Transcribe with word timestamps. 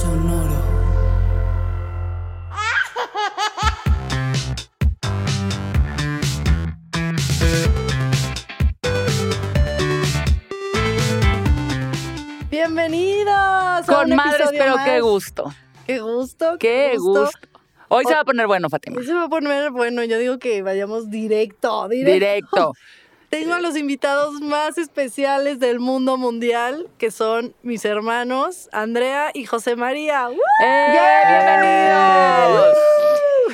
Sonoro. 0.00 0.62
Bienvenidos. 12.50 13.86
Con 13.86 14.12
episodio 14.12 14.50
pero 14.52 14.76
más. 14.76 14.84
qué 14.86 15.00
gusto. 15.00 15.54
Qué 15.86 16.00
gusto. 16.00 16.56
Qué 16.58 16.96
gusto. 16.96 17.30
Hoy 17.88 18.04
se 18.06 18.14
va 18.14 18.20
a 18.20 18.24
poner 18.24 18.46
bueno, 18.46 18.70
Fátima. 18.70 18.98
Hoy 18.98 19.04
se 19.04 19.12
va 19.12 19.24
a 19.24 19.28
poner 19.28 19.70
bueno. 19.70 20.02
Yo 20.04 20.18
digo 20.18 20.38
que 20.38 20.62
vayamos 20.62 21.10
directo, 21.10 21.88
directo. 21.88 22.12
Directo. 22.12 22.72
Tengo 23.32 23.54
a 23.54 23.60
los 23.62 23.78
invitados 23.78 24.42
más 24.42 24.76
especiales 24.76 25.58
del 25.58 25.80
mundo 25.80 26.18
mundial, 26.18 26.88
que 26.98 27.10
son 27.10 27.54
mis 27.62 27.82
hermanos 27.86 28.68
Andrea 28.72 29.30
y 29.32 29.46
José 29.46 29.74
María. 29.74 30.28
¡Woo! 30.28 30.36
¡Eh! 30.62 30.86
¡Bienvenidos! 31.30 32.76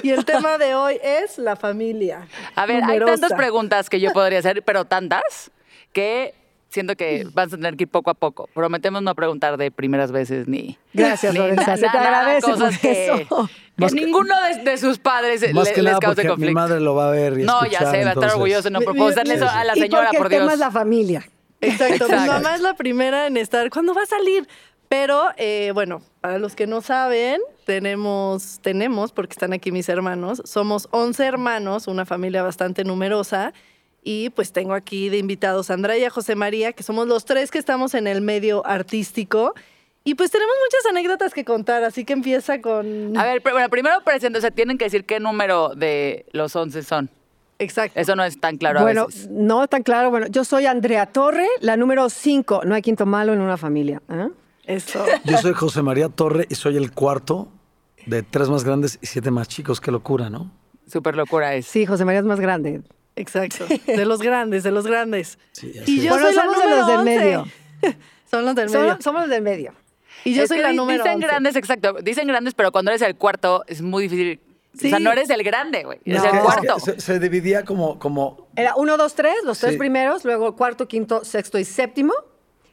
Y 0.03 0.11
el 0.11 0.25
tema 0.25 0.59
de 0.59 0.75
hoy 0.75 0.99
es 1.01 1.39
la 1.39 1.55
familia. 1.55 2.27
A 2.57 2.67
ver, 2.67 2.83
hay 2.83 2.99
tantas 2.99 3.33
preguntas 3.35 3.89
que 3.89 4.01
yo 4.01 4.13
podría 4.13 4.41
hacer, 4.41 4.65
pero 4.65 4.85
tantas 4.85 5.53
que 5.93 6.35
siento 6.71 6.97
que 6.97 7.29
vas 7.33 7.47
a 7.53 7.57
tener 7.57 7.77
que 7.77 7.85
ir 7.85 7.89
poco 7.89 8.11
a 8.11 8.15
poco. 8.15 8.49
Prometemos 8.55 9.01
no 9.01 9.15
preguntar 9.15 9.59
de 9.59 9.71
primeras 9.71 10.11
veces 10.11 10.49
ni. 10.49 10.77
Gracias, 10.93 11.33
ni 11.35 11.39
Lorenza, 11.39 11.71
na- 11.71 11.77
se 11.77 11.89
te 11.89 11.97
agradece 11.99 12.41
por 12.41 12.51
cosas 12.59 12.79
que, 12.81 13.07
eso. 13.07 13.17
que 13.47 13.53
Más 13.79 13.95
que- 13.95 14.05
ninguno 14.05 14.35
de, 14.43 14.71
de 14.71 14.77
sus 14.79 14.99
padres 14.99 15.41
le- 15.41 15.55
Más 15.55 15.69
que 15.71 15.77
les 15.83 15.85
nada 15.93 15.99
cause 16.01 16.15
porque 16.17 16.23
mi 16.25 16.29
conflicto. 16.31 16.55
madre 16.55 16.81
lo 16.81 16.95
va 16.95 17.09
a 17.09 17.11
ver 17.11 17.39
y 17.39 17.45
no, 17.45 17.63
ya 17.63 17.79
escuchar, 17.79 17.91
sé, 17.95 18.05
va 18.05 18.11
a 18.11 18.13
estar 18.13 18.31
orgulloso. 18.33 18.71
No 18.71 18.81
propuestarle 18.81 19.35
mi- 19.35 19.41
eso 19.41 19.49
a 19.49 19.65
la 19.65 19.75
señora, 19.75 20.09
porque 20.09 20.19
por 20.19 20.27
el 20.27 20.31
tema 20.33 20.43
Dios. 20.45 20.53
es 20.55 20.59
la 20.61 20.71
familia. 20.71 21.29
Exacto. 21.61 22.07
Mi 22.09 22.13
Exacto. 22.13 22.33
mamá 22.33 22.55
es 22.55 22.61
la 22.61 22.75
primera 22.75 23.27
en 23.27 23.37
estar. 23.37 23.69
¿Cuándo 23.71 23.95
va 23.95 24.03
a 24.03 24.07
salir? 24.07 24.47
Pero, 24.89 25.29
eh, 25.37 25.71
bueno, 25.75 26.01
para 26.21 26.39
los 26.39 26.55
que 26.55 26.67
no 26.67 26.81
saben, 26.81 27.41
tenemos, 27.67 28.59
tenemos, 28.63 29.13
porque 29.13 29.33
están 29.33 29.53
aquí 29.53 29.71
mis 29.73 29.89
hermanos, 29.89 30.41
somos 30.45 30.89
11 30.93 31.25
hermanos, 31.27 31.87
una 31.89 32.05
familia 32.07 32.43
bastante 32.43 32.85
numerosa. 32.85 33.53
Y 34.03 34.31
pues 34.31 34.53
tengo 34.53 34.73
aquí 34.75 35.09
de 35.11 35.19
invitados 35.19 35.71
a 35.71 35.75
Andrea 35.75 35.99
y 35.99 36.05
a 36.05 36.11
José 36.11 36.35
María, 36.37 36.73
que 36.73 36.83
somos 36.83 37.07
los 37.09 37.25
tres 37.25 37.51
que 37.51 37.59
estamos 37.59 37.95
en 37.95 38.07
el 38.07 38.21
medio 38.23 38.65
artístico. 38.67 39.55
Y 40.09 40.15
pues 40.15 40.31
tenemos 40.31 40.55
muchas 40.65 40.91
anécdotas 40.91 41.35
que 41.35 41.45
contar, 41.45 41.85
así 41.85 42.07
que 42.07 42.15
empieza 42.15 42.63
con... 42.63 43.15
A 43.15 43.25
ver, 43.25 43.43
pero, 43.43 43.57
bueno, 43.57 43.69
primero 43.69 44.01
presento, 44.03 44.39
o 44.39 44.41
sea, 44.41 44.51
tienen 44.51 44.79
que 44.79 44.87
decir 44.87 45.05
qué 45.05 45.21
número 45.21 45.75
de 45.75 46.25
los 46.33 46.57
11 46.57 46.83
son. 46.83 47.11
Exacto. 47.59 48.01
Eso 48.01 48.17
no 48.17 48.25
es 48.25 48.41
tan 48.41 48.57
claro 48.57 48.79
a 48.79 48.83
bueno, 48.85 49.09
veces. 49.09 49.29
no 49.29 49.69
tan 49.69 49.83
claro. 49.83 50.09
Bueno, 50.11 50.27
yo 50.29 50.45
soy 50.45 50.65
Andrea 50.65 51.05
Torre, 51.05 51.47
la 51.61 51.77
número 51.77 52.09
5. 52.09 52.63
No 52.65 52.75
hay 52.75 52.81
quinto 52.81 53.05
malo 53.05 53.35
en 53.35 53.43
una 53.43 53.59
familia. 53.59 54.01
¿eh? 54.09 54.29
Eso. 54.65 55.05
Yo 55.25 55.37
soy 55.37 55.53
José 55.53 55.83
María 55.83 56.09
Torre 56.09 56.47
y 56.49 56.55
soy 56.55 56.79
el 56.79 56.91
cuarto 56.93 57.49
de 58.07 58.23
tres 58.23 58.49
más 58.49 58.65
grandes 58.65 58.99
y 59.03 59.07
siete 59.09 59.31
más 59.31 59.47
chicos. 59.47 59.79
Qué 59.79 59.91
locura, 59.91 60.31
¿no? 60.31 60.51
Súper 60.91 61.17
locura 61.17 61.55
es. 61.55 61.67
Sí, 61.67 61.85
José 61.85 62.07
María 62.07 62.21
es 62.21 62.27
más 62.27 62.41
grande. 62.41 62.81
Exacto. 63.15 63.67
De 63.87 64.07
los 64.07 64.23
grandes, 64.23 64.63
de 64.63 64.71
los 64.71 64.87
grandes. 64.87 65.39
Sí, 65.53 65.71
y 65.85 66.01
yo 66.01 66.13
Bueno, 66.13 66.29
soy 66.29 66.35
la 66.35 66.43
somos 66.45 66.57
de 66.57 66.63
número 66.65 66.79
los 66.79 66.87
del 66.87 66.99
11. 66.99 67.19
medio. 67.19 67.45
Son 68.31 68.45
los 68.47 68.55
del 68.55 68.71
medio. 68.71 68.89
Somos, 68.89 69.05
somos 69.05 69.21
los 69.23 69.31
del 69.31 69.43
medio. 69.43 69.75
Y 70.25 70.35
yo 70.35 70.43
Es 70.43 70.49
soy 70.49 70.59
que 70.59 70.63
la 70.63 70.73
número 70.73 71.03
Dicen 71.05 71.17
11. 71.17 71.27
grandes, 71.27 71.57
exacto. 71.57 71.95
Dicen 72.03 72.27
grandes, 72.27 72.55
pero 72.55 72.73
cuando 72.73 72.91
eres 72.91 73.03
el 73.03 73.17
cuarto 73.17 73.65
es 73.67 73.83
muy 73.83 74.05
difícil. 74.05 74.41
O 74.75 74.79
sea, 74.81 74.99
no 75.01 75.11
eres 75.11 75.31
el 75.31 75.43
grande, 75.43 75.83
güey. 75.85 75.99
Eres 76.05 76.23
No. 76.23 76.29
el 76.29 76.35
Es 76.37 76.41
que 76.41 76.45
cuarto. 76.45 76.79
Se, 76.81 77.01
se 77.01 77.19
dividía 77.19 77.65
como, 77.65 77.99
como 77.99 78.49
Era 78.55 78.75
uno, 78.77 78.97
dos, 78.97 79.15
tres, 79.15 79.35
los 79.45 79.59
tres 79.59 79.77
primeros, 79.77 80.25
luego 80.25 80.55
cuarto, 80.57 80.87
quinto, 80.87 81.25
sexto 81.25 81.59
y 81.59 81.65
séptimo. 81.65 82.13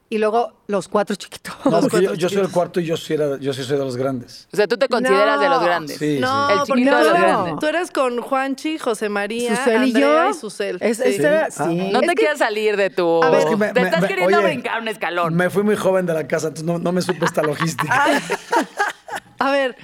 Y 0.07 0.19
luego 0.19 0.53
los 0.67 0.87
cuatro 0.87 1.15
chiquitos. 1.15 1.55
No, 1.65 1.81
porque 1.81 2.03
yo, 2.03 2.13
yo 2.15 2.29
soy 2.29 2.41
el 2.41 2.49
cuarto 2.51 2.79
y 2.79 2.85
yo 2.85 2.95
sí, 2.95 3.13
era, 3.15 3.37
yo 3.39 3.53
sí 3.53 3.63
soy 3.63 3.77
de 3.79 3.83
los 3.83 3.97
grandes. 3.97 4.47
O 4.53 4.55
sea, 4.55 4.67
tú 4.67 4.77
te 4.77 4.87
consideras 4.87 5.39
de 5.39 5.49
los 5.49 5.59
No. 5.59 5.65
grandes. 5.65 5.97
Sí, 5.97 6.19
No, 6.19 6.47
sí. 6.47 6.53
El 6.53 6.59
chiquito 6.63 6.95
de 6.97 7.03
los 7.03 7.09
tú 7.09 7.15
eres- 7.15 7.21
grandes. 7.27 7.55
Tú 7.59 7.65
eres 7.65 7.91
con 7.91 8.21
Juanchi, 8.21 8.77
José 8.77 9.09
María, 9.09 9.55
Susel 9.55 9.73
y 9.83 9.87
Andrea 9.87 10.25
yo. 10.25 10.29
y 10.29 10.33
Susel. 10.35 10.77
Es- 10.79 10.97
Sí. 10.97 11.03
este 11.05 11.23
era- 11.25 11.47
Ah. 11.47 11.51
sí. 11.67 11.75
No 11.91 11.99
Es 12.01 12.01
te 12.01 12.07
que- 12.09 12.15
quieras 12.15 12.37
salir 12.37 12.77
de 12.77 12.91
tu. 12.91 13.23
A 13.23 13.31
ver, 13.31 13.39
Es 13.39 13.45
que 13.47 13.55
me- 13.57 13.73
te 13.73 13.79
me- 13.81 13.87
estás 13.87 14.01
me- 14.03 14.07
queriendo 14.07 14.37
oye, 14.37 14.45
brincar 14.47 14.79
un 14.79 14.87
escalón. 14.89 15.33
Me 15.33 15.49
fui 15.49 15.63
muy 15.63 15.75
joven 15.75 16.05
de 16.05 16.13
la 16.13 16.27
casa, 16.27 16.49
entonces 16.49 16.65
no, 16.65 16.77
no 16.77 16.91
me 16.91 17.01
supe 17.01 17.25
esta 17.25 17.41
logística. 17.41 18.05
A 19.39 19.51
ver, 19.51 19.75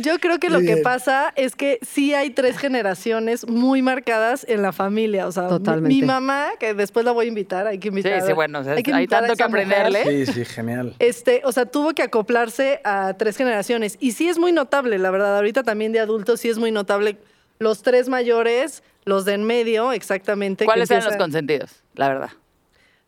yo 0.00 0.18
creo 0.18 0.38
que 0.38 0.48
lo 0.50 0.60
que 0.60 0.78
pasa 0.78 1.32
es 1.36 1.54
que 1.56 1.78
sí 1.82 2.14
hay 2.14 2.30
tres 2.30 2.58
generaciones 2.58 3.46
muy 3.46 3.82
marcadas 3.82 4.44
en 4.48 4.62
la 4.62 4.72
familia. 4.72 5.26
O 5.26 5.32
sea, 5.32 5.44
mi- 5.44 5.48
Totalmente. 5.50 5.94
mi 5.94 6.02
mamá, 6.02 6.48
que 6.58 6.74
después 6.74 7.04
la 7.04 7.12
voy 7.12 7.26
a 7.26 7.28
invitar, 7.28 7.66
hay 7.66 7.78
que 7.78 7.88
invitar. 7.88 8.20
Sí, 8.20 8.26
sí, 8.28 8.32
bueno, 8.32 8.60
o 8.60 8.64
sea, 8.64 8.74
hay 8.74 9.06
tanto 9.06 9.34
que 9.36 9.44
mujer. 9.48 9.64
aprenderle. 9.66 10.24
Sí, 10.26 10.32
sí, 10.32 10.44
genial. 10.44 10.94
Este, 10.98 11.42
o 11.44 11.52
sea, 11.52 11.66
tuvo 11.66 11.92
que 11.94 12.02
acoplarse 12.02 12.80
a 12.84 13.14
tres 13.18 13.36
generaciones. 13.36 13.96
Y 14.00 14.12
sí 14.12 14.28
es 14.28 14.38
muy 14.38 14.52
notable, 14.52 14.98
la 14.98 15.10
verdad. 15.10 15.36
Ahorita 15.36 15.62
también 15.62 15.92
de 15.92 16.00
adultos 16.00 16.40
sí 16.40 16.48
es 16.48 16.58
muy 16.58 16.70
notable. 16.72 17.16
Los 17.58 17.82
tres 17.82 18.08
mayores, 18.08 18.82
los 19.04 19.24
de 19.24 19.34
en 19.34 19.44
medio, 19.44 19.92
exactamente. 19.92 20.64
¿Cuáles 20.64 20.90
eran 20.90 21.04
los 21.04 21.16
consentidos? 21.16 21.82
La 21.94 22.08
verdad. 22.08 22.30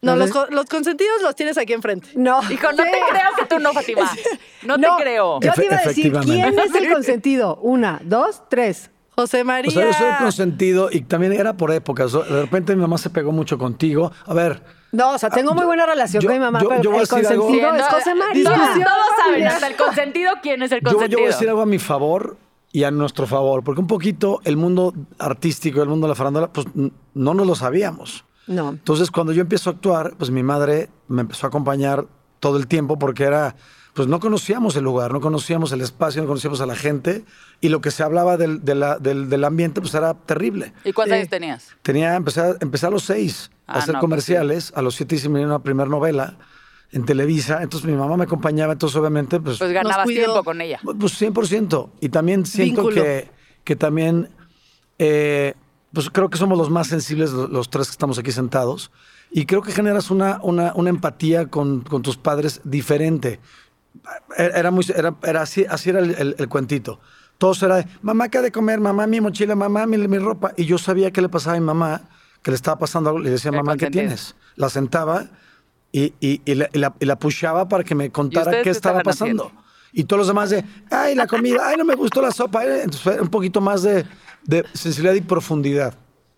No, 0.02 0.16
No 0.16 0.26
los, 0.26 0.50
los 0.50 0.66
consentidos 0.66 1.22
los 1.22 1.36
tienes 1.36 1.56
aquí 1.58 1.72
enfrente. 1.72 2.08
No. 2.16 2.40
Hijo, 2.50 2.72
no 2.72 2.82
Sí. 2.82 2.90
te 2.90 2.98
creo 3.10 3.30
que 3.38 3.44
tú 3.46 3.58
no, 3.60 3.72
Fátima. 3.72 4.10
No, 4.64 4.76
te 4.78 4.86
creo. 5.00 5.38
Yo 5.40 5.52
te 5.52 5.64
iba 5.66 5.76
a 5.76 5.82
decir. 5.82 6.12
¿quién 6.24 6.58
es 6.58 6.74
el 6.74 6.92
consentido? 6.92 7.56
Una, 7.62 8.00
dos, 8.04 8.42
tres. 8.50 8.90
José 9.14 9.44
María. 9.44 9.68
O 9.68 9.72
sea, 9.72 9.86
yo 9.86 9.92
soy 9.92 10.06
el 10.08 10.16
consentido 10.16 10.88
y 10.90 11.02
también 11.02 11.32
era 11.34 11.56
por 11.56 11.70
épocas. 11.70 12.12
De 12.12 12.22
repente 12.42 12.74
mi 12.74 12.80
mamá 12.82 12.96
se 12.98 13.10
pegó 13.10 13.30
mucho 13.30 13.58
contigo. 13.58 14.10
A 14.26 14.32
ver, 14.34 14.62
No, 14.90 15.12
o 15.12 15.18
sea, 15.18 15.28
tengo 15.30 15.54
muy 15.54 15.66
buena 15.66 15.84
relación 15.86 16.22
yo- 16.22 16.28
con 16.28 16.36
mi 16.38 16.42
mamá, 16.42 16.60
yo- 16.62 16.68
pero 16.70 16.82
yo 16.82 16.90
voy 16.90 17.00
a 17.00 17.02
el 17.02 17.08
decir 17.08 17.26
algo- 17.32 17.44
consentido 17.46 17.76
es 17.76 17.82
José 17.84 18.14
María. 18.14 18.50
Discusión. 18.50 18.84
Todos 18.84 19.06
saben, 19.24 19.46
hasta 19.46 19.66
el 19.68 19.76
consentido, 19.76 20.32
¿quién 20.42 20.62
es 20.62 20.72
el 20.72 20.80
yo, 20.80 20.84
yo 20.86 20.92
consentido? 20.94 21.18
voy 21.20 21.26
a 21.28 21.30
decir 21.32 21.48
algo 21.48 21.60
a 21.60 21.66
mi 21.66 21.78
favor 21.78 22.38
y 22.72 22.84
a 22.84 22.90
nuestro 22.90 23.26
favor, 23.26 23.62
porque 23.62 23.80
un 23.82 23.86
poquito 23.86 24.40
el 24.44 24.56
mundo 24.56 24.94
artístico, 25.18 25.82
el 25.82 25.88
mundo 25.90 26.06
de 26.06 26.08
la 26.08 26.14
farándula, 26.14 26.48
pues 26.52 26.66
no 26.74 27.34
nos 27.34 27.46
lo 27.46 27.54
sabíamos. 27.54 28.24
No. 28.46 28.70
Entonces, 28.70 29.10
cuando 29.10 29.32
yo 29.32 29.42
empiezo 29.42 29.70
a 29.70 29.74
actuar, 29.74 30.14
pues 30.18 30.30
mi 30.30 30.42
madre 30.42 30.90
me 31.08 31.22
empezó 31.22 31.46
a 31.46 31.48
acompañar 31.48 32.06
todo 32.40 32.56
el 32.56 32.66
tiempo 32.66 32.98
porque 32.98 33.22
era, 33.24 33.54
pues 33.94 34.08
no 34.08 34.18
conocíamos 34.18 34.74
el 34.76 34.82
lugar, 34.84 35.12
no 35.12 35.20
conocíamos 35.20 35.70
el 35.72 35.80
espacio, 35.80 36.20
no 36.22 36.28
conocíamos 36.28 36.60
a 36.60 36.66
la 36.66 36.74
gente 36.74 37.24
y 37.60 37.68
lo 37.68 37.80
que 37.80 37.90
se 37.92 38.02
hablaba 38.02 38.36
del, 38.36 38.64
de 38.64 38.74
la- 38.74 38.98
del, 38.98 39.28
del 39.28 39.44
ambiente, 39.44 39.80
pues 39.80 39.94
era 39.94 40.14
terrible. 40.14 40.72
¿Y 40.84 40.92
cuántos 40.92 41.14
Sí. 41.14 41.18
años 41.20 41.28
tenías? 41.30 41.68
Tenía, 41.82 42.16
empecé, 42.16 42.40
a- 42.40 42.56
empecé 42.60 42.86
a 42.86 42.90
los 42.90 43.04
seis 43.04 43.50
Ah, 43.68 43.74
a 43.74 43.78
hacer 43.78 43.94
no, 43.94 44.00
pues 44.00 44.08
comerciales, 44.08 44.72
a 44.74 44.82
los 44.82 44.96
siete 44.96 45.14
hice 45.14 45.28
mi- 45.28 45.44
una 45.44 45.60
primera 45.60 45.88
novela 45.88 46.36
en 46.90 47.04
Televisa, 47.06 47.62
entonces 47.62 47.88
mi 47.88 47.96
mamá 47.96 48.16
me 48.16 48.24
acompañaba, 48.24 48.72
entonces 48.72 48.96
obviamente, 48.96 49.38
pues, 49.40 49.58
Pues 49.58 49.72
ganabas 49.72 50.06
tiempo 50.06 50.42
con 50.42 50.60
ella. 50.60 50.80
pues 50.98 51.12
100%. 51.18 51.90
Y 52.00 52.08
también 52.08 52.44
siento 52.44 52.82
Vínculo. 52.82 53.02
que, 53.04 53.30
que 53.64 53.76
también, 53.76 54.28
eh, 54.98 55.54
pues 55.92 56.10
creo 56.10 56.30
que 56.30 56.38
somos 56.38 56.56
los 56.58 56.70
más 56.70 56.86
sensibles 56.88 57.30
los, 57.32 57.50
los 57.50 57.70
tres 57.70 57.86
que 57.88 57.92
estamos 57.92 58.18
aquí 58.18 58.32
sentados. 58.32 58.90
Y 59.30 59.46
creo 59.46 59.62
que 59.62 59.72
generas 59.72 60.10
una, 60.10 60.38
una, 60.42 60.72
una 60.74 60.90
empatía 60.90 61.46
con, 61.48 61.80
con 61.82 62.02
tus 62.02 62.16
padres 62.16 62.60
diferente. 62.64 63.40
Era, 64.36 64.58
era 64.58 64.70
muy, 64.70 64.84
era, 64.94 65.14
era 65.22 65.42
así, 65.42 65.64
así 65.68 65.90
era 65.90 66.00
el, 66.00 66.10
el- 66.12 66.36
el 66.38 66.48
cuentito. 66.48 67.00
Todos 67.38 67.62
era 67.62 67.76
de, 67.76 67.86
mamá, 68.02 68.28
¿qué 68.28 68.38
ha 68.38 68.42
de 68.42 68.52
comer? 68.52 68.78
Mamá, 68.80 69.06
mi 69.06 69.20
mochila, 69.20 69.54
mamá, 69.54 69.86
mi, 69.86 69.96
mi 69.98 70.18
ropa. 70.18 70.52
Y 70.56 70.64
yo 70.64 70.78
sabía 70.78 71.10
qué 71.10 71.20
le 71.20 71.28
pasaba 71.28 71.56
a 71.56 71.60
mi 71.60 71.66
mamá, 71.66 72.02
que 72.42 72.50
le 72.50 72.54
estaba 72.56 72.78
pasando 72.78 73.10
algo. 73.10 73.20
Le 73.20 73.30
decía, 73.30 73.50
mamá, 73.52 73.72
¿qué 73.76 73.86
tienes? 73.90 74.36
La 74.56 74.68
sentaba 74.70 75.26
y, 75.90 76.14
y, 76.20 76.40
y 76.44 76.54
la, 76.54 76.68
y 76.72 76.78
la- 76.78 76.94
y 77.00 77.04
la 77.06 77.18
pushaba 77.18 77.68
para 77.68 77.84
que 77.84 77.94
me 77.94 78.10
contara 78.10 78.50
qué 78.62 78.70
estaba 78.70 79.00
pasando. 79.02 79.44
haciendo? 79.46 79.62
Y 79.94 80.04
todos 80.04 80.18
los 80.20 80.28
demás 80.28 80.50
de, 80.50 80.64
ay, 80.90 81.14
la 81.14 81.26
comida, 81.26 81.68
ay, 81.68 81.76
no 81.76 81.84
me 81.84 81.94
gustó 81.94 82.22
la 82.22 82.30
sopa. 82.30 82.64
eh. 82.64 82.82
Entonces 82.84 83.00
fue 83.02 83.20
un 83.20 83.28
poquito 83.28 83.60
más 83.60 83.82
de, 83.82 84.06
de 84.44 84.64
sensibilidad 84.72 85.14
y 85.14 85.20
profundidad. 85.20 85.94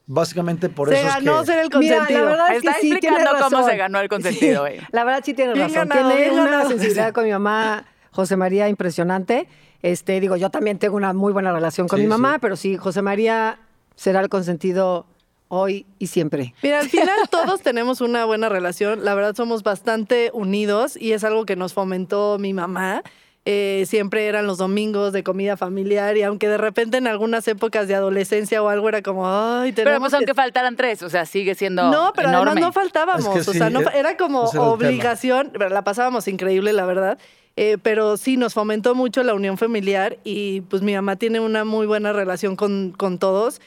Básicamente 0.06 0.68
por 0.68 0.90
Se 0.90 0.96
eso 0.98 1.08
es 1.08 1.14
ganó 1.14 1.40
que... 1.40 1.46
ser 1.46 1.58
el 1.60 1.70
Mira, 1.78 1.96
consentido. 1.96 2.24
la 2.24 2.30
verdad 2.30 2.46
es 2.56 2.62
que 2.62 2.68
Está 2.68 2.80
sí, 2.80 2.80
tiene 2.80 2.96
explicando 3.16 3.30
cómo 3.44 3.56
razón. 3.56 3.70
se 3.70 3.76
ganó 3.78 4.00
el 4.00 4.08
consentido, 4.08 4.66
Sí. 4.66 4.72
La 4.92 5.04
verdad 5.04 5.22
sí 5.24 5.32
tiene 5.34 5.54
razón. 5.54 5.88
ganado, 5.88 6.10
tiene 6.14 6.32
una 6.32 6.44
ganado. 6.44 6.68
sensibilidad 6.68 7.12
con 7.14 7.24
mi 7.24 7.30
mamá, 7.30 7.86
José 8.10 8.36
María, 8.36 8.68
impresionante. 8.68 9.48
Este, 9.82 10.20
digo, 10.20 10.36
yo 10.36 10.50
también 10.50 10.78
tengo 10.78 10.96
una 10.96 11.12
muy 11.14 11.32
buena 11.32 11.52
relación 11.52 11.88
con 11.88 11.98
Sí, 11.98 12.02
mi 12.02 12.08
mamá, 12.08 12.34
sí. 12.34 12.38
pero 12.42 12.56
sí, 12.56 12.76
José 12.76 13.00
María 13.02 13.58
será 13.96 14.20
el 14.20 14.28
consentido 14.28 15.06
hoy 15.48 15.86
y 15.98 16.08
siempre. 16.08 16.54
Mira, 16.62 16.80
al 16.80 16.88
final 16.90 17.16
todos 17.30 17.62
tenemos 17.62 18.00
una 18.02 18.24
buena 18.26 18.48
relación. 18.50 19.04
La 19.06 19.14
verdad 19.14 19.34
somos 19.34 19.62
bastante 19.62 20.30
unidos 20.34 20.96
y 21.00 21.12
es 21.12 21.24
algo 21.24 21.46
que 21.46 21.56
nos 21.56 21.72
fomentó 21.72 22.38
mi 22.38 22.52
mamá. 22.52 23.02
Eh, 23.46 23.85
siempre 23.87 24.26
eran 24.26 24.46
los 24.46 24.56
domingos 24.56 25.12
de 25.12 25.23
comida 25.23 25.58
familiar 25.58 26.17
y 26.17 26.23
aunque 26.23 26.49
de 26.49 26.56
repente 26.56 26.96
en 26.96 27.06
algunas 27.06 27.46
épocas 27.46 27.87
de 27.88 27.94
adolescencia 27.94 28.62
o 28.62 28.70
algo 28.70 28.88
era 28.88 29.02
como, 29.02 29.26
ay, 29.29 29.73
tenemos 29.73 29.91
Pero 29.93 30.00
pues 30.00 30.11
que 30.12 30.17
aunque 30.17 30.35
faltaran 30.35 30.76
tres, 30.76 31.02
o 31.02 31.11
sea, 31.11 31.26
sigue 31.26 31.55
siendo 31.55 31.91
No, 31.91 32.12
pero 32.17 32.31
enorme. 32.31 32.52
además 32.52 32.64
no 32.69 32.73
faltábamos. 32.73 33.37
Es 33.37 33.44
que 33.44 33.50
o 33.50 33.55
sea, 33.55 33.69
no, 33.69 33.82
eh, 33.82 33.88
era 33.94 34.17
como 34.17 34.44
obligación. 34.44 35.50
pero 35.52 35.69
La 35.69 35.85
pasábamos 35.85 36.26
increíble, 36.26 36.73
la 36.73 36.87
verdad. 36.87 37.19
Eh, 37.56 37.76
pero 37.82 38.17
sí, 38.17 38.37
nos 38.37 38.55
fomentó 38.55 38.94
mucho 38.94 39.23
la 39.23 39.35
unión 39.35 39.58
familiar 39.58 40.19
y 40.25 40.62
pues 40.62 40.82
mi 40.82 40.94
mamá 40.94 41.17
tiene 41.17 41.38
una 41.38 41.64
muy 41.64 41.87
buena 41.87 42.12
relación 42.12 42.56
con, 42.56 42.93
con 42.96 43.19
todos. 43.19 43.61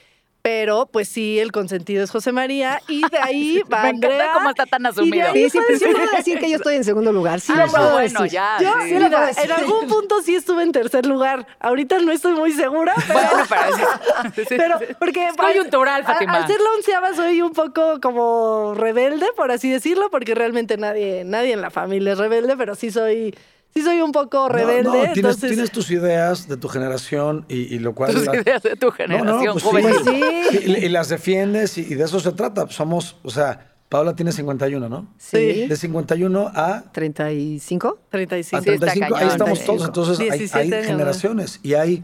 Pero 0.48 0.86
pues 0.86 1.10
sí, 1.10 1.40
el 1.42 1.52
consentido 1.52 2.06
es 2.06 2.10
José 2.10 2.32
María 2.32 2.82
y 2.88 3.02
de 3.10 3.18
ahí 3.22 3.62
va 3.74 3.84
Me 3.84 3.90
Andrea. 3.90 4.32
cómo 4.34 4.50
está 4.50 4.66
tan 4.66 4.80
y 4.80 4.84
de 4.84 4.90
asumido. 4.90 5.28
ahí 5.28 5.44
Sí, 5.44 5.50
siempre 5.50 5.76
voy 5.92 6.08
a 6.14 6.18
decir 6.18 6.40
que 6.40 6.50
yo 6.50 6.56
estoy 6.56 6.76
en 6.76 6.86
segundo 6.86 7.12
lugar. 7.12 7.42
Sí, 7.42 7.52
Ah, 7.54 7.66
lo 7.66 7.72
puedo 7.72 7.84
no, 7.84 7.92
bueno, 7.96 8.22
decir. 8.22 8.32
ya. 8.32 8.58
Yo, 8.62 8.74
sí. 8.82 8.88
sí 8.88 8.94
lo 8.94 9.00
mira, 9.08 9.10
puedo 9.10 9.26
decir. 9.28 9.44
en 9.44 9.52
algún 9.52 9.88
punto 9.90 10.22
sí 10.22 10.36
estuve 10.36 10.64
en 10.64 10.72
tercer 10.72 11.06
lugar. 11.06 11.46
Ahorita 11.60 12.00
no 12.00 12.14
estoy 12.14 12.32
muy 12.32 12.54
segura, 12.54 12.94
pero, 13.08 13.20
Bueno, 13.20 13.46
pero, 13.50 14.46
sí. 14.46 14.46
pero 14.58 14.80
porque 15.00 15.28
Es 15.28 15.36
coyuntural, 15.36 16.02
a- 16.04 16.06
Fátima. 16.06 16.36
Al 16.36 16.48
ser 16.48 16.62
la 16.62 16.70
onceava 16.78 17.14
soy 17.14 17.42
un 17.42 17.52
poco 17.52 18.00
como 18.00 18.74
rebelde, 18.74 19.26
por 19.36 19.52
así 19.52 19.70
decirlo, 19.70 20.10
porque 20.10 20.34
realmente 20.34 20.78
nadie, 20.78 21.24
nadie 21.26 21.52
en 21.52 21.60
la 21.62 21.72
familia 21.72 22.14
es 22.14 22.20
rebelde, 22.20 22.56
pero 22.56 22.74
sí 22.76 22.90
soy, 22.90 23.36
sí 23.80 23.84
soy 23.84 24.02
un 24.02 24.12
poco 24.12 24.38
No, 24.48 24.50
rebelde. 24.50 24.84
no, 24.84 24.92
tienes, 24.92 25.18
entonces, 25.18 25.50
tienes 25.50 25.72
tus 25.72 25.92
ideas 25.92 26.48
de 26.48 26.58
tu 26.58 26.68
generación 26.68 27.46
y, 27.48 27.74
y 27.76 27.80
lo 27.80 27.94
cual... 27.96 28.14
Tus 28.14 28.26
la- 28.26 28.36
ideas 28.42 28.64
de 28.64 28.76
tu 28.76 28.92
generación 28.92 29.46
no, 29.46 29.54
pues 29.54 29.64
sí. 29.64 30.22
Pues. 30.52 30.66
Y, 30.68 30.86
y 30.86 30.90
las 30.90 31.10
defiendes 31.10 31.78
y, 31.78 31.82
y 31.82 31.96
de 31.96 32.04
eso 32.04 32.20
se 32.20 32.32
trata. 32.32 32.68
Somos, 32.70 33.18
o 33.24 33.30
sea, 33.30 33.74
Paola 33.90 34.16
tiene 34.16 34.32
51, 34.32 34.90
¿no? 34.90 35.14
Sí. 35.18 35.66
De 35.68 35.76
51 35.76 36.52
a, 36.54 36.84
35. 36.92 38.00
35. 38.10 38.58
a 38.58 38.62
Sí, 38.64 38.70
está 38.72 38.86
35, 38.88 39.16
ahí 39.16 39.28
estamos 39.28 39.60
35. 39.60 39.66
todos. 39.66 39.88
Entonces 39.88 40.20
hay, 40.20 40.40
17 40.40 40.60
hay 40.60 40.74
años, 40.74 40.82
¿no? 40.84 40.98
generaciones 40.98 41.60
y 41.64 41.74
hay, 41.76 42.04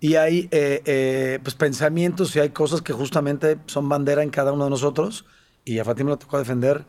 y 0.00 0.14
hay 0.16 0.48
eh, 0.50 0.82
eh, 0.84 1.38
pues, 1.42 1.54
pensamientos 1.54 2.34
y 2.34 2.40
hay 2.40 2.50
cosas 2.50 2.82
que 2.82 2.92
justamente 2.92 3.58
son 3.66 3.88
bandera 3.88 4.22
en 4.22 4.30
cada 4.30 4.52
uno 4.52 4.64
de 4.64 4.70
nosotros. 4.70 5.24
Y 5.64 5.78
a 5.78 5.84
Fátima 5.84 6.10
le 6.10 6.16
tocó 6.16 6.38
defender 6.38 6.84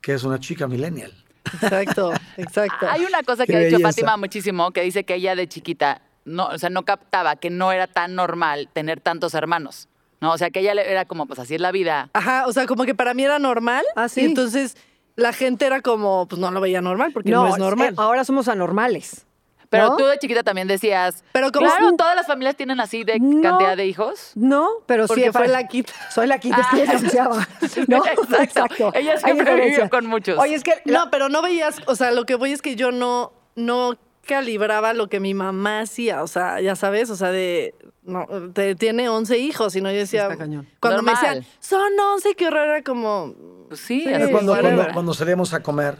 que 0.00 0.14
es 0.14 0.22
una 0.24 0.38
chica 0.38 0.68
millennial. 0.68 1.12
Exacto, 1.44 2.12
exacto. 2.36 2.86
Hay 2.88 3.04
una 3.04 3.22
cosa 3.22 3.46
que 3.46 3.52
Qué 3.52 3.56
ha 3.56 3.60
dicho 3.60 3.76
belleza. 3.76 3.88
Fátima 3.88 4.16
muchísimo, 4.16 4.70
que 4.72 4.82
dice 4.82 5.04
que 5.04 5.14
ella 5.14 5.34
de 5.34 5.48
chiquita, 5.48 6.02
no, 6.24 6.46
o 6.46 6.58
sea, 6.58 6.70
no 6.70 6.84
captaba 6.84 7.36
que 7.36 7.50
no 7.50 7.72
era 7.72 7.86
tan 7.86 8.14
normal 8.14 8.68
tener 8.72 9.00
tantos 9.00 9.34
hermanos. 9.34 9.88
No, 10.20 10.32
o 10.32 10.38
sea, 10.38 10.50
que 10.50 10.60
ella 10.60 10.72
era 10.72 11.06
como, 11.06 11.26
pues 11.26 11.38
así 11.38 11.54
es 11.54 11.60
la 11.60 11.72
vida. 11.72 12.10
Ajá, 12.12 12.44
o 12.46 12.52
sea, 12.52 12.66
como 12.66 12.84
que 12.84 12.94
para 12.94 13.14
mí 13.14 13.24
era 13.24 13.38
normal. 13.38 13.84
Ah, 13.96 14.08
sí. 14.08 14.20
Y 14.20 14.24
entonces 14.26 14.76
la 15.16 15.32
gente 15.32 15.64
era 15.64 15.80
como, 15.80 16.26
pues 16.28 16.40
no 16.40 16.50
lo 16.50 16.60
veía 16.60 16.82
normal, 16.82 17.12
porque 17.12 17.30
no, 17.30 17.48
es 17.48 17.58
normal. 17.58 17.90
eh, 17.90 17.96
ahora 17.96 18.24
somos 18.24 18.48
anormales. 18.48 19.26
Pero 19.70 19.90
¿no? 19.90 19.96
tú 19.96 20.04
de 20.04 20.18
chiquita 20.18 20.42
también 20.42 20.66
decías, 20.68 21.22
Pero 21.32 21.50
como 21.52 21.66
claro, 21.66 21.92
todas 21.96 22.16
las 22.16 22.26
familias 22.26 22.56
tienen 22.56 22.80
así 22.80 23.04
de 23.04 23.18
No. 23.20 23.40
cantidad 23.40 23.76
de 23.76 23.86
hijos. 23.86 24.32
No, 24.34 24.68
pero 24.86 25.06
sí. 25.06 25.24
fue 25.32 25.46
la 25.48 25.66
quita. 25.68 25.92
Soy 26.10 26.26
la 26.26 26.38
quinta, 26.38 26.60
es 26.60 26.66
que 26.66 26.82
ella 26.82 26.92
denunciaba. 26.94 27.48
¿No? 27.88 28.02
Exacto. 28.04 28.90
Ella 28.94 29.12
Hay 29.12 29.18
siempre 29.34 29.54
vivió 29.68 29.88
con 29.88 30.06
muchos. 30.06 30.38
Oye, 30.38 30.56
es 30.56 30.64
que 30.64 30.82
No, 30.84 31.10
pero 31.10 31.28
no 31.28 31.40
veías, 31.40 31.76
o 31.86 31.94
sea, 31.94 32.10
lo 32.10 32.26
que 32.26 32.34
voy 32.34 32.50
es 32.52 32.62
que 32.62 32.74
yo 32.76 32.90
no, 32.90 33.32
no 33.54 33.96
calibraba 34.26 34.92
lo 34.92 35.08
que 35.08 35.18
mi 35.20 35.34
mamá 35.34 35.80
hacía, 35.80 36.22
o 36.22 36.26
sea, 36.26 36.60
ya 36.60 36.76
sabes, 36.76 37.08
o 37.10 37.16
sea, 37.16 37.30
de, 37.30 37.74
no, 38.02 38.26
te- 38.52 38.74
tiene 38.74 39.08
11 39.08 39.38
hijos, 39.38 39.74
y 39.76 39.80
no 39.80 39.90
yo 39.90 39.98
decía, 39.98 40.24
Está 40.24 40.36
cañón. 40.36 40.68
cuando 40.78 41.02
me 41.02 41.12
decían, 41.12 41.44
son 41.58 41.98
11, 41.98 42.34
qué 42.34 42.46
horror, 42.48 42.66
era 42.68 42.82
como, 42.82 43.34
Pues 43.68 43.80
sí, 43.80 44.04
Sí, 44.04 44.30
cuando, 44.30 44.56
cuando, 44.60 44.86
cuando 44.92 45.14
salíamos 45.14 45.52
a 45.54 45.62
comer, 45.62 45.96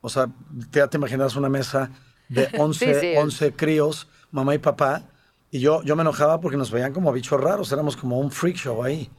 o 0.00 0.08
sea, 0.08 0.26
te- 0.70 0.80
ya 0.80 0.88
te 0.88 0.96
imaginas 0.98 1.36
una 1.36 1.48
mesa 1.48 1.90
de 2.28 2.48
11, 2.58 2.94
Sí, 2.94 3.00
sí. 3.00 3.16
11 3.16 3.52
críos, 3.52 4.08
mamá 4.30 4.54
y 4.54 4.58
papá, 4.58 5.02
y 5.50 5.60
yo, 5.60 5.82
yo 5.82 5.96
me 5.96 6.02
enojaba 6.02 6.40
porque 6.40 6.56
nos 6.56 6.70
veían 6.70 6.92
como 6.92 7.12
bichos 7.12 7.40
raros, 7.40 7.70
éramos 7.72 7.96
como 7.96 8.18
un 8.18 8.30
freak 8.30 8.56
show 8.56 8.82
ahí. 8.82 9.10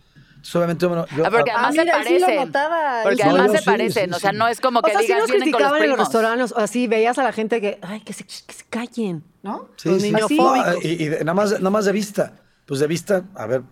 Obviamente, 0.56 0.86
bueno, 0.88 1.06
yo- 1.16 1.26
Ah, 1.26 1.30
porque 1.32 1.52
además 1.52 1.70
Ah, 1.70 1.72
se 1.72 1.82
mira, 1.84 2.04
sí 2.04 2.14
lo 2.20 2.26
parecen. 2.26 2.46
notaba, 2.48 3.04
porque 3.04 3.22
eso. 3.22 3.30
además 3.30 3.48
No, 3.48 3.54
yo 3.54 3.54
se 3.54 3.64
sí, 3.64 3.66
parecen. 3.66 4.10
sí, 4.10 4.16
o 4.16 4.20
sea, 4.20 4.32
no 4.34 4.48
es 4.50 4.60
como 4.60 4.80
O 4.80 4.82
que 4.82 4.92
sea, 4.92 5.00
sí 5.00 5.06
digas 5.08 5.20
vienen 5.30 5.30
con 5.30 5.38
los 5.38 5.44
criticaban 5.44 5.82
en 5.84 5.90
los 5.90 5.96
primos. 5.96 6.00
restaurantes, 6.14 6.52
o 6.52 6.58
así 6.60 6.88
veías 6.88 7.18
a 7.18 7.24
la 7.24 7.32
gente 7.32 7.62
que, 7.62 7.80
ay, 7.82 8.02
que 8.02 8.12
se, 8.12 8.26
que 8.26 8.54
se 8.54 8.66
callen, 8.70 9.24
¿no? 9.42 9.70
Sí, 9.78 9.88
Los 9.90 10.02
sí. 10.02 10.12
niños 10.12 10.30
No, 10.32 10.36
fóbicos. 10.38 10.84
y, 10.84 10.88
y 11.04 11.08
de- 11.08 11.20
nada, 11.20 11.34
más, 11.34 11.52
nada 11.52 11.70
más 11.70 11.86
de 11.86 11.92
vista. 11.94 12.34
Pues 12.66 12.80
de 12.80 12.88
vista, 12.88 13.26
a 13.36 13.46
ver, 13.46 13.64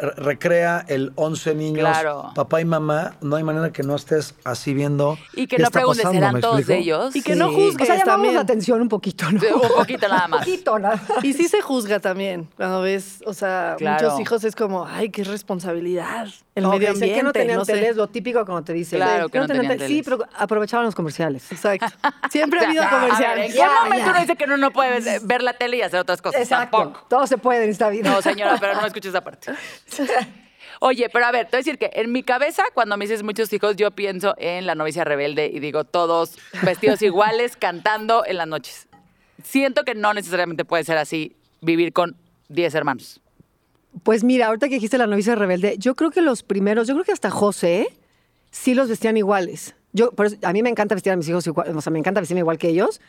re- 0.00 0.10
recrea 0.16 0.84
el 0.88 1.12
11 1.14 1.54
niños, 1.54 1.80
Claro. 1.88 2.32
papá 2.34 2.60
y 2.60 2.64
mamá, 2.64 3.14
no 3.20 3.36
hay 3.36 3.44
manera 3.44 3.72
que 3.72 3.84
no 3.84 3.94
estés 3.94 4.34
así 4.42 4.74
viendo. 4.74 5.16
Y 5.34 5.46
que 5.46 5.56
qué 5.56 5.62
no 5.62 5.68
está 5.68 5.78
preguntes, 5.78 6.02
pasando, 6.02 6.18
¿serán 6.20 6.34
¿me 6.34 6.40
todos 6.40 6.58
explico? 6.58 6.80
ellos? 6.80 7.14
Y 7.16 7.22
que 7.22 7.36
no 7.36 7.52
juzgues. 7.52 7.82
O 7.82 7.84
sea, 7.84 7.98
llamamos 7.98 8.04
también. 8.06 8.34
la 8.34 8.40
atención 8.40 8.80
un 8.82 8.88
poquito, 8.88 9.30
¿no? 9.30 9.38
Un 9.62 9.68
poquito 9.76 10.08
nada 10.08 10.26
más. 10.26 10.40
Un 10.40 10.44
poquito, 10.52 10.78
nada 10.80 10.96
más. 11.08 11.24
y 11.24 11.32
sí 11.34 11.46
se 11.46 11.60
juzga 11.62 12.00
también, 12.00 12.48
cuando 12.56 12.80
ves, 12.82 13.22
o 13.26 13.32
sea, 13.32 13.76
Claro. 13.78 14.02
muchos 14.08 14.20
hijos 14.20 14.42
es 14.44 14.56
como, 14.56 14.86
ay, 14.86 15.10
qué 15.10 15.22
responsabilidad, 15.22 16.26
el 16.54 16.64
No, 16.64 16.70
medio 16.70 16.90
ambiente, 16.90 17.16
que 17.16 17.22
no 17.22 17.32
tenían 17.32 17.64
sé. 17.64 17.72
teles, 17.72 17.96
lo 17.96 18.08
típico 18.08 18.44
como 18.44 18.62
te 18.62 18.72
dicen. 18.74 18.98
Claro 18.98 19.28
que 19.30 19.38
no 19.38 19.46
tenían 19.46 19.68
tele- 19.78 19.86
Sí, 19.88 20.02
pero 20.04 20.18
aprovechaban 20.36 20.84
los 20.84 20.94
comerciales. 20.94 21.50
Exacto. 21.50 21.86
Siempre 22.30 22.60
ha 22.60 22.64
habido 22.68 22.84
comerciales. 22.90 23.46
¿En 23.46 23.52
qué 23.52 23.58
Ya, 23.58 23.70
momento 23.84 24.10
uno 24.10 24.20
dice 24.20 24.36
que 24.36 24.44
uno 24.44 24.56
no 24.58 24.70
puede 24.70 25.18
ver- 25.22 25.42
la 25.42 25.54
tele 25.54 25.78
y 25.78 25.82
hacer 25.82 26.00
otras 26.00 26.20
cosas? 26.20 26.46
Tampoco. 26.48 27.06
Todo 27.08 27.26
se 27.26 27.38
puede 27.38 27.64
en 27.64 27.70
esta 27.70 27.88
vida. 27.88 28.10
No, 28.10 28.20
señora, 28.20 28.56
pero 28.60 28.74
no 28.74 28.86
escuches 28.86 29.08
esa 29.10 29.22
parte. 29.22 29.52
Oye, 30.80 31.08
pero 31.12 31.26
a 31.26 31.30
ver, 31.30 31.46
te 31.46 31.52
voy 31.52 31.58
a 31.58 31.62
decir 31.64 31.78
que 31.78 31.90
en 31.94 32.10
mi 32.10 32.22
cabeza, 32.24 32.64
cuando 32.74 32.96
me 32.96 33.04
dices 33.04 33.22
muchos 33.22 33.52
hijos, 33.52 33.76
yo 33.76 33.92
pienso 33.92 34.34
en 34.38 34.66
la 34.66 34.74
novicia 34.74 35.04
rebelde 35.04 35.46
y 35.46 35.60
digo 35.60 35.84
todos 35.84 36.36
vestidos 36.62 37.00
iguales, 37.02 37.56
cantando 37.56 38.24
en 38.26 38.36
las 38.38 38.48
noches. 38.48 38.88
Siento 39.44 39.84
que 39.84 39.94
no 39.94 40.12
necesariamente 40.12 40.64
puede 40.64 40.82
ser 40.84 40.98
así, 40.98 41.36
vivir 41.60 41.92
con 41.92 42.16
10 42.48 42.74
hermanos. 42.74 43.20
Pues 44.02 44.24
mira, 44.24 44.46
ahorita 44.46 44.68
que 44.68 44.76
dijiste 44.76 44.98
la 44.98 45.06
novicia 45.06 45.34
rebelde, 45.34 45.76
yo 45.78 45.94
creo 45.94 46.10
que 46.10 46.22
los 46.22 46.42
primeros, 46.42 46.88
yo 46.88 46.94
creo 46.94 47.04
que 47.04 47.12
hasta 47.12 47.30
José 47.30 47.88
sí 48.50 48.74
los 48.74 48.88
vestían 48.88 49.16
iguales. 49.16 49.74
Yo, 49.92 50.12
a 50.42 50.52
mí 50.52 50.62
me 50.62 50.70
encanta 50.70 50.94
vestir 50.94 51.12
a 51.12 51.16
mis 51.16 51.28
hijos 51.28 51.46
igual, 51.46 51.76
o 51.76 51.80
sea, 51.80 51.92
me 51.92 51.98
encanta 51.98 52.20
vestirme 52.20 52.40
igual 52.40 52.58
que 52.58 52.68
ellos. 52.68 53.00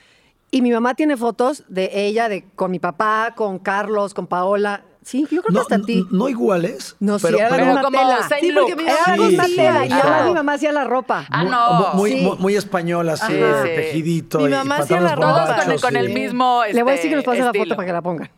Y 0.51 0.61
mi 0.61 0.71
mamá 0.71 0.93
tiene 0.93 1.17
fotos 1.17 1.63
de 1.67 1.89
ella, 1.93 2.29
de 2.29 2.45
con 2.55 2.69
mi 2.69 2.79
papá, 2.79 3.33
con 3.35 3.59
Carlos, 3.59 4.13
con 4.13 4.27
Paola. 4.27 4.83
Sí, 5.05 5.21
yo 5.21 5.27
creo 5.27 5.43
que 5.43 5.51
No, 5.53 5.61
hasta 5.61 5.75
a 5.75 5.81
ti. 5.81 6.05
no 6.11 6.29
iguales. 6.29 6.95
No, 6.99 7.19
sí, 7.19 7.25
pero, 7.25 7.37
era 7.39 7.49
la 7.49 7.55
pero 7.57 7.81
como 7.83 7.97
tela. 7.99 8.29
Sí, 8.39 8.51
porque 8.57 8.75
mi 8.75 8.83
Era 8.83 8.95
Sí, 9.05 9.37
sí, 9.47 9.55
tela. 9.55 9.85
Y 9.85 9.89
sí. 9.89 9.93
además 9.93 10.21
Ah. 10.21 10.25
mi 10.25 10.33
mamá 10.33 10.53
hacía 10.53 10.71
la 10.71 10.83
ropa. 10.85 11.25
Ah, 11.29 11.41
muy, 11.43 11.51
no. 11.51 11.93
muy, 11.93 12.11
Sí. 12.11 12.21
muy, 12.21 12.37
muy 12.37 12.55
española, 12.55 13.13
así, 13.13 13.27
Sí, 13.27 13.33
de 13.33 13.61
sí. 13.63 13.69
tejidito. 13.75 14.39
Mi 14.39 14.49
mamá 14.49 14.77
hacía 14.77 15.01
la 15.01 15.15
ropa. 15.15 15.57
Todos 15.65 15.81
con 15.81 15.95
el, 15.95 16.07
sí. 16.07 16.13
mismo. 16.13 16.61
Le 16.71 16.83
voy 16.83 16.93
a 16.93 16.95
decir 16.95 17.09
que 17.09 17.15
nos 17.17 17.23
este, 17.25 17.31
pase 17.31 17.43
la 17.43 17.53
foto 17.63 17.75
para 17.75 17.85
que 17.85 17.93
la 17.93 18.01
pongan. 18.01 18.31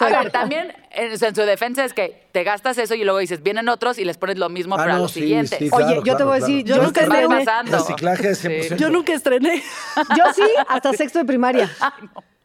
A 0.00 0.04
ver, 0.08 0.30
también 0.32 0.74
en, 0.90 1.12
en 1.12 1.34
su 1.34 1.42
defensa 1.42 1.84
es 1.84 1.94
que 1.94 2.26
te 2.32 2.42
gastas 2.42 2.76
eso 2.76 2.94
y 2.94 3.04
luego 3.04 3.18
dices, 3.20 3.42
vienen 3.42 3.68
otros 3.68 3.98
y 3.98 4.04
les 4.04 4.18
pones 4.18 4.36
lo 4.36 4.48
mismo, 4.48 4.74
Ah, 4.74 4.78
pero 4.82 4.90
a 4.92 4.96
no, 4.96 5.02
los 5.02 5.12
sí, 5.12 5.20
siguientes. 5.20 5.58
sí, 5.58 5.70
Oye, 5.72 5.84
claro, 5.86 6.04
yo 6.04 6.16
te 6.16 6.24
voy 6.24 6.32
a 6.34 6.38
claro. 6.38 6.46
decir, 6.52 6.64
yo 6.66 6.76
Yo 6.76 6.82
nunca 6.82 7.00
estrené. 7.02 7.44
pasando. 7.44 7.78
Reciclaje 7.78 8.34
Sí. 8.34 8.48
100%. 8.48 8.76
Yo 8.76 8.90
nunca 8.90 9.12
estrené. 9.14 9.62
Yo 10.18 10.24
sí, 10.34 10.42
hasta 10.68 10.92
sexto 10.92 11.20
de 11.20 11.24
primaria. 11.24 11.70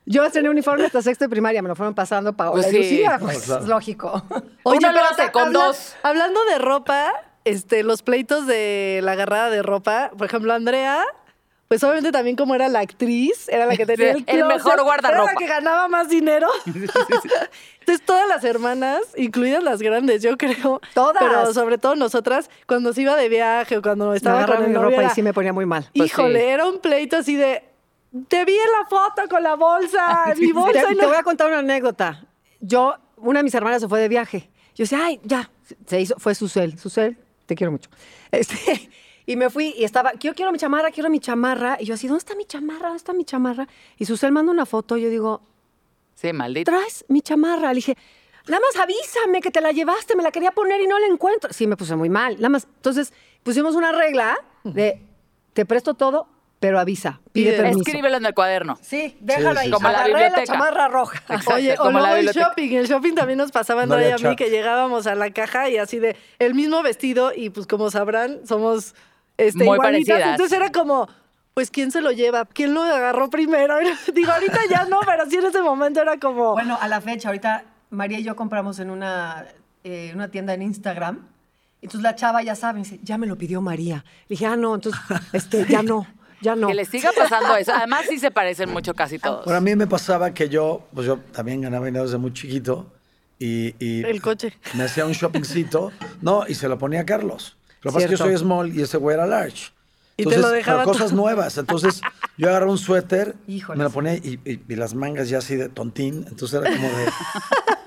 Yo 0.06 0.24
estrené 0.24 0.50
uniforme 0.50 0.86
hasta 0.86 1.02
sexto 1.02 1.26
de 1.26 1.30
primaria, 1.30 1.62
me 1.62 1.68
lo 1.70 1.76
fueron 1.76 1.96
pasando 1.96 2.34
Paola 2.34 2.62
Pues 2.62 2.68
y 2.68 2.70
sí. 2.72 2.78
Lucía, 2.98 3.18
No, 3.18 3.26
pues, 3.26 3.44
claro. 3.44 3.62
es 3.64 3.68
lógico. 3.68 4.24
Uno 4.64 4.80
lo 4.80 4.94
pero 4.94 5.06
hace 5.06 5.16
ta- 5.16 5.32
con 5.32 5.44
habla- 5.48 5.66
dos. 5.66 5.96
Hablando 6.04 6.44
de 6.46 6.58
ropa, 6.60 7.12
este, 7.44 7.84
los 7.84 8.04
pleitos 8.04 8.46
de 8.48 9.00
la 9.04 9.14
agarrada 9.14 9.50
de 9.50 9.62
ropa, 9.64 10.12
por 10.18 10.28
ejemplo, 10.28 10.54
Andrea, 10.54 11.04
pues 11.68 11.84
obviamente 11.84 12.12
también 12.12 12.36
como 12.36 12.54
era 12.54 12.68
la 12.68 12.80
actriz, 12.82 13.50
era 13.50 13.66
la 13.66 13.76
que 13.76 13.88
tenía 13.88 14.14
Sí, 14.14 14.24
el, 14.28 14.36
el 14.40 14.46
closet, 14.46 14.64
mejor 14.66 14.84
guardarropa. 14.84 15.24
Era 15.24 15.34
la 15.34 15.40
que 15.40 15.48
ganaba 15.48 15.88
más 15.88 16.08
dinero. 16.10 16.48
Entonces 16.66 18.06
todas 18.06 18.28
las 18.28 18.44
hermanas, 18.44 19.00
incluidas 19.18 19.64
las 19.64 19.82
grandes, 19.82 20.22
yo 20.22 20.38
creo, 20.38 20.82
Todas. 20.94 21.18
pero 21.24 21.54
sobre 21.54 21.78
todo 21.78 21.96
nosotras, 21.96 22.50
cuando 22.68 22.94
se 22.94 23.02
iba 23.02 23.16
de 23.16 23.30
viaje 23.30 23.78
o 23.78 23.82
cuando 23.82 24.14
estaba 24.14 24.38
agarraron 24.40 24.64
con 24.66 24.72
el 24.72 24.78
mi 24.78 24.84
novio, 24.84 24.98
ropa 25.00 25.12
y 25.12 25.16
sí 25.16 25.22
me 25.22 25.34
ponía 25.34 25.54
muy 25.54 25.66
mal. 25.66 25.90
Pues 25.96 26.10
híjole, 26.12 26.40
sí. 26.40 26.46
era 26.46 26.66
un 26.68 26.80
pleito 26.80 27.18
así 27.18 27.36
de, 27.36 27.64
te 28.28 28.46
vi 28.46 28.54
en 28.54 28.72
la 28.80 28.88
foto 28.88 29.28
con 29.30 29.44
la 29.44 29.56
bolsa, 29.56 30.34
mi 30.38 30.52
bolsa. 30.52 30.88
Te, 30.88 30.94
y 30.94 30.98
te 30.98 31.06
voy 31.06 31.16
a 31.16 31.24
contar 31.24 31.48
una 31.48 31.60
anécdota. 31.60 32.26
Yo, 32.60 32.96
una 33.18 33.40
de 33.40 33.44
mis 33.44 33.54
hermanas 33.54 33.82
se 33.82 33.88
fue 33.88 34.00
de 34.00 34.08
viaje. 34.08 34.50
Yo 34.76 34.84
decía, 34.84 35.06
ay, 35.06 35.20
ya, 35.24 35.50
se 35.86 36.02
hizo, 36.02 36.16
fue 36.18 36.36
Susel. 36.36 36.78
Susel, 36.78 37.18
te 37.46 37.56
quiero 37.56 37.72
mucho. 37.72 37.90
Este, 38.32 38.90
y 39.26 39.38
me 39.38 39.50
fui 39.50 39.74
y 39.78 39.86
estaba, 39.86 40.14
yo 40.16 40.36
quiero 40.36 40.52
mi 40.52 40.58
chamarra, 40.58 40.92
quiero 40.92 41.10
mi 41.10 41.20
chamarra. 41.20 41.78
Y 41.80 41.86
yo 41.86 41.94
así, 41.94 42.08
¿dónde 42.08 42.20
está 42.20 42.36
mi 42.36 42.46
chamarra? 42.46 42.88
¿Dónde 42.88 42.98
está 42.98 43.14
mi 43.14 43.24
chamarra? 43.24 43.68
Y 43.98 44.06
Susel 44.06 44.32
manda 44.32 44.52
una 44.52 44.66
foto 44.66 44.98
y 44.98 45.04
yo 45.04 45.10
digo, 45.10 45.42
Sí, 46.16 46.32
maldito. 46.34 46.72
¿traes 46.72 47.06
mi 47.08 47.22
chamarra? 47.22 47.70
Le 47.70 47.76
dije, 47.76 47.98
nada 48.48 48.62
más 48.62 48.82
avísame 48.82 49.42
que 49.42 49.52
te 49.52 49.62
la 49.62 49.72
llevaste, 49.72 50.16
me 50.16 50.24
la 50.24 50.32
quería 50.32 50.52
poner 50.52 50.82
y 50.82 50.88
no 50.88 51.00
la 51.00 51.08
encuentro. 51.08 51.52
Sí, 51.54 51.68
me 51.68 51.78
puse 51.78 51.96
muy 51.96 52.10
mal. 52.10 52.36
Nada 52.36 52.50
más, 52.50 52.68
entonces 52.76 53.14
pusimos 53.44 53.76
una 53.76 53.92
regla 53.92 54.38
de, 54.64 55.02
te 55.54 55.66
presto 55.66 55.94
todo, 55.94 56.28
pero 56.66 56.80
avisa, 56.80 57.20
pide 57.32 57.52
Pide. 57.52 57.58
permiso. 57.58 57.80
Escríbelo 57.82 58.18
en 58.18 58.26
el 58.26 58.34
cuaderno. 58.34 58.80
Sí, 58.82 59.16
déjalo 59.20 59.52
Sí, 59.52 59.58
ahí. 59.60 59.66
sí, 59.68 59.72
Como 59.72 59.88
la 59.88 59.94
Agarré 60.00 60.14
biblioteca. 60.14 60.46
chamarra 60.46 60.88
roja. 60.88 61.22
Oye, 61.54 61.74
o 61.74 61.78
como 61.78 61.92
la 61.92 62.00
luego 62.00 62.16
el 62.16 62.26
biblioteca. 62.26 62.48
shopping. 62.48 62.76
El 62.78 62.88
shopping 62.88 63.14
también 63.14 63.38
nos 63.38 63.52
pasaba 63.52 63.86
No 63.86 63.94
Andrea 63.94 64.10
y 64.10 64.14
había 64.14 64.16
a 64.28 64.30
mí 64.32 64.36
chat. 64.36 64.46
que 64.48 64.50
llegábamos 64.50 65.06
a 65.06 65.14
la 65.14 65.30
caja 65.32 65.70
y 65.70 65.78
así 65.78 66.00
de 66.00 66.16
el 66.40 66.56
mismo 66.56 66.82
vestido 66.82 67.32
y 67.36 67.52
pues 67.52 67.68
como 67.68 67.92
sabrán, 67.92 68.40
somos 68.48 68.96
este, 69.38 69.64
Muy 69.64 69.76
igualitas. 69.76 70.08
parecidas. 70.16 70.32
Entonces 70.32 70.58
era 70.58 70.72
como, 70.72 71.08
pues 71.54 71.70
¿quién 71.70 71.92
se 71.92 72.02
lo 72.02 72.12
lleva? 72.12 72.46
¿Quién 72.46 72.74
lo 72.74 72.82
agarró 72.82 73.30
primero? 73.30 73.78
Digo, 74.16 74.32
ahorita 74.32 74.60
ya 74.68 74.86
no, 74.86 75.02
pero 75.06 75.30
sí 75.30 75.36
en 75.38 75.46
ese 75.46 75.62
momento 75.62 76.02
era 76.02 76.18
como... 76.20 76.54
Bueno, 76.54 76.78
a 76.82 76.88
la 76.88 77.00
fecha, 77.00 77.30
ahorita 77.30 77.64
María 77.92 78.18
y 78.20 78.24
yo 78.24 78.36
compramos 78.36 78.80
en 78.80 78.90
una, 78.90 79.46
eh, 79.84 80.12
una 80.16 80.30
tienda 80.30 80.56
en 80.56 80.64
Instagram. 80.64 81.28
Entonces 81.82 82.02
la 82.02 82.16
chava, 82.16 82.42
ya 82.42 82.56
saben, 82.56 82.82
dice, 82.82 83.00
ya 83.04 83.20
me 83.20 83.28
lo 83.28 83.38
pidió 83.38 83.62
María. 83.62 84.04
Le 84.28 84.30
dije, 84.30 84.48
ah, 84.48 84.56
no, 84.56 84.74
entonces, 84.74 85.00
este, 85.34 85.66
ya 85.70 85.84
no, 85.84 86.08
ya 86.46 86.56
no. 86.56 86.68
Que 86.68 86.76
les 86.76 86.88
siga 86.88 87.12
pasando 87.18 87.56
eso. 87.58 87.74
Además, 87.74 88.06
sí 88.08 88.18
se 88.20 88.32
parecen 88.32 88.72
mucho 88.72 88.94
casi 88.94 89.20
todos. 89.20 89.44
Bueno, 89.46 89.58
a 89.58 89.62
mí 89.62 89.76
me 89.76 89.88
pasaba 89.88 90.34
que 90.34 90.48
yo, 90.48 90.88
pues 90.94 91.08
yo 91.08 91.18
también 91.32 91.62
ganaba 91.62 91.86
dinero 91.88 92.06
desde 92.06 92.18
muy 92.18 92.32
chiquito 92.34 92.92
y, 93.40 93.76
y 93.84 94.04
El 94.04 94.22
coche. 94.22 94.54
me 94.76 94.84
hacía 94.84 95.06
un 95.06 95.12
shoppingcito, 95.12 95.92
no, 96.22 96.46
y 96.48 96.54
se 96.54 96.70
lo 96.70 96.78
ponía 96.78 97.02
a 97.02 97.06
Carlos. 97.06 97.58
Lo 97.82 97.92
que 97.92 97.96
pasa 97.96 98.06
es 98.06 98.12
que 98.12 98.18
yo 98.18 98.26
soy 98.26 98.38
small 98.38 98.74
y 98.76 98.82
ese 98.82 98.98
güey 98.98 99.16
era 99.16 99.26
large. 99.26 99.72
Y 100.18 100.24
te 100.24 100.30
Entonces, 100.30 100.42
lo 100.44 100.50
dejaba 100.52 100.80
pero 100.84 100.92
cosas 100.94 101.12
nuevas. 101.12 101.58
Entonces, 101.58 102.02
yo 102.38 102.48
agarraba 102.48 102.72
un 102.72 102.78
suéter, 102.78 103.36
Híjoles. 103.48 103.78
me 103.78 103.84
lo 103.84 103.90
ponía 103.90 104.14
y, 104.16 104.40
y- 104.46 104.62
y 104.68 104.76
las 104.78 104.94
mangas 104.94 105.28
ya 105.28 105.40
así 105.40 105.56
de 105.58 105.68
tontín. 105.68 106.26
Entonces 106.30 106.62
era 106.62 106.74
como 106.74 106.88
de, 106.88 107.06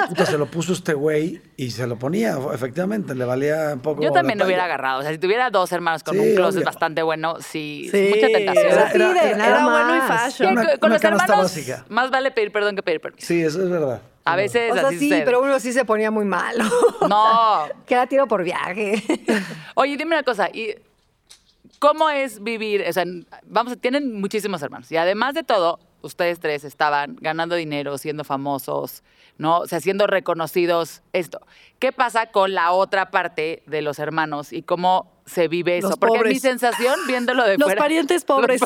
puta, 0.08 0.26
se 0.26 0.36
lo 0.36 0.44
puso 0.50 0.74
este 0.74 0.92
güey 0.92 1.40
y 1.56 1.70
se 1.70 1.86
lo 1.86 1.98
ponía, 1.98 2.36
efectivamente, 2.52 3.14
le 3.14 3.24
valía 3.24 3.70
un 3.72 3.80
poco. 3.80 4.02
Yo 4.02 4.10
también 4.12 4.38
lo 4.38 4.44
hubiera 4.44 4.64
agarrado. 4.64 4.98
O 4.98 5.02
sea, 5.02 5.10
si 5.10 5.16
tuviera 5.18 5.48
dos 5.48 5.72
hermanos 5.72 6.02
con 6.04 6.14
Sí, 6.16 6.20
un 6.20 6.34
closet 6.34 6.56
obvio. 6.58 6.66
bastante 6.66 7.02
bueno, 7.02 7.36
sí, 7.40 7.88
Sí, 7.90 8.10
mucha 8.14 8.26
tentación. 8.26 8.66
era- 8.66 9.30
Era- 9.30 9.64
bueno 9.64 9.96
y 9.96 10.00
fashion. 10.02 10.52
Una- 10.52 10.76
con 10.76 10.90
una 10.90 10.94
los 10.96 11.04
hermanos, 11.04 11.28
básica. 11.44 11.84
más 11.88 12.10
vale 12.10 12.30
pedir 12.30 12.52
perdón 12.52 12.76
que 12.76 12.82
pedir 12.82 13.00
permiso. 13.00 13.26
Sí, 13.26 13.42
eso 13.42 13.62
es 13.62 13.70
verdad. 13.70 14.02
A 14.26 14.36
veces 14.36 14.70
o 14.70 14.74
sea, 14.74 14.88
así 14.88 14.98
sí, 14.98 15.08
sucede. 15.08 15.22
pero 15.24 15.40
uno 15.40 15.58
sí 15.58 15.72
se 15.72 15.86
ponía 15.86 16.10
muy 16.10 16.26
malo. 16.26 16.64
No. 17.08 17.62
que 17.86 17.94
era 17.94 18.06
tiro 18.06 18.26
por 18.28 18.44
viaje. 18.44 19.02
Oye, 19.74 19.96
dime 19.96 20.14
una 20.16 20.22
cosa. 20.22 20.50
¿y 20.52 20.74
¿Cómo 21.78 22.10
es 22.10 22.42
vivir? 22.42 22.84
O 22.88 22.92
sea, 22.92 23.04
vamos, 23.44 23.78
tienen 23.80 24.20
muchísimos 24.20 24.62
hermanos. 24.62 24.90
Y 24.90 24.96
además 24.96 25.34
de 25.34 25.44
todo, 25.44 25.78
ustedes 26.02 26.40
tres 26.40 26.64
estaban 26.64 27.16
ganando 27.20 27.54
dinero, 27.54 27.98
siendo 27.98 28.24
famosos, 28.24 29.02
¿no? 29.36 29.58
O 29.60 29.66
sea, 29.66 29.80
siendo 29.80 30.06
reconocidos. 30.06 31.02
Esto. 31.12 31.40
¿Qué 31.78 31.92
pasa 31.92 32.26
con 32.32 32.52
la 32.54 32.72
otra 32.72 33.10
parte 33.10 33.62
de 33.66 33.82
los 33.82 33.98
hermanos 34.00 34.52
y 34.52 34.62
cómo 34.62 35.12
se 35.26 35.46
vive 35.48 35.78
eso? 35.78 35.90
Los 35.90 35.98
Porque 35.98 36.18
pobres. 36.18 36.34
mi 36.34 36.40
sensación, 36.40 36.98
viéndolo 37.06 37.44
de 37.44 37.58
Los 37.58 37.66
fuera. 37.66 37.80
parientes 37.80 38.24
pobres. 38.26 38.60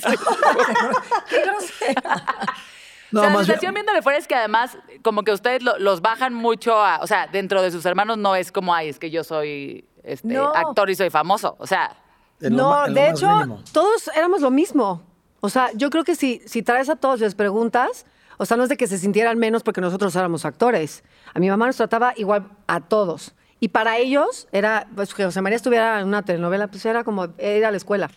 No, 3.11 3.21
o 3.21 3.25
sea, 3.25 3.31
la 3.31 3.37
sensación 3.45 3.75
viendo 3.75 3.93
de 3.93 4.01
fuera 4.01 4.19
es 4.19 4.27
que 4.27 4.35
además, 4.35 4.79
como 5.03 5.23
que 5.23 5.33
ustedes 5.33 5.63
lo- 5.63 5.79
los 5.79 6.01
bajan 6.01 6.33
mucho 6.33 6.83
a. 6.83 6.99
O 7.03 7.07
sea, 7.07 7.27
dentro 7.27 7.61
de 7.61 7.71
sus 7.71 7.85
hermanos 7.85 8.17
no 8.17 8.35
es 8.37 8.51
como, 8.53 8.75
ay, 8.75 8.89
es 8.89 8.99
que 8.99 9.11
yo 9.11 9.23
soy 9.23 9.85
este, 10.03 10.29
No. 10.29 10.49
actor 10.55 10.89
y 10.89 10.95
soy 10.95 11.11
famoso. 11.11 11.57
O 11.59 11.67
sea. 11.67 11.95
En 12.43 12.57
no, 12.57 12.87
lo 12.87 12.93
de 12.95 13.11
hecho, 13.11 13.29
mínimo. 13.29 13.61
todos 13.73 14.09
éramos 14.17 14.41
lo 14.41 14.51
mismo. 14.51 15.03
O 15.41 15.49
sea, 15.49 15.71
yo 15.75 15.91
creo 15.91 16.05
que 16.05 16.15
si, 16.15 16.41
si 16.47 16.63
traes 16.63 16.89
a 16.89 16.97
todos 16.97 17.21
y 17.21 17.25
les 17.25 17.35
preguntas, 17.35 18.07
o 18.39 18.47
sea, 18.47 18.57
no 18.57 18.63
es 18.65 18.69
de 18.69 18.77
que 18.77 18.87
se 18.87 18.99
sintieran 18.99 19.39
menos 19.39 19.63
porque 19.63 19.81
nosotros 19.81 20.15
éramos 20.17 20.45
actores. 20.45 21.03
A 21.35 21.39
mi 21.41 21.49
mamá 21.49 21.67
nos 21.67 21.77
trataba 21.77 22.13
igual 22.17 22.49
a 22.67 22.81
todos. 22.81 23.35
Y 23.61 23.69
para 23.69 23.97
ellos 23.99 24.49
era, 24.53 24.89
pues 24.95 25.15
que 25.15 25.25
José 25.25 25.41
María 25.41 25.57
estuviera 25.57 26.01
en 26.01 26.09
una 26.09 26.23
telenovela, 26.23 26.69
pues 26.69 26.85
era 26.85 27.05
como 27.05 27.25
ir 27.39 27.65
a 27.65 27.71
la 27.71 27.77
escuela. 27.77 28.11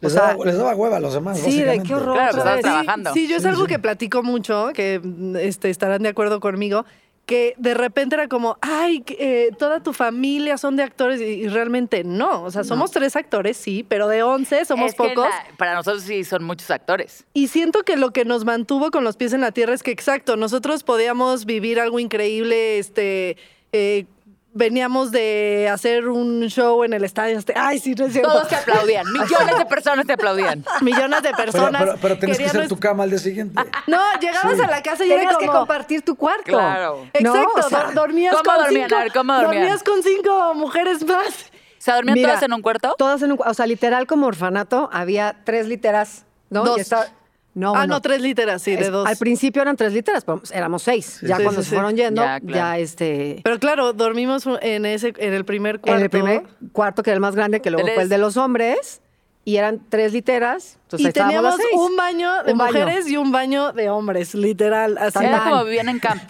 O 0.00 0.04
Les, 0.06 0.12
sea, 0.12 0.22
daba, 0.32 0.44
les 0.44 0.56
daba 0.58 0.74
hueva 0.74 0.96
a 0.96 1.00
los 1.00 1.14
demás. 1.14 1.38
sí, 1.38 1.62
de 1.62 1.82
qué 1.82 1.94
horror. 1.94 2.14
Claro, 2.16 2.32
pues, 2.32 2.44
estaba 2.44 2.60
trabajando. 2.60 3.12
Sí, 3.14 3.28
yo 3.28 3.36
es 3.36 3.42
Sí, 3.42 3.48
algo 3.48 3.62
sí. 3.62 3.68
que 3.68 3.78
platico 3.78 4.22
mucho, 4.22 4.70
que 4.74 5.00
este, 5.40 5.70
estarán 5.70 6.02
de 6.02 6.08
acuerdo 6.10 6.40
conmigo, 6.40 6.84
que 7.26 7.54
de 7.56 7.74
repente 7.74 8.16
era 8.16 8.26
como, 8.28 8.58
ay, 8.60 9.04
eh, 9.10 9.50
toda 9.58 9.80
tu 9.82 9.92
familia 9.92 10.58
son 10.58 10.74
de 10.76 10.82
actores 10.82 11.20
y, 11.20 11.24
y 11.24 11.48
realmente 11.48 12.02
no. 12.04 12.42
O 12.42 12.50
sea, 12.50 12.64
somos 12.64 12.90
tres 12.90 13.14
actores, 13.16 13.56
sí, 13.56 13.84
pero 13.88 14.08
de 14.08 14.22
11 14.22 14.64
somos 14.64 14.86
es 14.90 14.92
que 14.92 15.08
pocos. 15.08 15.24
la- 15.30 15.56
para 15.56 15.74
nosotros 15.74 16.02
sí 16.02 16.24
son 16.24 16.42
muchos 16.44 16.70
actores. 16.70 17.24
Y 17.32 17.48
siento 17.48 17.84
que 17.84 17.96
lo 17.96 18.10
que 18.12 18.24
nos 18.24 18.44
mantuvo 18.44 18.90
con 18.90 19.04
los 19.04 19.16
pies 19.16 19.32
en 19.32 19.40
la 19.40 19.52
tierra 19.52 19.72
es 19.74 19.82
que, 19.82 19.92
exacto, 19.92 20.36
nosotros 20.36 20.82
podíamos 20.82 21.44
vivir 21.46 21.78
algo 21.80 21.98
increíble, 22.00 22.78
este... 22.78 23.36
eh, 23.72 24.06
Veníamos 24.54 25.10
de 25.10 25.70
hacer 25.72 26.08
un 26.08 26.42
show 26.48 26.84
en 26.84 26.92
el 26.92 27.04
estadio. 27.04 27.38
este- 27.38 27.54
Ay, 27.56 27.78
sí, 27.78 27.94
no 27.94 28.04
es 28.04 28.12
cierto. 28.12 28.30
Todos 28.30 28.48
te 28.48 28.56
aplaudían. 28.56 29.06
Millones 29.12 29.56
de 29.58 29.64
personas 29.64 30.06
te 30.06 30.12
aplaudían. 30.12 30.62
Millones 30.82 31.22
de 31.22 31.30
Pero, 31.30 31.36
personas. 31.52 31.82
pero, 31.82 31.96
pero 32.02 32.18
tenías 32.18 32.38
que 32.38 32.48
ser 32.50 32.68
tu 32.68 32.78
cama 32.78 33.04
al 33.04 33.10
día 33.10 33.18
siguiente. 33.18 33.58
No, 33.86 33.98
llegabas 34.20 34.56
Sí. 34.56 34.62
a 34.62 34.66
la 34.66 34.82
casa 34.82 35.04
y 35.06 35.10
era 35.10 35.20
Tenías 35.22 35.38
que 35.38 35.46
compartir 35.46 36.02
tu 36.02 36.16
cuarto. 36.16 36.42
Claro. 36.44 37.06
¿No? 37.20 37.34
Exacto, 37.34 37.52
O 37.66 37.68
sea, 37.68 37.82
do- 37.84 37.92
dormías 37.92 38.34
¿cómo 38.34 38.44
con 38.44 38.64
dormían? 38.64 38.88
cinco, 38.88 38.96
A 38.96 39.02
ver, 39.04 39.12
¿cómo 39.12 39.32
dormían? 39.32 39.62
dormías 39.62 39.82
con 39.82 40.02
cinco 40.02 40.54
mujeres 40.54 41.06
más. 41.06 41.26
O 41.28 41.84
sea, 41.84 41.94
¿dormían 41.96 42.14
Mira, 42.18 42.28
todas 42.28 42.42
en 42.42 42.52
un 42.52 42.62
cuarto? 42.62 42.94
Todas 42.98 43.22
en 43.22 43.30
un 43.32 43.38
cu- 43.38 43.44
O 43.48 43.54
sea, 43.54 43.66
literal 43.66 44.06
como 44.06 44.26
orfanato, 44.26 44.88
había 44.92 45.36
tres 45.44 45.66
literas, 45.66 46.26
¿no? 46.50 46.62
Dos. 46.64 46.76
Y 46.76 46.80
estaba- 46.82 47.06
no, 47.54 47.70
ah, 47.74 47.78
bueno, 47.80 47.94
no, 47.94 48.00
tres 48.00 48.20
literas, 48.22 48.62
sí, 48.62 48.74
de 48.76 48.82
es- 48.82 48.90
dos. 48.90 49.06
Al 49.06 49.16
principio 49.16 49.60
eran 49.62 49.76
tres 49.76 49.92
literas, 49.92 50.24
pero 50.24 50.40
éramos 50.52 50.82
seis. 50.82 51.18
ya 51.22 51.36
Sí, 51.36 51.42
cuando 51.42 51.60
sí, 51.62 51.64
se 51.64 51.70
sí. 51.70 51.74
fueron 51.76 51.96
yendo, 51.96 52.22
Ya, 52.44 52.78
este. 52.78 53.40
Pero 53.44 53.58
claro, 53.58 53.92
dormimos 53.92 54.44
en 54.62 54.86
ese, 54.86 55.12
en 55.18 55.34
el 55.34 55.44
primer 55.44 55.80
cuarto. 55.80 55.96
En 55.98 56.02
el 56.04 56.10
primer 56.10 56.42
cuarto, 56.72 57.02
que 57.02 57.10
era 57.10 57.16
el 57.16 57.20
más 57.20 57.34
grande, 57.36 57.60
que 57.60 57.70
luego 57.70 57.84
Tres. 57.84 57.94
fue 57.94 58.02
el 58.04 58.08
de 58.08 58.18
los 58.18 58.36
hombres, 58.36 59.00
y 59.44 59.56
eran 59.56 59.80
tres 59.88 60.12
literas. 60.12 60.78
Entonces 60.84 61.08
Y 61.10 61.12
teníamos 61.12 61.42
las 61.42 61.56
seis. 61.56 61.68
un 61.74 61.96
baño 61.96 62.42
de 62.44 62.52
Un 62.52 62.58
baño. 62.58 62.72
mujeres 62.72 63.08
y 63.08 63.16
un 63.16 63.32
baño 63.32 63.72
de 63.72 63.90
hombres, 63.90 64.34
literal. 64.34 64.96
Así. 64.98 65.18
Era 65.24 65.44
como 65.44 65.64
vivían 65.64 65.88
en 65.88 65.98
camp. 65.98 66.22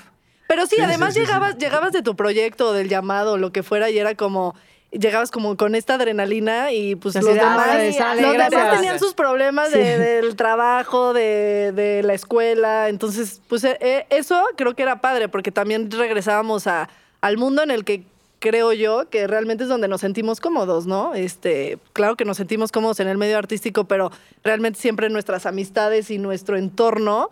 Pero 0.49 0.67
sí, 0.67 0.77
Sí, 0.77 0.83
además 0.83 1.15
sí, 1.15 1.21
sí, 1.21 1.27
llegabas, 1.27 1.57
llegabas 1.57 1.93
de 1.93 2.03
tu 2.03 2.17
proyecto, 2.17 2.73
del 2.73 2.89
llamado, 2.89 3.39
lo 3.39 3.53
que 3.53 3.63
fuera, 3.63 3.91
y 3.91 3.99
era 3.99 4.15
como. 4.17 4.55
Llegabas 4.93 5.31
como 5.31 5.57
con 5.57 5.75
esta 5.75 5.95
adrenalina 5.95 6.71
y 6.71 6.97
pues 6.97 7.15
los 7.15 7.25
de, 7.25 7.35
demás, 7.35 7.67
"Ay, 7.71 7.95
sale, 7.95 8.21
los 8.23 8.33
demás 8.33 8.51
gracias". 8.51 8.77
tenían 8.77 8.99
sus 8.99 9.15
problemas 9.15 9.71
Sí. 9.71 9.79
de- 9.79 9.99
del 9.99 10.37
trabajo, 10.37 11.15
de, 11.15 11.73
de 11.75 12.03
la 12.03 12.13
escuela. 12.13 12.91
Entonces, 12.91 13.41
pues 13.49 13.65
eh, 13.65 13.79
eh, 13.81 14.07
eso 14.11 14.45
creo 14.57 14.75
que 14.75 14.83
era 14.83 15.01
padre, 15.01 15.29
porque 15.31 15.51
también 15.51 15.91
regresábamos 15.91 16.67
a, 16.67 16.91
al 17.23 17.39
mundo 17.39 17.63
en 17.63 17.71
el 17.71 17.85
que 17.85 18.05
creo 18.39 18.73
yo 18.75 19.09
que 19.09 19.27
realmente 19.27 19.63
es 19.63 19.71
donde 19.71 19.89
nos 19.89 20.01
sentimos 20.03 20.41
cómodos, 20.41 20.87
¿no? 20.87 21.15
Este, 21.15 21.79
claro 21.95 22.17
que 22.17 22.25
nos 22.27 22.37
sentimos 22.37 22.71
cómodos 22.71 23.01
en 23.01 23.09
el 23.09 23.17
medio 23.17 23.39
artístico, 23.39 23.85
pero 23.85 24.11
realmente 24.45 24.79
siempre 24.79 25.09
nuestras 25.09 25.47
amistades 25.47 26.11
y 26.11 26.19
nuestro 26.19 26.59
entorno, 26.59 27.29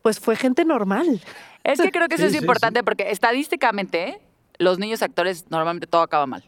pues 0.00 0.20
fue 0.20 0.36
gente 0.36 0.64
normal. 0.64 1.20
Es 1.64 1.80
que 1.82 1.90
creo 1.90 2.08
que 2.08 2.14
eso 2.14 2.22
Sí, 2.22 2.26
es 2.28 2.32
sí, 2.32 2.38
importante 2.38 2.80
sí. 2.80 2.84
porque 2.84 3.10
estadísticamente 3.10 4.20
los 4.58 4.78
niños 4.78 5.02
actores 5.02 5.44
normalmente 5.50 5.86
todo 5.86 6.02
acaba 6.02 6.26
mal. 6.26 6.44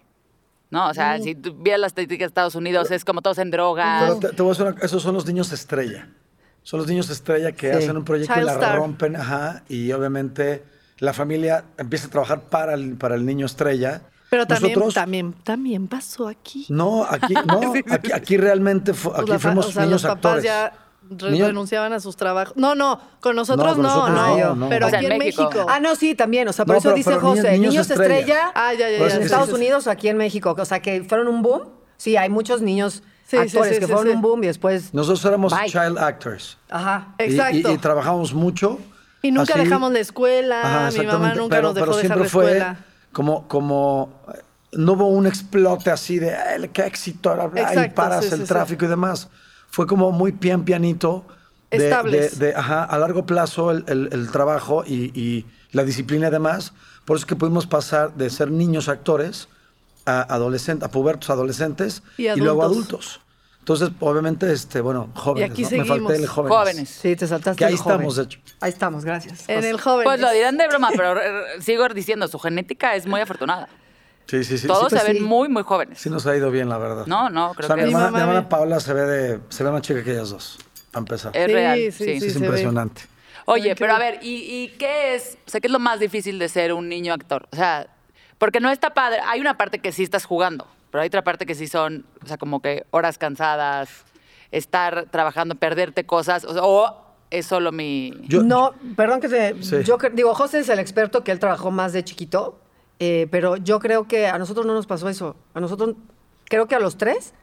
¿No? 0.70 0.88
O 0.88 0.94
sea, 0.94 1.18
si 1.20 1.34
tú 1.34 1.54
vieras 1.54 1.80
las 1.80 1.90
estadísticas 1.90 2.24
de 2.26 2.28
Estados 2.28 2.54
Unidos, 2.56 2.90
es 2.90 3.04
como 3.04 3.22
todos 3.22 3.38
en 3.38 3.50
drogas. 3.50 4.02
Pero 4.02 4.18
te, 4.18 4.28
te 4.36 4.42
voy 4.42 4.50
a 4.50 4.54
decir 4.54 4.66
una- 4.66 4.80
esos 4.84 5.02
son 5.02 5.14
los 5.14 5.24
niños 5.26 5.52
estrella. 5.52 6.08
Son 6.62 6.78
los 6.80 6.88
niños 6.88 7.08
estrella 7.08 7.52
que 7.52 7.70
Sí. 7.72 7.78
hacen 7.84 7.96
un 7.96 8.04
proyecto 8.04 8.34
y 8.40 8.42
la 8.44 8.54
star. 8.54 8.76
rompen, 8.76 9.14
ajá, 9.14 9.62
y 9.68 9.92
obviamente 9.92 10.64
la 10.98 11.12
familia 11.12 11.64
empieza 11.78 12.08
a 12.08 12.10
trabajar 12.10 12.40
para 12.50 12.74
el, 12.74 12.96
para 12.96 13.14
el 13.14 13.24
niño 13.24 13.46
estrella. 13.46 14.02
Pero 14.28 14.44
también, 14.44 14.72
Nosotros, 14.72 14.94
también, 14.94 15.32
también 15.44 15.86
pasó 15.86 16.26
aquí. 16.26 16.66
No, 16.68 17.04
aquí, 17.04 17.34
no, 17.46 17.72
aquí, 17.92 18.10
aquí 18.12 18.36
realmente 18.36 18.92
fu- 18.92 19.10
Pues 19.10 19.20
aquí 19.22 19.30
la 19.30 19.38
fuimos 19.38 19.66
o 19.66 19.70
sea, 19.72 19.82
niños 19.84 20.02
los 20.02 20.10
papás 20.10 20.32
actores. 20.38 20.44
ya 20.44 20.72
re- 21.10 21.30
renunciaban 21.38 21.92
a 21.92 22.00
sus 22.00 22.16
trabajos. 22.16 22.56
No, 22.56 22.74
no, 22.74 23.00
con 23.20 23.36
nosotros 23.36 23.74
con 23.74 23.82
no, 23.82 23.88
nosotros 23.88 24.16
no, 24.16 24.36
no, 24.38 24.54
no. 24.56 24.68
pero 24.68 24.86
O 24.86 24.90
sea, 24.90 24.98
aquí 24.98 25.06
en 25.06 25.18
México. 25.18 25.44
México. 25.44 25.66
Ah, 25.68 25.80
no, 25.80 25.94
sí, 25.96 26.14
también. 26.14 26.48
O 26.48 26.52
sea, 26.52 26.64
por 26.64 26.74
No, 26.74 26.78
eso 26.78 26.88
pero- 26.88 26.96
dice 26.96 27.10
pero 27.10 27.22
niños- 27.22 27.36
José, 27.38 27.52
niños 27.52 27.70
niños, 27.72 27.90
estrella. 27.90 28.18
estrella, 28.18 28.52
Ah, 28.54 28.72
ya, 28.74 28.90
ya, 28.90 28.98
ya. 28.98 29.04
en 29.06 29.10
sí, 29.10 29.22
Estados 29.24 29.46
sí, 29.46 29.50
sí. 29.52 29.56
Unidos 29.56 29.86
o 29.86 29.90
aquí 29.90 30.08
en 30.08 30.16
México. 30.16 30.54
O 30.58 30.64
sea, 30.64 30.80
que 30.80 31.02
fueron 31.04 31.28
un 31.28 31.42
boom. 31.42 31.62
Sí, 31.96 32.16
hay 32.16 32.28
muchos 32.28 32.60
niños 32.62 33.02
Sí, 33.26 33.36
actores 33.36 33.74
sí, 33.74 33.80
que 33.80 33.86
sí, 33.86 33.92
fueron 33.92 34.06
sí. 34.08 34.14
un 34.16 34.22
boom 34.22 34.44
y 34.44 34.46
después... 34.48 34.92
Nosotros 34.94 35.24
éramos 35.24 35.52
Bye. 35.58 35.70
child 35.70 35.98
actors. 35.98 36.58
Ajá. 36.70 37.14
Y- 37.18 37.22
Exacto. 37.24 37.70
Y, 37.70 37.74
y 37.74 37.78
trabajamos 37.78 38.34
mucho. 38.34 38.78
Y 39.22 39.32
nunca 39.32 39.54
así. 39.54 39.64
dejamos 39.64 39.92
la 39.92 39.98
escuela, 39.98 40.60
Ajá, 40.60 40.68
mi 40.68 40.74
mamá 40.74 40.88
exactamente, 40.88 41.36
nunca 41.38 41.56
pero- 41.56 41.68
nos 41.68 41.74
dejó 41.74 41.86
pero 41.86 41.96
dejar 41.96 42.08
la 42.18 42.24
siempre 42.24 42.28
fue 42.28 42.44
escuela. 42.58 42.76
Como, 43.12 43.48
como 43.48 44.12
eh, 44.34 44.40
no 44.72 44.92
hubo 44.92 45.08
un 45.08 45.26
explote 45.26 45.90
así 45.90 46.18
de 46.18 46.36
"Ay, 46.36 46.68
qué 46.72 46.82
éxito, 46.84 47.34
bla, 47.34 47.46
bla", 47.46 47.86
y 47.86 47.88
paras 47.90 48.26
sí, 48.26 48.34
el 48.34 48.40
sí, 48.42 48.46
tráfico 48.46 48.84
y 48.84 48.88
demás. 48.88 49.28
Fue 49.70 49.86
como 49.86 50.12
muy 50.12 50.32
pian 50.32 50.64
pianito. 50.64 51.24
De, 51.70 51.78
Estables. 51.88 52.38
de- 52.38 52.46
de, 52.48 52.54
ajá, 52.54 52.84
a 52.84 52.98
largo 52.98 53.26
plazo 53.26 53.70
el, 53.72 53.84
el- 53.88 54.08
el 54.12 54.30
trabajo 54.30 54.84
y, 54.86 55.10
y 55.20 55.44
la 55.72 55.82
disciplina 55.84 56.28
y 56.28 56.30
demás. 56.30 56.72
Por 57.04 57.16
eso 57.16 57.24
es 57.24 57.28
que 57.28 57.36
pudimos 57.36 57.66
pasar 57.66 58.14
de 58.14 58.30
ser 58.30 58.50
niños 58.50 58.88
actores 58.88 59.48
a 60.06 60.22
adolescentes, 60.22 60.88
a 60.88 60.90
pubertos 60.90 61.28
adolescentes 61.30 62.02
Y 62.16 62.28
y, 62.28 62.36
luego 62.36 62.62
adultos. 62.62 63.20
Entonces, 63.58 63.90
obviamente, 63.98 64.50
este, 64.52 64.80
bueno, 64.80 65.10
jóvenes. 65.14 65.50
aquí 65.50 65.62
¿no? 65.64 65.70
Me 65.70 65.76
seguimos. 65.84 65.98
falté 66.06 66.22
el 66.22 66.28
jóvenes. 66.28 66.56
Jóvenes. 66.56 66.88
Sí, 66.88 67.16
te 67.16 67.26
saltaste 67.26 67.58
Que 67.58 67.64
ahí 67.64 67.72
el 67.72 67.78
joven. 67.78 67.94
estamos, 67.96 68.16
de 68.16 68.22
hecho. 68.22 68.38
Ahí 68.60 68.70
estamos, 68.70 69.04
gracias. 69.04 69.44
En 69.48 69.56
José. 69.56 69.70
el 69.70 69.80
joven. 69.80 70.04
Pues 70.04 70.20
lo 70.20 70.30
dirán 70.30 70.56
de 70.56 70.68
broma, 70.68 70.90
pero 70.96 71.20
eh, 71.20 71.60
sigo 71.60 71.86
diciendo, 71.88 72.28
su 72.28 72.38
genética 72.38 72.94
es 72.94 73.06
muy 73.08 73.20
afortunada. 73.20 73.68
Sí, 74.26 74.42
sí, 74.44 74.58
sí. 74.58 74.66
Todos 74.66 74.84
sí, 74.90 74.90
se 74.90 74.96
pues 74.96 75.04
ven 75.08 75.16
sí. 75.18 75.22
muy, 75.22 75.48
muy 75.48 75.62
jóvenes. 75.62 75.98
Sí 76.00 76.10
nos 76.10 76.26
ha 76.26 76.36
ido 76.36 76.50
bien, 76.50 76.68
la 76.68 76.78
verdad. 76.78 77.06
No, 77.06 77.30
no, 77.30 77.50
O 77.50 77.54
creo 77.54 77.66
sea, 77.68 77.76
que 77.76 77.82
mi 77.82 77.88
hermana, 77.92 78.10
mi 78.10 78.20
hermana 78.20 78.48
Paula 78.48 78.80
se 78.80 78.92
ve 78.92 79.02
de, 79.02 79.40
se 79.48 79.62
ve 79.64 79.70
más 79.70 79.82
chica 79.82 80.02
que 80.02 80.12
ellas 80.12 80.30
dos, 80.30 80.58
para 80.90 81.00
empezar. 81.00 81.36
es 81.36 81.46
Sí, 81.46 81.52
real. 81.52 81.78
sí, 81.78 81.92
sí. 81.92 82.20
Sí, 82.20 82.26
es 82.26 82.32
se 82.32 82.38
ve. 82.40 82.46
impresionante. 82.46 83.02
Oye, 83.44 83.76
pero 83.76 83.94
a 83.94 83.98
ver, 84.00 84.18
¿y, 84.22 84.34
y 84.64 84.68
qué 84.78 85.14
es? 85.14 85.38
O 85.46 85.50
sea, 85.50 85.60
¿qué 85.60 85.68
es 85.68 85.72
lo 85.72 85.78
más 85.78 86.00
difícil 86.00 86.38
de 86.40 86.48
ser 86.48 86.72
un 86.72 86.88
niño 86.88 87.14
actor? 87.14 87.46
O 87.52 87.56
sea, 87.56 87.86
porque 88.38 88.58
no 88.58 88.70
está 88.70 88.92
padre. 88.92 89.20
Hay 89.24 89.40
una 89.40 89.56
parte 89.56 89.78
que 89.78 89.92
sí 89.92 90.02
estás 90.02 90.24
jugando, 90.24 90.66
pero 90.90 91.02
hay 91.02 91.06
otra 91.06 91.22
parte 91.22 91.46
que 91.46 91.54
sí 91.54 91.68
son, 91.68 92.04
o 92.24 92.26
sea, 92.26 92.38
como 92.38 92.60
que 92.60 92.84
horas 92.90 93.18
cansadas, 93.18 93.88
estar 94.50 95.06
trabajando, 95.12 95.54
perderte 95.54 96.04
cosas, 96.04 96.44
o, 96.44 96.52
sea, 96.52 96.62
o 96.64 97.06
es 97.30 97.46
solo 97.46 97.70
mi... 97.70 98.12
Yo- 98.24 98.42
no, 98.42 98.74
perdón 98.96 99.20
que. 99.20 99.28
Sí. 99.62 99.76
Yo 99.84 99.98
digo, 100.12 100.34
José 100.34 100.58
es 100.60 100.68
el 100.68 100.80
experto 100.80 101.22
que 101.22 101.30
él 101.30 101.38
trabajó 101.38 101.70
más 101.70 101.92
de 101.92 102.02
chiquito, 102.04 102.58
eh, 102.98 103.28
pero 103.30 103.56
yo 103.56 103.78
creo 103.78 104.08
que 104.08 104.26
a 104.26 104.38
nosotros 104.38 104.66
no 104.66 104.74
nos 104.74 104.86
pasó 104.86 105.08
eso. 105.08 105.36
A 105.54 105.60
nosotros, 105.60 105.96
creo 106.44 106.66
que 106.66 106.74
a 106.74 106.80
los 106.80 106.96
tres 106.96 107.34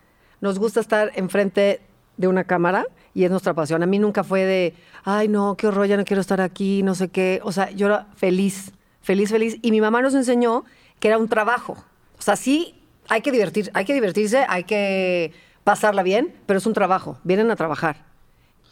nos 0.41 0.59
gusta 0.59 0.79
estar 0.79 1.11
enfrente 1.15 1.81
de 2.17 2.27
una 2.27 2.43
cámara 2.43 2.85
y 3.13 3.23
es 3.23 3.31
nuestra 3.31 3.53
pasión. 3.53 3.83
A 3.83 3.85
mí 3.85 3.99
nunca 3.99 4.23
fue 4.23 4.43
de, 4.45 4.75
ay, 5.03 5.27
no, 5.27 5.55
qué 5.55 5.67
horror, 5.67 5.87
ya 5.87 5.97
no 5.97 6.05
quiero 6.05 6.21
estar 6.21 6.41
aquí, 6.41 6.83
no 6.83 6.95
sé 6.95 7.09
qué. 7.09 7.39
O 7.43 7.51
sea, 7.51 7.69
yo 7.71 7.87
era 7.87 8.07
feliz, 8.15 8.73
feliz, 9.01 9.29
feliz. 9.29 9.57
Y 9.61 9.71
mi 9.71 9.81
mamá 9.81 10.01
nos 10.01 10.13
enseñó 10.13 10.65
que 10.99 11.07
era 11.07 11.17
un 11.17 11.27
trabajo. 11.27 11.77
O 12.17 12.21
sea, 12.21 12.35
sí, 12.35 12.81
hay 13.09 13.21
que 13.21 13.31
divertir, 13.31 13.69
hay 13.73 13.85
que 13.85 13.93
divertirse, 13.93 14.45
hay 14.47 14.63
que 14.63 15.33
pasarla 15.63 16.03
bien, 16.03 16.33
pero 16.45 16.57
es 16.57 16.65
un 16.65 16.73
trabajo. 16.73 17.19
Vienen 17.23 17.51
a 17.51 17.55
trabajar. 17.55 18.12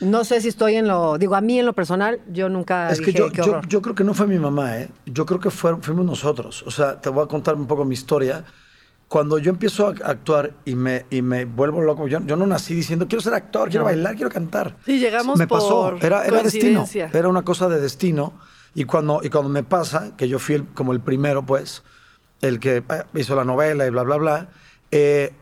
No 0.02 0.24
sé 0.26 0.42
si 0.42 0.48
estoy 0.50 0.76
en 0.76 0.88
lo. 0.88 1.18
Digo, 1.18 1.36
a 1.36 1.42
mí 1.42 1.60
en 1.60 1.66
lo 1.66 1.74
personal, 1.74 2.20
yo 2.32 2.50
nunca. 2.50 2.90
Es 2.92 3.00
que 3.00 3.08
dije, 3.08 3.20
yo, 3.20 3.32
"Qué 3.32 3.38
yo, 3.38 3.52
horror". 3.52 3.68
yo 3.68 3.82
creo 3.82 3.96
que 3.96 4.04
no 4.04 4.14
fue 4.14 4.28
mi 4.28 4.40
mamá, 4.40 4.78
¿eh? 4.80 4.90
Yo 5.06 5.26
creo 5.26 5.40
que 5.40 5.50
fue- 5.52 5.78
fuimos 5.82 6.06
nosotros. 6.06 6.64
O 6.68 6.72
sea, 6.72 7.00
te 7.00 7.10
voy 7.10 7.24
a 7.24 7.28
contar 7.28 7.56
un 7.56 7.68
poco 7.68 7.86
mi 7.86 7.94
historia. 7.94 8.44
Cuando 9.08 9.38
yo 9.38 9.50
empiezo 9.52 9.88
a 9.88 9.90
actuar 10.10 10.54
y 10.64 10.74
me, 10.76 11.06
y 11.10 11.22
me 11.22 11.44
vuelvo 11.46 11.82
loco, 11.82 12.08
yo, 12.08 12.20
yo 12.26 12.36
no 12.38 12.48
nací 12.48 12.74
diciendo, 12.74 13.08
quiero 13.10 13.22
ser 13.22 13.34
actor, 13.34 13.70
quiero 13.70 13.84
bailar, 13.84 14.16
quiero 14.16 14.30
cantar. 14.32 14.78
Sí, 14.86 15.00
llegamos 15.00 15.38
Me 15.38 15.48
pasó, 15.48 15.92
por 15.92 16.06
era, 16.06 16.26
era 16.26 16.42
destino, 16.42 16.86
era 17.14 17.28
una 17.28 17.42
cosa 17.42 17.68
de 17.68 17.82
destino. 17.82 18.34
Y 18.74 18.86
cuando, 18.86 19.20
y 19.22 19.30
cuando 19.30 19.50
me 19.50 19.64
pasa, 19.64 20.16
que 20.16 20.30
yo 20.30 20.40
fui 20.40 20.56
el- 20.56 20.66
como 20.68 20.94
el 20.94 21.02
primero, 21.02 21.46
pues, 21.46 21.84
el 22.42 22.60
que 22.62 22.78
eh, 22.78 22.84
hizo 23.16 23.36
la 23.36 23.44
novela 23.44 23.86
y 23.86 23.90
bla, 23.90 24.04
bla, 24.04 24.16
bla, 24.16 24.50
eh, 24.92 25.34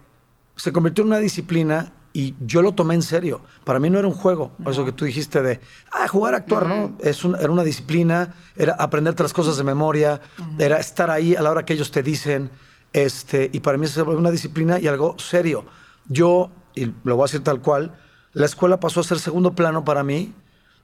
se 0.55 0.73
convirtió 0.73 1.03
en 1.03 1.09
una 1.09 1.19
disciplina 1.19 1.93
y 2.13 2.35
yo 2.45 2.61
lo 2.61 2.73
tomé 2.73 2.95
en 2.95 3.01
serio. 3.03 3.41
Para 3.63 3.79
mí 3.79 3.89
no 3.89 3.99
era 3.99 4.07
un 4.07 4.13
juego, 4.13 4.51
eso 4.65 4.83
que 4.85 4.91
tú 4.91 5.05
dijiste 5.05 5.41
de, 5.41 5.59
ah, 5.91 6.07
jugar, 6.07 6.33
actuar, 6.35 6.67
¿no? 6.67 6.97
Es 6.99 7.23
un- 7.23 7.35
era 7.35 7.51
una 7.51 7.63
disciplina, 7.63 8.33
era 8.55 8.73
aprenderte 8.73 9.21
las 9.23 9.33
cosas 9.33 9.57
de 9.57 9.63
memoria, 9.63 10.19
era 10.57 10.77
estar 10.79 11.09
ahí 11.11 11.35
a 11.35 11.41
la 11.41 11.51
hora 11.51 11.65
que 11.65 11.73
ellos 11.73 11.91
te 11.91 12.01
dicen, 12.03 12.49
este, 12.93 13.49
y 13.53 13.59
para 13.59 13.77
mí 13.77 13.85
volvió 13.97 14.17
una 14.19 14.31
disciplina 14.31 14.79
y 14.79 14.87
algo 14.87 15.15
serio. 15.19 15.65
Yo, 16.07 16.49
y 16.75 16.85
lo 17.03 17.15
voy 17.15 17.23
a 17.23 17.25
decir 17.27 17.43
tal 17.43 17.61
cual, 17.61 17.95
la 18.33 18.45
escuela 18.45 18.79
pasó 18.79 18.99
a 19.01 19.03
ser 19.03 19.19
segundo 19.19 19.53
plano 19.53 19.83
para 19.85 20.03
mí, 20.03 20.33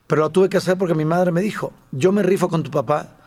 pero 0.07 0.21
lo 0.21 0.29
tuve 0.29 0.49
que 0.49 0.57
hacer 0.57 0.77
porque 0.77 0.93
mi 0.93 1.05
madre 1.05 1.31
me 1.31 1.41
dijo, 1.41 1.73
yo 1.91 2.11
me 2.11 2.21
rifo 2.21 2.47
con 2.49 2.61
tu 2.61 2.69
papá, 2.69 3.17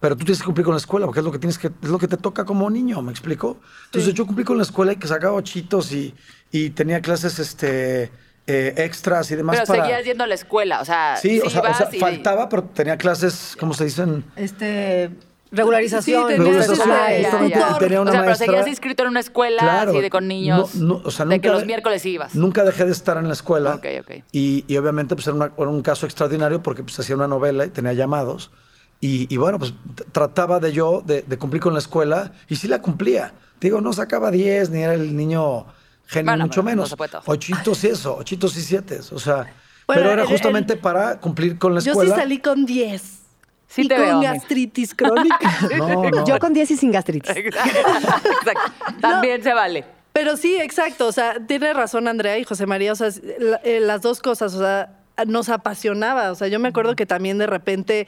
pero 0.00 0.14
tú 0.16 0.24
tienes 0.24 0.40
que 0.40 0.44
cumplir 0.46 0.64
con 0.64 0.74
la 0.74 0.78
escuela, 0.78 1.06
porque 1.06 1.20
es 1.20 1.24
lo 1.24 1.32
que 1.32 1.38
tienes 1.38 1.58
que, 1.58 1.68
es 1.68 1.88
lo 1.88 1.98
que 1.98 2.08
te 2.08 2.16
toca 2.16 2.44
como 2.44 2.68
niño, 2.70 3.00
¿me 3.02 3.10
explico? 3.12 3.58
Entonces 3.86 4.12
yo 4.14 4.26
cumplí 4.26 4.44
con 4.44 4.56
la 4.56 4.62
escuela 4.62 4.92
y 4.92 4.96
que 4.96 5.08
sacaba 5.08 5.32
ochitos 5.34 5.90
y, 5.92 6.14
y 6.52 6.70
tenía 6.70 7.00
clases 7.00 7.38
este, 7.38 8.10
eh, 8.46 8.74
extras 8.76 9.30
y 9.30 9.36
demás 9.36 9.56
Pero 9.56 9.66
para... 9.66 9.82
seguías 9.84 10.04
yendo 10.04 10.24
a 10.24 10.26
la 10.26 10.34
escuela, 10.34 10.80
o 10.80 10.84
sea, 10.84 11.16
Sí, 11.16 11.40
o 11.40 11.48
sea, 11.50 11.62
o 11.62 11.74
sea, 11.74 11.88
y- 11.92 11.98
faltaba, 11.98 12.48
pero 12.48 12.64
tenía 12.64 12.96
clases, 12.98 13.56
¿cómo 13.58 13.72
se 13.74 13.84
dicen? 13.84 14.24
Este. 14.36 15.10
Regularización. 15.52 16.22
Sí, 16.22 16.34
tenía 16.34 16.44
Regularización, 16.52 17.46
y 17.46 17.50
ya, 17.50 17.70
ya. 17.70 17.78
tenía 17.78 18.00
una 18.00 18.10
o 18.10 18.12
sea, 18.12 18.20
pero 18.22 18.30
maestra- 18.32 18.46
seguías 18.46 18.66
inscrito 18.66 19.04
en 19.04 19.10
una 19.10 19.20
escuela 19.20 19.82
así 19.82 20.00
de 20.00 20.10
con 20.10 20.26
niños, 20.26 20.74
No, 20.74 20.98
no, 20.98 21.02
o 21.04 21.10
sea, 21.10 21.24
de 21.24 21.40
que 21.40 21.46
nunca 21.48 21.58
los 21.58 21.66
miércoles 21.66 22.04
ibas. 22.04 22.34
Nunca 22.34 22.64
dejé 22.64 22.84
de 22.84 22.90
estar 22.92 23.16
en 23.16 23.28
la 23.28 23.32
escuela. 23.32 23.76
Ok, 23.76 23.86
ok. 24.00 24.10
Y, 24.32 24.64
y 24.66 24.76
obviamente 24.76 25.14
pues 25.14 25.26
era, 25.28 25.36
una- 25.36 25.52
era 25.56 25.68
un 25.68 25.82
caso 25.82 26.04
extraordinario 26.04 26.62
porque 26.62 26.82
pues 26.82 26.98
hacía 26.98 27.14
una 27.14 27.28
novela 27.28 27.64
y 27.64 27.70
tenía 27.70 27.92
llamados. 27.92 28.50
Y, 29.00 29.32
y 29.32 29.36
bueno, 29.36 29.58
pues 29.58 29.74
trataba 30.12 30.58
de 30.58 30.72
yo 30.72 31.02
de, 31.04 31.22
de 31.22 31.38
cumplir 31.38 31.60
con 31.62 31.72
la 31.74 31.78
escuela 31.80 32.32
y 32.48 32.56
sí 32.56 32.66
la 32.68 32.80
cumplía. 32.80 33.32
Digo, 33.60 33.80
no 33.80 33.92
sacaba 33.92 34.30
10 34.30 34.70
ni 34.70 34.82
era 34.82 34.94
el 34.94 35.14
niño 35.16 35.66
genio, 36.06 36.32
Bueno, 36.32 36.44
mucho 36.46 36.60
no 36.62 36.70
menos. 36.70 36.90
todo. 36.96 37.22
Ochitos 37.26 37.84
y 37.84 37.86
eso, 37.88 38.16
ochitos 38.16 38.56
y 38.56 38.62
siete. 38.62 39.00
O 39.12 39.18
sea, 39.18 39.36
Bueno, 39.86 40.02
pero 40.02 40.10
era 40.12 40.22
el- 40.22 40.28
justamente 40.28 40.74
el- 40.74 40.78
para 40.78 41.20
cumplir 41.20 41.58
con 41.58 41.74
la 41.74 41.80
Yo 41.80 41.92
escuela. 41.92 42.14
sí 42.14 42.20
salí 42.20 42.38
con 42.38 42.64
10. 42.66 43.02
Sí 43.68 43.82
y 43.82 43.88
te 43.88 43.96
con 43.96 44.04
veo, 44.06 44.20
gastritis 44.20 44.94
crónica. 44.94 45.38
No, 45.76 46.10
no. 46.10 46.24
Yo 46.26 46.38
con 46.38 46.52
10 46.54 46.70
y 46.70 46.76
sin 46.76 46.92
gastritis. 46.92 47.36
Exacto. 47.36 48.72
También 49.00 49.42
se 49.42 49.52
vale. 49.52 49.84
Pero 50.12 50.36
sí, 50.36 50.56
exacto. 50.56 51.06
O 51.08 51.12
sea, 51.12 51.34
tiene 51.46 51.72
razón 51.74 52.08
Andrea 52.08 52.38
y 52.38 52.44
José 52.44 52.64
María. 52.66 52.92
O 52.92 52.96
sea, 52.96 53.08
la- 53.38 53.60
eh, 53.64 53.80
las 53.80 54.02
dos 54.02 54.20
cosas. 54.20 54.54
O 54.54 54.58
sea, 54.60 55.00
nos 55.26 55.48
apasionaba. 55.48 56.30
O 56.30 56.34
sea, 56.34 56.48
yo 56.48 56.58
me 56.60 56.68
acuerdo 56.68 56.96
que 56.96 57.06
también 57.06 57.38
de 57.38 57.46
repente. 57.46 58.06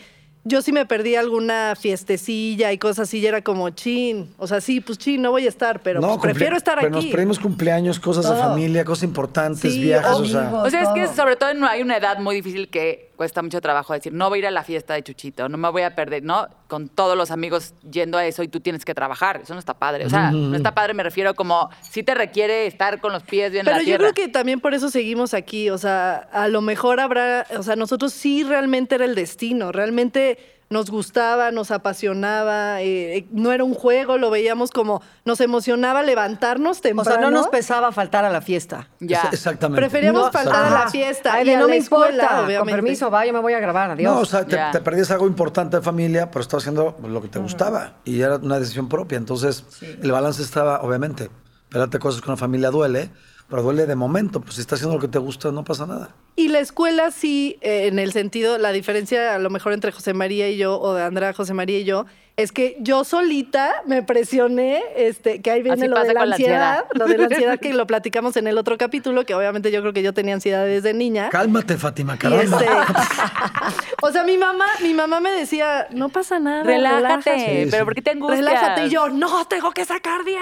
Yo 0.48 0.62
sí 0.62 0.72
me 0.72 0.86
perdí 0.86 1.14
alguna 1.14 1.74
fiestecilla 1.78 2.72
y 2.72 2.78
cosas 2.78 3.08
así, 3.08 3.18
y 3.18 3.26
era 3.26 3.42
como 3.42 3.70
chin. 3.70 4.32
O 4.38 4.46
sea, 4.46 4.60
sí, 4.60 4.80
pues 4.80 4.98
chin, 4.98 5.20
no 5.22 5.30
voy 5.30 5.44
a 5.46 5.48
estar, 5.48 5.82
pero 5.82 6.00
pues, 6.00 6.18
prefiero 6.18 6.56
estar 6.56 6.78
pero 6.78 6.90
Nos 6.90 7.04
aquí. 7.04 7.10
perdimos 7.12 7.38
cumpleaños, 7.38 8.00
cosas 8.00 8.28
de 8.28 8.36
familia, 8.36 8.84
cosas 8.84 9.04
importantes, 9.04 9.72
Sí, 9.72 9.82
viajes, 9.82 10.10
o 10.10 10.24
sea. 10.24 10.50
O 10.54 10.70
sea, 10.70 10.82
es 10.82 10.88
que 10.90 11.06
sobre 11.14 11.36
todo 11.36 11.52
no 11.54 11.66
hay 11.66 11.82
una 11.82 11.96
edad 11.96 12.18
muy 12.18 12.34
difícil 12.36 12.68
que 12.68 13.07
cuesta 13.18 13.42
mucho 13.42 13.60
trabajo 13.60 13.92
decir, 13.94 14.12
no 14.12 14.28
voy 14.28 14.38
a 14.38 14.42
ir 14.42 14.46
a 14.46 14.52
la 14.52 14.62
fiesta 14.62 14.94
de 14.94 15.02
Chuchito, 15.02 15.48
no 15.48 15.58
me 15.58 15.68
voy 15.70 15.82
a 15.82 15.96
perder, 15.96 16.22
¿no? 16.22 16.46
Con 16.68 16.88
todos 16.88 17.16
los 17.16 17.32
amigos 17.32 17.74
yendo 17.90 18.16
a 18.16 18.24
eso 18.24 18.44
y 18.44 18.48
tú 18.48 18.60
tienes 18.60 18.84
que 18.84 18.94
trabajar. 18.94 19.40
Eso 19.42 19.54
no 19.54 19.58
está 19.58 19.74
padre. 19.74 20.06
O 20.06 20.08
sea, 20.08 20.30
no 20.30 20.54
está 20.54 20.72
padre, 20.72 20.94
me 20.94 21.02
refiero 21.02 21.34
como, 21.34 21.68
sí 21.82 22.04
te 22.04 22.14
requiere 22.14 22.68
estar 22.68 23.00
con 23.00 23.12
los 23.12 23.24
pies 23.24 23.50
bien 23.50 23.66
en 23.66 23.72
Pero 23.72 23.78
la 23.78 23.82
yo 23.82 23.98
creo 23.98 24.12
que 24.12 24.28
también 24.28 24.60
por 24.60 24.72
eso 24.72 24.88
seguimos 24.88 25.34
aquí. 25.34 25.68
O 25.68 25.78
sea, 25.78 26.28
a 26.30 26.46
lo 26.46 26.60
mejor 26.60 27.00
habrá, 27.00 27.44
o 27.58 27.62
sea, 27.64 27.74
nosotros 27.74 28.12
sí 28.12 28.44
realmente 28.44 28.94
era 28.94 29.04
el 29.04 29.16
destino, 29.16 29.72
realmente 29.72 30.57
nos 30.70 30.90
gustaba, 30.90 31.50
nos 31.50 31.70
apasionaba, 31.70 32.82
eh, 32.82 33.18
eh, 33.18 33.26
no 33.32 33.52
era 33.52 33.64
un 33.64 33.74
juego, 33.74 34.18
lo 34.18 34.30
veíamos 34.30 34.70
como, 34.70 35.00
nos 35.24 35.40
emocionaba 35.40 36.02
levantarnos 36.02 36.78
O 36.78 36.80
temprano. 36.82 37.10
sea, 37.10 37.20
no 37.20 37.30
nos 37.30 37.48
pesaba 37.48 37.90
faltar 37.92 38.24
a 38.24 38.30
la 38.30 38.40
fiesta. 38.40 38.88
Ya. 39.00 39.22
Es- 39.22 39.34
Exactamente. 39.34 39.80
Preferíamos 39.80 40.24
No, 40.26 40.32
faltar 40.32 40.64
a 40.66 40.70
la 40.70 40.90
fiesta. 40.90 41.32
Ay, 41.32 41.48
y 41.48 41.52
a 41.54 41.58
no 41.58 41.66
la 41.66 41.70
me 41.70 41.76
escuela, 41.78 42.22
importa. 42.24 42.58
Con 42.58 42.68
permiso, 42.68 43.10
va, 43.10 43.24
yo 43.24 43.32
me 43.32 43.40
voy 43.40 43.54
a 43.54 43.60
grabar. 43.60 43.92
Adiós. 43.92 44.12
No, 44.14 44.20
o 44.20 44.24
sea, 44.26 44.44
te, 44.44 44.80
perdías 44.80 45.10
algo 45.10 45.26
importante 45.26 45.76
de 45.78 45.82
familia, 45.82 46.30
pero 46.30 46.42
estabas 46.42 46.64
haciendo 46.64 46.96
lo 47.06 47.22
que 47.22 47.28
te 47.28 47.38
gustaba 47.38 47.94
y 48.04 48.20
era 48.20 48.36
una 48.36 48.58
decisión 48.58 48.88
propia. 48.88 49.16
Entonces, 49.16 49.64
el 50.02 50.12
balance 50.12 50.42
estaba, 50.42 50.80
obviamente, 50.82 51.30
perderte 51.70 51.98
cosas 51.98 52.20
con 52.20 52.32
la 52.32 52.36
familia 52.36 52.70
duele, 52.70 53.10
duele 53.56 53.86
de 53.86 53.94
momento. 53.94 54.40
Pues 54.40 54.54
si 54.54 54.60
estás 54.60 54.78
haciendo 54.78 54.96
lo 54.96 55.00
que 55.00 55.08
te 55.08 55.18
gusta, 55.18 55.50
no 55.50 55.64
pasa 55.64 55.86
nada. 55.86 56.14
Y 56.36 56.48
la 56.48 56.60
escuela 56.60 57.10
sí, 57.10 57.58
eh, 57.60 57.86
en 57.86 57.98
el 57.98 58.12
sentido, 58.12 58.58
la 58.58 58.72
diferencia 58.72 59.34
a 59.34 59.38
lo 59.38 59.50
mejor 59.50 59.72
entre 59.72 59.90
José 59.90 60.14
María 60.14 60.48
y 60.50 60.56
yo, 60.56 60.80
o 60.80 60.94
de 60.94 61.02
Andrea, 61.02 61.32
José 61.32 61.54
María 61.54 61.78
y 61.80 61.84
yo, 61.84 62.06
es 62.38 62.52
que 62.52 62.76
yo 62.78 63.02
solita 63.02 63.82
me 63.84 64.04
presioné, 64.04 64.80
este, 64.94 65.42
que 65.42 65.50
ahí 65.50 65.60
viene 65.60 65.86
Así 65.86 65.88
lo 65.88 66.00
de 66.04 66.14
la 66.14 66.22
ansiedad, 66.22 66.84
lo 66.94 67.06
de 67.06 67.18
la 67.18 67.24
ansiedad 67.24 67.58
que 67.58 67.74
lo 67.74 67.84
platicamos 67.84 68.36
en 68.36 68.46
el 68.46 68.56
otro 68.58 68.78
capítulo, 68.78 69.26
que 69.26 69.34
obviamente 69.34 69.72
yo 69.72 69.80
creo 69.80 69.92
que 69.92 70.04
yo 70.04 70.14
tenía 70.14 70.34
ansiedad 70.34 70.64
desde 70.64 70.94
niña. 70.94 71.30
Cálmate, 71.30 71.76
Fátima, 71.76 72.16
caramba. 72.16 72.60
este, 72.60 72.70
o 74.02 74.12
sea, 74.12 74.22
mi 74.22 74.38
mamá, 74.38 74.66
mi 74.82 74.94
mamá 74.94 75.18
me 75.18 75.32
decía, 75.32 75.88
no 75.90 76.10
pasa 76.10 76.38
nada. 76.38 76.62
Relájate, 76.62 77.64
sí. 77.64 77.68
pero 77.72 77.84
¿por 77.84 77.96
qué 77.96 78.02
te 78.02 78.12
angustias? 78.12 78.38
Relájate 78.38 78.86
y 78.86 78.90
yo, 78.90 79.08
no, 79.08 79.44
tengo 79.48 79.72
que 79.72 79.84
sacar 79.84 80.24
10. 80.24 80.38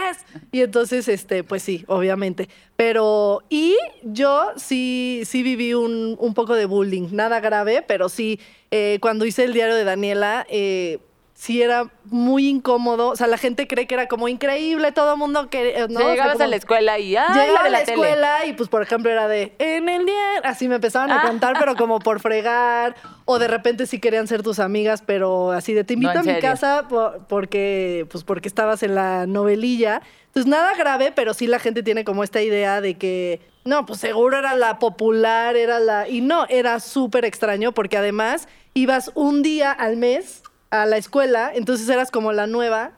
Y 0.53 0.61
entonces, 0.61 1.09
este, 1.09 1.45
pues 1.45 1.63
sí, 1.63 1.87
obviamente. 1.89 2.51
Pero, 2.77 3.43
y 3.49 3.75
yo 4.03 4.53
sí, 4.57 5.23
sí 5.25 5.43
viví 5.43 5.73
un, 5.73 6.15
un 6.21 6.35
poco 6.35 6.57
de 6.57 6.67
bullying, 6.67 7.09
nada 7.13 7.41
grave, 7.41 7.83
pero 7.89 8.11
sí, 8.11 8.39
eh, 8.71 8.99
cuando 9.01 9.25
hice 9.25 9.45
el 9.45 9.55
diario 9.55 9.75
de 9.75 9.85
Daniela, 9.85 10.47
eh, 10.51 10.99
sí 11.39 11.61
era 11.63 11.91
muy 12.07 12.49
incómodo. 12.49 13.11
O 13.11 13.17
sea, 13.17 13.27
la 13.27 13.37
gente 13.37 13.69
cree 13.69 13.87
que 13.87 13.95
era 13.95 14.09
como 14.09 14.27
increíble, 14.27 14.91
todo 14.93 15.13
el 15.13 15.19
mundo 15.19 15.51
que. 15.51 15.69
eh, 15.79 15.87
¿no? 15.89 15.99
O 15.99 16.03
sea, 16.03 16.11
llegabas 16.13 16.33
como- 16.33 16.45
a 16.45 16.49
la 16.49 16.57
escuela 16.57 16.99
y 16.99 17.15
¡ay, 17.15 17.27
Llegaba 17.35 17.53
la 17.53 17.61
a 17.61 17.65
de 17.65 17.71
la, 17.71 17.79
la, 17.79 17.85
tele! 17.85 17.93
escuela 18.03 18.47
y 18.47 18.53
pues 18.55 18.69
por 18.71 18.83
ejemplo 18.83 19.11
era 19.11 19.29
de 19.29 19.55
en 19.59 19.89
el 19.91 20.07
día, 20.07 20.39
así 20.45 20.67
me 20.67 20.77
empezaban 20.77 21.11
a 21.13 21.21
Ah. 21.21 21.27
contar, 21.27 21.57
pero 21.59 21.77
como 21.77 21.99
por 21.99 22.21
fregar, 22.21 22.97
o 23.27 23.39
de 23.39 23.49
repente 23.49 23.87
sí 23.87 24.01
querían 24.01 24.27
ser 24.27 24.43
tus 24.43 24.59
amigas, 24.59 25.03
pero 25.05 25.53
así 25.53 25.75
de 25.75 25.85
te 25.85 25.93
invito 25.95 26.15
No, 26.15 26.21
a 26.21 26.23
mi 26.23 26.33
serio. 26.33 26.41
casa 26.51 26.87
por- 26.89 27.27
porque 27.29 28.07
pues 28.11 28.25
porque 28.25 28.49
estabas 28.49 28.83
en 28.83 28.95
la 28.95 29.27
novelilla. 29.27 30.01
Entonces 30.29 30.51
nada 30.51 30.75
grave, 30.75 31.13
pero 31.15 31.35
sí 31.35 31.47
la 31.47 31.59
gente 31.59 31.83
tiene 31.83 32.05
como 32.05 32.25
esta 32.25 32.41
idea 32.43 32.81
de 32.81 32.95
que 32.97 33.41
no, 33.65 33.85
pues 33.85 34.01
seguro 34.01 34.39
era 34.39 34.55
la 34.55 34.79
popular, 34.79 35.55
era 35.57 35.81
la 35.81 36.09
y 36.09 36.21
no, 36.23 36.47
era 36.49 36.81
súper 36.81 37.25
extraño 37.27 37.73
porque 37.73 37.97
además 37.99 38.49
ibas 38.75 39.11
un 39.15 39.43
día 39.43 39.73
al 39.73 39.97
mes 39.97 40.43
a 40.71 40.87
la 40.87 40.97
escuela, 40.97 41.51
entonces 41.55 41.89
eras 41.89 42.11
como 42.11 42.33
la 42.33 42.47
nueva 42.47 42.93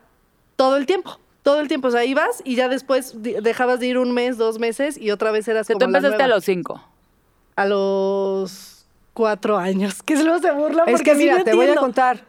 todo 0.56 0.76
el 0.76 0.86
tiempo. 0.86 1.18
Todo 1.42 1.60
el 1.60 1.68
tiempo, 1.68 1.88
o 1.88 1.90
sea, 1.90 2.04
ibas 2.04 2.42
y 2.44 2.56
ya 2.56 2.68
después 2.68 3.14
dejabas 3.22 3.80
de 3.80 3.86
ir 3.86 3.96
un 3.98 4.12
mes, 4.12 4.36
dos 4.36 4.58
meses 4.58 4.98
y 4.98 5.10
otra 5.12 5.30
vez 5.30 5.48
eras 5.48 5.66
como 5.66 5.78
tú 5.78 5.86
la 5.88 5.98
empezaste 5.98 6.16
a 6.22 6.26
nueva. 6.26 6.34
los 6.34 6.44
cinco. 6.44 6.82
A 7.56 7.64
los 7.66 8.86
cuatro 9.14 9.56
años. 9.56 10.02
Que 10.02 10.16
luego 10.22 10.40
se 10.40 10.50
burla 10.52 10.84
Es 10.84 10.92
porque 10.92 11.04
que 11.12 11.16
sí 11.16 11.22
mira, 11.24 11.44
te 11.44 11.54
voy 11.54 11.66
a 11.68 11.76
contar. 11.76 12.24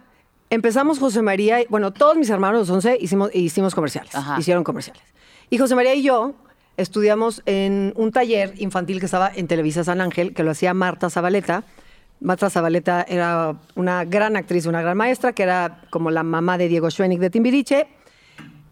empezamos 0.50 1.00
José 1.00 1.22
María, 1.22 1.62
y- 1.62 1.66
bueno, 1.70 1.92
todos 1.92 2.16
mis 2.18 2.30
hermanos, 2.30 2.62
los 2.62 2.70
11, 2.70 2.98
hicimos, 3.00 3.30
hicimos 3.34 3.76
comerciales, 3.76 4.16
Ajá. 4.16 4.38
hicieron 4.40 4.64
comerciales. 4.64 5.04
Y 5.50 5.58
José 5.58 5.76
María 5.76 5.94
y 5.96 6.02
yo 6.04 6.34
estudiamos 6.78 7.42
en 7.46 7.94
un 7.98 8.12
taller 8.12 8.54
infantil 8.58 9.00
que 9.00 9.06
estaba 9.06 9.32
en 9.36 9.48
Televisa 9.48 9.84
San 9.84 10.00
Ángel, 10.02 10.34
que 10.34 10.44
lo 10.44 10.52
hacía 10.52 10.74
Marta 10.74 11.10
Zabaleta. 11.10 11.64
Marta 12.22 12.50
Zabaleta 12.50 13.06
era 13.08 13.56
una 13.76 14.06
gran 14.06 14.36
actriz, 14.36 14.66
una 14.66 14.82
gran 14.82 14.98
maestra, 14.98 15.34
que 15.34 15.44
era 15.44 15.82
como 15.90 16.12
la 16.12 16.24
mamá 16.24 16.58
de 16.58 16.68
Diego 16.68 16.90
Schwenig 16.90 17.20
de 17.20 17.30
Timbiriche. 17.30 17.88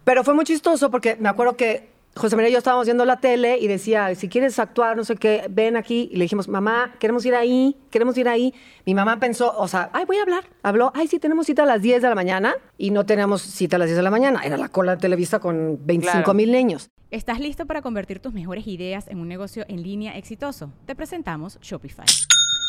Pero 0.04 0.24
fue 0.24 0.34
muy 0.34 0.44
chistoso 0.44 0.90
porque 0.90 1.16
me 1.16 1.28
acuerdo 1.28 1.56
que 1.56 1.88
José 2.14 2.34
María 2.34 2.48
y 2.48 2.52
yo 2.52 2.58
estábamos 2.58 2.86
viendo 2.86 3.04
la 3.04 3.20
tele 3.20 3.58
y 3.58 3.68
decía, 3.68 4.14
si 4.14 4.28
quieres 4.28 4.58
actuar, 4.58 4.96
no 4.96 5.04
sé 5.04 5.16
qué, 5.16 5.46
ven 5.48 5.76
aquí. 5.76 6.08
Y 6.12 6.16
le 6.16 6.24
dijimos, 6.24 6.48
mamá, 6.48 6.94
queremos 6.98 7.24
ir 7.24 7.34
ahí, 7.34 7.76
queremos 7.90 8.18
ir 8.18 8.28
ahí. 8.28 8.52
Mi 8.84 8.94
mamá 8.94 9.20
pensó, 9.20 9.54
o 9.56 9.68
sea, 9.68 9.90
ay, 9.92 10.04
voy 10.04 10.18
a 10.18 10.22
hablar. 10.22 10.44
Habló, 10.62 10.92
ay, 10.94 11.06
sí, 11.06 11.18
tenemos 11.18 11.46
cita 11.46 11.62
a 11.62 11.66
las 11.66 11.80
10 11.80 12.02
de 12.02 12.08
la 12.08 12.14
mañana. 12.14 12.54
Y 12.76 12.90
no 12.90 13.06
teníamos 13.06 13.42
cita 13.42 13.76
a 13.76 13.78
las 13.78 13.88
10 13.88 13.96
de 13.96 14.02
la 14.02 14.10
mañana. 14.10 14.40
Era 14.44 14.56
la 14.56 14.68
cola 14.68 14.96
de 14.96 15.00
Televisa 15.00 15.38
con 15.38 15.78
25 15.86 16.34
mil 16.34 16.50
niños. 16.50 16.90
¿Estás 17.10 17.40
listo 17.40 17.66
para 17.66 17.80
convertir 17.80 18.18
tus 18.18 18.34
mejores 18.34 18.66
ideas 18.66 19.08
en 19.08 19.18
un 19.18 19.28
negocio 19.28 19.64
en 19.68 19.82
línea 19.82 20.18
exitoso? 20.18 20.72
Te 20.86 20.94
presentamos 20.94 21.58
Shopify. 21.60 22.06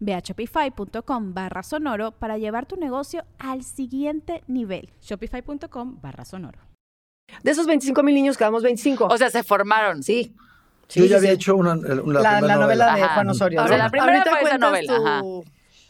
Ve 0.00 0.14
a 0.14 0.20
shopify.com 0.20 1.34
barra 1.34 1.62
sonoro 1.62 2.12
para 2.12 2.38
llevar 2.38 2.66
tu 2.66 2.76
negocio 2.76 3.24
al 3.38 3.62
siguiente 3.62 4.42
nivel. 4.46 4.90
Shopify.com 5.00 5.98
barra 6.00 6.24
sonoro. 6.24 6.58
De 7.42 7.50
esos 7.50 7.66
25 7.66 8.02
mil 8.02 8.14
niños 8.14 8.36
quedamos 8.36 8.62
25. 8.62 9.06
O 9.06 9.18
sea, 9.18 9.30
se 9.30 9.42
formaron. 9.42 10.02
sí. 10.02 10.34
Yo 10.90 11.04
ya 11.04 11.08
sí, 11.08 11.14
había 11.16 11.30
sí. 11.30 11.34
hecho 11.34 11.54
una, 11.54 11.72
una- 11.74 12.20
la, 12.20 12.40
novela 12.56 12.94
de 12.94 13.02
Ajá. 13.02 13.14
Juan 13.14 13.28
Osorio. 13.28 13.62
O 13.62 13.68
sea, 13.68 13.76
la 13.76 13.90
primera 13.90 14.12
Ahorita 14.22 14.30
fue 14.38 14.48
esa 14.48 14.56
novela, 14.58 14.96
ajá. 14.96 15.20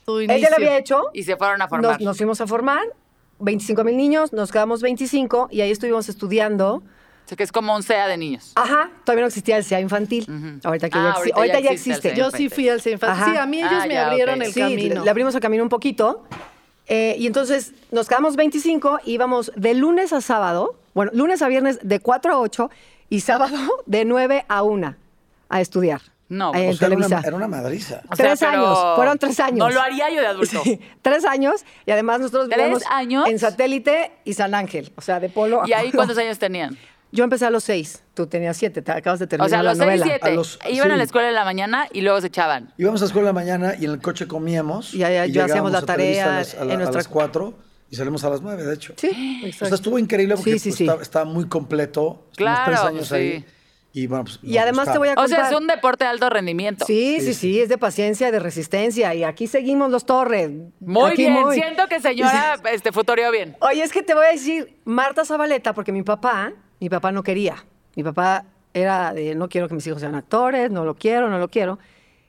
Tu, 0.04 0.22
ya 0.22 0.24
inicio. 0.24 0.50
la 0.50 0.56
había 0.56 0.76
hecho. 0.78 1.02
Y 1.14 1.22
se 1.22 1.36
fueron 1.36 1.62
a 1.62 1.68
formar. 1.68 1.92
Nos, 1.92 2.00
nos 2.00 2.16
fuimos 2.16 2.40
a 2.40 2.48
formar, 2.48 2.82
25 3.38 3.84
mil 3.84 3.96
niños, 3.96 4.32
nos 4.32 4.50
quedamos 4.50 4.82
25 4.82 5.48
y 5.52 5.60
ahí 5.60 5.70
estuvimos 5.70 6.08
estudiando. 6.08 6.82
O 7.28 7.30
sea, 7.30 7.36
que 7.36 7.44
es 7.44 7.52
como 7.52 7.76
un 7.76 7.82
SEA 7.82 8.06
de 8.08 8.16
niños. 8.16 8.52
Ajá, 8.54 8.88
todavía 9.04 9.20
no 9.24 9.26
existía 9.26 9.58
el 9.58 9.64
CEA 9.64 9.80
infantil. 9.80 10.24
Ahorita, 10.64 10.88
que 10.88 10.96
Ah, 10.96 11.02
ya, 11.02 11.10
exi- 11.10 11.14
ahorita 11.14 11.34
ya 11.34 11.40
ahorita 11.42 11.60
ya 11.60 11.70
existe. 11.72 12.14
Yo 12.16 12.30
sí 12.30 12.48
fui 12.48 12.70
al 12.70 12.80
Sinfat. 12.80 13.10
Ajá. 13.10 13.30
Sí, 13.30 13.36
a 13.36 13.44
mí 13.44 13.58
ellos 13.58 13.70
Ah, 13.74 13.86
me 13.86 13.92
ya, 13.92 14.06
abrieron 14.06 14.38
ok. 14.40 14.46
el 14.46 14.52
Sí, 14.54 14.60
camino. 14.60 14.94
le, 14.94 15.00
le 15.04 15.10
abrimos 15.10 15.34
el 15.34 15.40
camino 15.42 15.62
un 15.62 15.68
poquito. 15.68 16.24
eh, 16.86 17.16
y 17.18 17.26
entonces 17.26 17.74
nos 17.90 18.08
quedamos 18.08 18.34
25 18.36 19.00
y 19.04 19.12
íbamos 19.12 19.52
de 19.56 19.74
lunes 19.74 20.14
a 20.14 20.22
sábado, 20.22 20.74
bueno, 20.94 21.10
lunes 21.12 21.42
a 21.42 21.48
viernes 21.48 21.78
de 21.82 22.00
4 22.00 22.32
a 22.32 22.38
8 22.38 22.70
y 23.10 23.20
sábado 23.20 23.56
de 23.84 24.06
9 24.06 24.46
a 24.48 24.62
1 24.62 24.96
a 25.50 25.60
estudiar. 25.60 26.00
No, 26.30 26.54
eh, 26.54 26.68
O 26.68 26.70
en 26.72 26.76
sea, 26.76 26.86
era, 26.88 26.96
Televisa. 26.96 27.18
una, 27.18 27.26
era 27.26 27.36
una 27.36 27.48
madriza. 27.48 28.02
O 28.10 28.14
sea, 28.16 28.26
tres 28.26 28.42
años, 28.42 28.78
fueron 28.96 29.18
tres 29.18 29.40
años. 29.40 29.58
No 29.58 29.70
lo 29.70 29.80
haría 29.80 30.10
yo 30.10 30.20
de 30.20 30.26
adulto. 30.26 30.60
Sí, 30.62 30.78
tres 31.02 31.24
años 31.24 31.64
y 31.86 31.90
además 31.90 32.20
nosotros 32.20 32.48
¿Tres 32.48 32.58
vivíamos 32.58 32.82
años? 32.90 33.26
en 33.28 33.38
satélite 33.38 34.12
y 34.26 34.34
San 34.34 34.54
Ángel, 34.54 34.92
o 34.96 35.00
sea, 35.00 35.20
de 35.20 35.30
polo 35.30 35.62
a 35.62 35.68
¿Y 35.68 35.72
ahí 35.72 35.86
polo. 35.86 35.96
cuántos 36.00 36.18
años 36.18 36.38
tenían? 36.38 36.76
Yo 37.10 37.24
empecé 37.24 37.46
a 37.46 37.50
los 37.50 37.64
seis, 37.64 38.02
tú 38.14 38.26
tenías 38.26 38.56
siete, 38.56 38.82
te 38.82 38.92
acabas 38.92 39.18
de 39.18 39.26
terminar 39.26 39.46
O 39.46 39.48
sea, 39.48 39.60
a 39.60 39.62
la 39.62 39.70
los 39.70 39.78
seis, 39.78 39.86
novela. 39.88 40.04
siete. 40.04 40.28
A 40.28 40.30
los- 40.34 40.58
Iban 40.68 40.90
a 40.90 40.96
la 40.96 41.02
escuela 41.04 41.28
en 41.28 41.34
la 41.34 41.44
mañana 41.44 41.88
y 41.92 42.02
luego 42.02 42.20
se 42.20 42.26
echaban. 42.26 42.72
Íbamos 42.76 43.00
a 43.00 43.04
la 43.04 43.06
escuela 43.06 43.30
en 43.30 43.34
la 43.34 43.40
mañana 43.40 43.74
y 43.80 43.86
en 43.86 43.92
el 43.92 44.00
coche 44.00 44.26
comíamos. 44.26 44.92
Y 44.94 44.98
ya- 44.98 45.10
ya 45.10 45.24
llegábamos 45.26 45.50
hacíamos 45.50 45.72
la 45.72 45.82
tarea 45.82 46.24
a 46.24 46.38
las, 46.40 46.54
a 46.54 46.58
la- 46.58 46.64
en 46.64 46.70
a 46.72 46.76
nuestra- 46.76 46.98
las 46.98 47.08
4 47.08 47.54
y 47.90 47.96
salimos 47.96 48.22
a 48.24 48.30
las 48.30 48.42
9, 48.42 48.62
de 48.64 48.74
hecho. 48.74 48.92
Sí, 48.98 49.08
O 49.38 49.40
sea, 49.40 49.48
exacto. 49.48 49.74
estuvo 49.76 49.98
increíble 49.98 50.34
porque 50.36 50.52
Sí, 50.52 50.58
sí, 50.58 50.68
pues, 50.70 50.76
sí. 50.76 50.84
Estaba, 50.84 51.02
estaba 51.02 51.24
muy 51.24 51.48
completo. 51.48 52.26
Estuvimos 52.30 52.36
Claro, 52.58 52.72
tres 52.72 52.80
años 52.84 53.08
sí. 53.08 53.14
ahí. 53.14 53.44
Y 53.94 54.06
bueno, 54.06 54.24
pues. 54.24 54.38
Y 54.42 54.58
además 54.58 54.92
te 54.92 54.98
voy 54.98 55.08
a 55.08 55.12
O 55.14 55.26
sea, 55.26 55.38
contar. 55.38 55.52
es 55.52 55.58
un 55.58 55.66
deporte 55.66 56.04
de 56.04 56.10
alto 56.10 56.28
rendimiento. 56.28 56.84
Sí, 56.84 57.20
sí, 57.22 57.32
sí, 57.32 57.58
es 57.60 57.70
de 57.70 57.78
paciencia, 57.78 58.30
de 58.30 58.38
resistencia. 58.38 59.14
Y 59.14 59.24
aquí 59.24 59.46
seguimos 59.46 59.90
los 59.90 60.04
torres. 60.04 60.50
Muy 60.78 61.12
Aquí 61.12 61.22
bien. 61.22 61.32
muy- 61.32 61.54
Siento 61.56 61.86
que 61.88 61.98
señora 61.98 62.60
este, 62.70 62.92
futoreó 62.92 63.30
bien. 63.32 63.56
Oye, 63.60 63.82
es 63.82 63.90
que 63.90 64.02
te 64.02 64.12
voy 64.12 64.26
a 64.26 64.32
decir, 64.32 64.76
Marta 64.84 65.24
Zabaleta, 65.24 65.72
porque 65.72 65.90
mi 65.90 66.02
papá, 66.02 66.52
mi 66.80 66.88
papá 66.88 67.12
no 67.12 67.22
quería. 67.22 67.64
Mi 67.96 68.02
papá 68.02 68.44
era 68.74 69.12
de, 69.12 69.34
no 69.34 69.48
quiero 69.48 69.68
que 69.68 69.74
mis 69.74 69.86
hijos 69.86 70.00
sean 70.00 70.14
actores, 70.14 70.70
no 70.70 70.84
lo 70.84 70.94
quiero, 70.94 71.28
no 71.28 71.38
lo 71.38 71.48
quiero. 71.48 71.78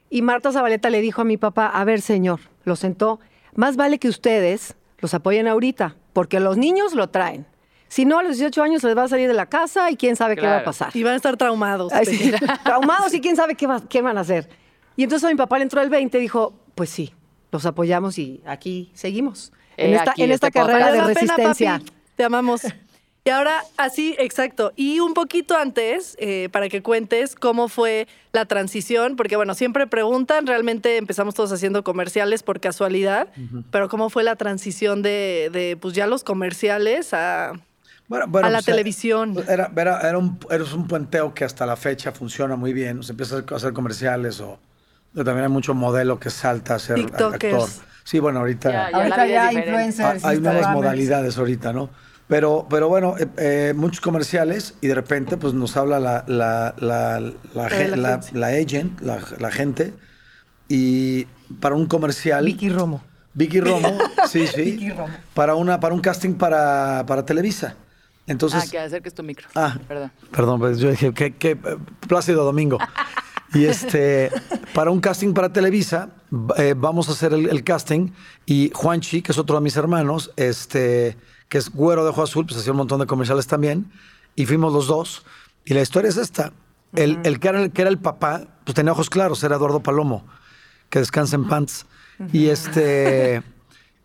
Y 0.08 0.22
Marta 0.22 0.50
Zabaleta 0.52 0.90
le 0.90 1.00
dijo 1.00 1.20
a 1.20 1.24
mi 1.24 1.36
papá, 1.36 1.66
a 1.68 1.84
ver, 1.84 2.00
señor, 2.00 2.40
lo 2.64 2.74
sentó, 2.76 3.20
más 3.54 3.76
vale 3.76 3.98
que 3.98 4.08
ustedes 4.08 4.74
los 4.98 5.14
apoyen 5.14 5.46
ahorita, 5.48 5.96
porque 6.12 6.40
los 6.40 6.56
niños 6.56 6.94
lo 6.94 7.08
traen. 7.08 7.46
Si 7.88 8.04
no, 8.04 8.18
a 8.18 8.22
los 8.22 8.36
18 8.38 8.62
años 8.62 8.82
les 8.84 8.96
va 8.96 9.04
a 9.04 9.08
salir 9.08 9.26
de 9.28 9.34
la 9.34 9.46
casa 9.46 9.90
y 9.90 9.96
quién 9.96 10.14
sabe 10.16 10.36
qué 10.36 10.46
va 10.46 10.58
a 10.58 10.64
pasar. 10.64 10.90
Y 10.94 11.02
van 11.02 11.14
a 11.14 11.16
estar 11.16 11.36
traumados. 11.36 11.92
Ay, 11.92 12.06
sí, 12.06 12.30
Peña. 12.30 12.58
traumados 12.64 13.12
y 13.14 13.20
quién 13.20 13.34
sabe 13.36 13.54
qué, 13.56 13.66
va- 13.66 13.82
qué 13.88 14.00
van 14.02 14.16
a 14.18 14.20
hacer. 14.20 14.48
Y 14.96 15.02
entonces 15.04 15.26
a 15.28 15.30
mi 15.32 15.36
papá 15.36 15.58
le 15.58 15.64
entró 15.64 15.80
el 15.80 15.90
20 15.90 16.18
y 16.18 16.20
dijo, 16.20 16.54
pues 16.74 16.90
sí, 16.90 17.14
los 17.50 17.66
apoyamos 17.66 18.18
y 18.18 18.42
aquí 18.46 18.90
seguimos. 18.94 19.52
En 19.76 19.94
esta, 19.94 20.10
aquí 20.12 20.22
en 20.24 20.30
esta 20.32 20.48
este 20.48 20.58
carrera 20.60 20.92
de 20.92 20.98
la 20.98 21.06
pena, 21.06 21.20
resistencia. 21.20 21.78
papi. 21.78 21.92
Te 22.16 22.24
amamos. 22.24 22.62
Y 23.24 23.30
ahora, 23.30 23.62
así, 23.76 24.14
exacto. 24.18 24.72
Y 24.76 25.00
un 25.00 25.12
poquito 25.12 25.56
antes, 25.56 26.16
eh, 26.18 26.48
para 26.52 26.68
que 26.70 26.82
cuentes 26.82 27.34
cómo 27.34 27.68
fue 27.68 28.08
la 28.32 28.46
transición, 28.46 29.16
porque 29.16 29.36
bueno, 29.36 29.54
siempre 29.54 29.86
preguntan, 29.86 30.46
realmente 30.46 30.96
empezamos 30.96 31.34
todos 31.34 31.52
haciendo 31.52 31.84
comerciales 31.84 32.42
por 32.42 32.60
casualidad, 32.60 33.28
pero 33.70 33.88
cómo 33.90 34.08
fue 34.08 34.24
la 34.24 34.36
transición 34.36 35.02
de, 35.02 35.50
de, 35.52 35.76
pues 35.78 35.94
ya 35.94 36.06
los 36.06 36.24
comerciales 36.24 37.12
a... 37.12 37.52
Bueno, 38.08 38.24
bueno, 38.26 38.48
a 38.48 38.50
la 38.50 38.58
pues, 38.58 38.66
televisión. 38.66 39.36
Era, 39.46 39.70
era, 39.76 40.00
era, 40.00 40.18
un, 40.18 40.38
era 40.50 40.64
un 40.64 40.88
puenteo 40.88 41.32
que 41.34 41.44
hasta 41.44 41.64
la 41.66 41.76
fecha 41.76 42.10
funciona 42.12 42.56
muy 42.56 42.72
bien. 42.72 42.98
O 43.00 43.02
sea, 43.02 43.12
empieza 43.12 43.44
a 43.48 43.54
hacer 43.54 43.72
comerciales 43.72 44.40
o 44.40 44.58
o 45.12 45.24
también 45.24 45.42
hay 45.46 45.50
mucho 45.50 45.74
modelo 45.74 46.20
que 46.20 46.30
salta 46.30 46.76
a 46.76 46.78
ser 46.78 47.00
actor. 47.00 47.36
Sí, 48.04 48.20
bueno, 48.20 48.38
ahorita 48.40 48.70
Ya, 48.70 48.90
ya 48.90 48.96
Ahorita 48.96 49.26
ya 49.26 49.44
es 49.44 49.50
diferente. 49.50 49.68
influencers, 49.70 50.24
ha- 50.24 50.28
hay 50.28 50.40
nuevas 50.40 50.72
modalidades 50.72 51.36
ahorita, 51.36 51.72
¿no? 51.72 51.90
Pero, 52.30 52.66
pero 52.70 52.88
bueno, 52.88 53.16
eh, 53.18 53.26
eh, 53.36 53.72
muchos 53.76 54.00
comerciales 54.00 54.74
y 54.80 54.86
de 54.86 54.94
repente 54.94 55.36
pues 55.36 55.52
nos 55.52 55.76
habla 55.76 56.00
la, 56.00 56.24
la, 56.28 56.74
la, 56.78 57.20
la, 57.20 57.30
la 57.54 57.96
la- 57.96 58.14
agencia. 58.14 58.38
la 58.38 58.46
agent, 58.46 59.00
la, 59.02 59.18
la 59.38 59.50
gente, 59.50 59.92
y 60.68 61.24
para 61.60 61.74
un 61.74 61.86
comercial... 61.86 62.44
Vicky 62.46 62.68
Romo. 62.70 63.02
Vicky 63.34 63.60
Romo, 63.60 63.98
sí, 64.28 64.46
sí. 64.46 64.62
Vicky 64.62 64.90
Romo. 64.90 65.12
Para, 65.34 65.54
una, 65.56 65.80
para 65.80 65.94
un 65.94 66.00
casting 66.00 66.34
para, 66.34 67.04
para 67.06 67.26
Televisa. 67.26 67.74
Entonces, 68.26 68.62
ah, 68.64 68.68
que 68.70 68.78
acerques 68.78 69.12
tu 69.12 69.24
micro. 69.24 69.48
Ah, 69.56 69.76
Perdón. 69.88 70.12
Perdón, 70.30 70.60
pues 70.60 70.78
yo 70.78 70.88
dije, 70.90 71.12
qué, 71.12 71.34
qué, 71.34 71.56
Plácido 72.08 72.44
Domingo. 72.44 72.78
Y 73.52 73.64
este, 73.64 74.30
para 74.74 74.92
un 74.92 75.00
casting 75.00 75.34
para 75.34 75.52
Televisa, 75.52 76.10
eh, 76.56 76.74
vamos 76.76 77.08
a 77.08 77.12
hacer 77.12 77.32
el, 77.32 77.48
el 77.48 77.64
casting 77.64 78.12
y 78.46 78.70
Juanchi, 78.72 79.22
que 79.22 79.32
es 79.32 79.38
otro 79.38 79.56
de 79.56 79.62
mis 79.62 79.76
hermanos, 79.76 80.30
este, 80.36 81.16
que 81.50 81.58
es 81.58 81.70
güero 81.70 82.04
de 82.04 82.10
ojo 82.10 82.22
azul, 82.22 82.46
pues 82.46 82.58
hacía 82.58 82.72
un 82.72 82.78
montón 82.78 83.00
de 83.00 83.06
comerciales 83.06 83.46
también, 83.46 83.92
y 84.34 84.46
fuimos 84.46 84.72
los 84.72 84.86
dos. 84.86 85.26
Y 85.66 85.74
la 85.74 85.82
historia 85.82 86.08
es 86.08 86.16
esta. 86.16 86.54
El, 86.94 87.18
el, 87.24 87.38
que 87.38 87.48
era 87.48 87.62
el 87.62 87.70
que 87.72 87.82
era 87.82 87.90
el 87.90 87.98
papá, 87.98 88.46
pues 88.64 88.74
tenía 88.74 88.92
ojos 88.92 89.10
claros, 89.10 89.44
era 89.44 89.56
Eduardo 89.56 89.80
Palomo, 89.80 90.24
que 90.88 91.00
descansa 91.00 91.36
en 91.36 91.46
pants. 91.46 91.84
Y 92.32 92.46
este... 92.46 93.42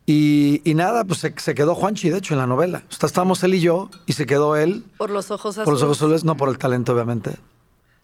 Y, 0.08 0.62
y 0.64 0.74
nada, 0.74 1.02
pues 1.04 1.18
se, 1.18 1.34
se 1.36 1.52
quedó 1.56 1.74
Juanchi, 1.74 2.10
de 2.10 2.18
hecho, 2.18 2.32
en 2.34 2.38
la 2.38 2.46
novela. 2.46 2.84
O 2.88 2.94
sea, 2.94 3.08
estábamos 3.08 3.42
él 3.42 3.54
y 3.54 3.60
yo, 3.60 3.90
y 4.06 4.12
se 4.12 4.24
quedó 4.24 4.54
él 4.54 4.84
Por 4.98 5.10
los 5.10 5.32
ojos 5.32 5.54
azules. 5.58 5.64
por 5.64 5.74
los 5.74 5.82
ojos 5.82 5.96
azules, 5.98 6.22
no 6.22 6.36
por 6.36 6.48
el 6.48 6.58
talento, 6.58 6.92
obviamente. 6.92 7.32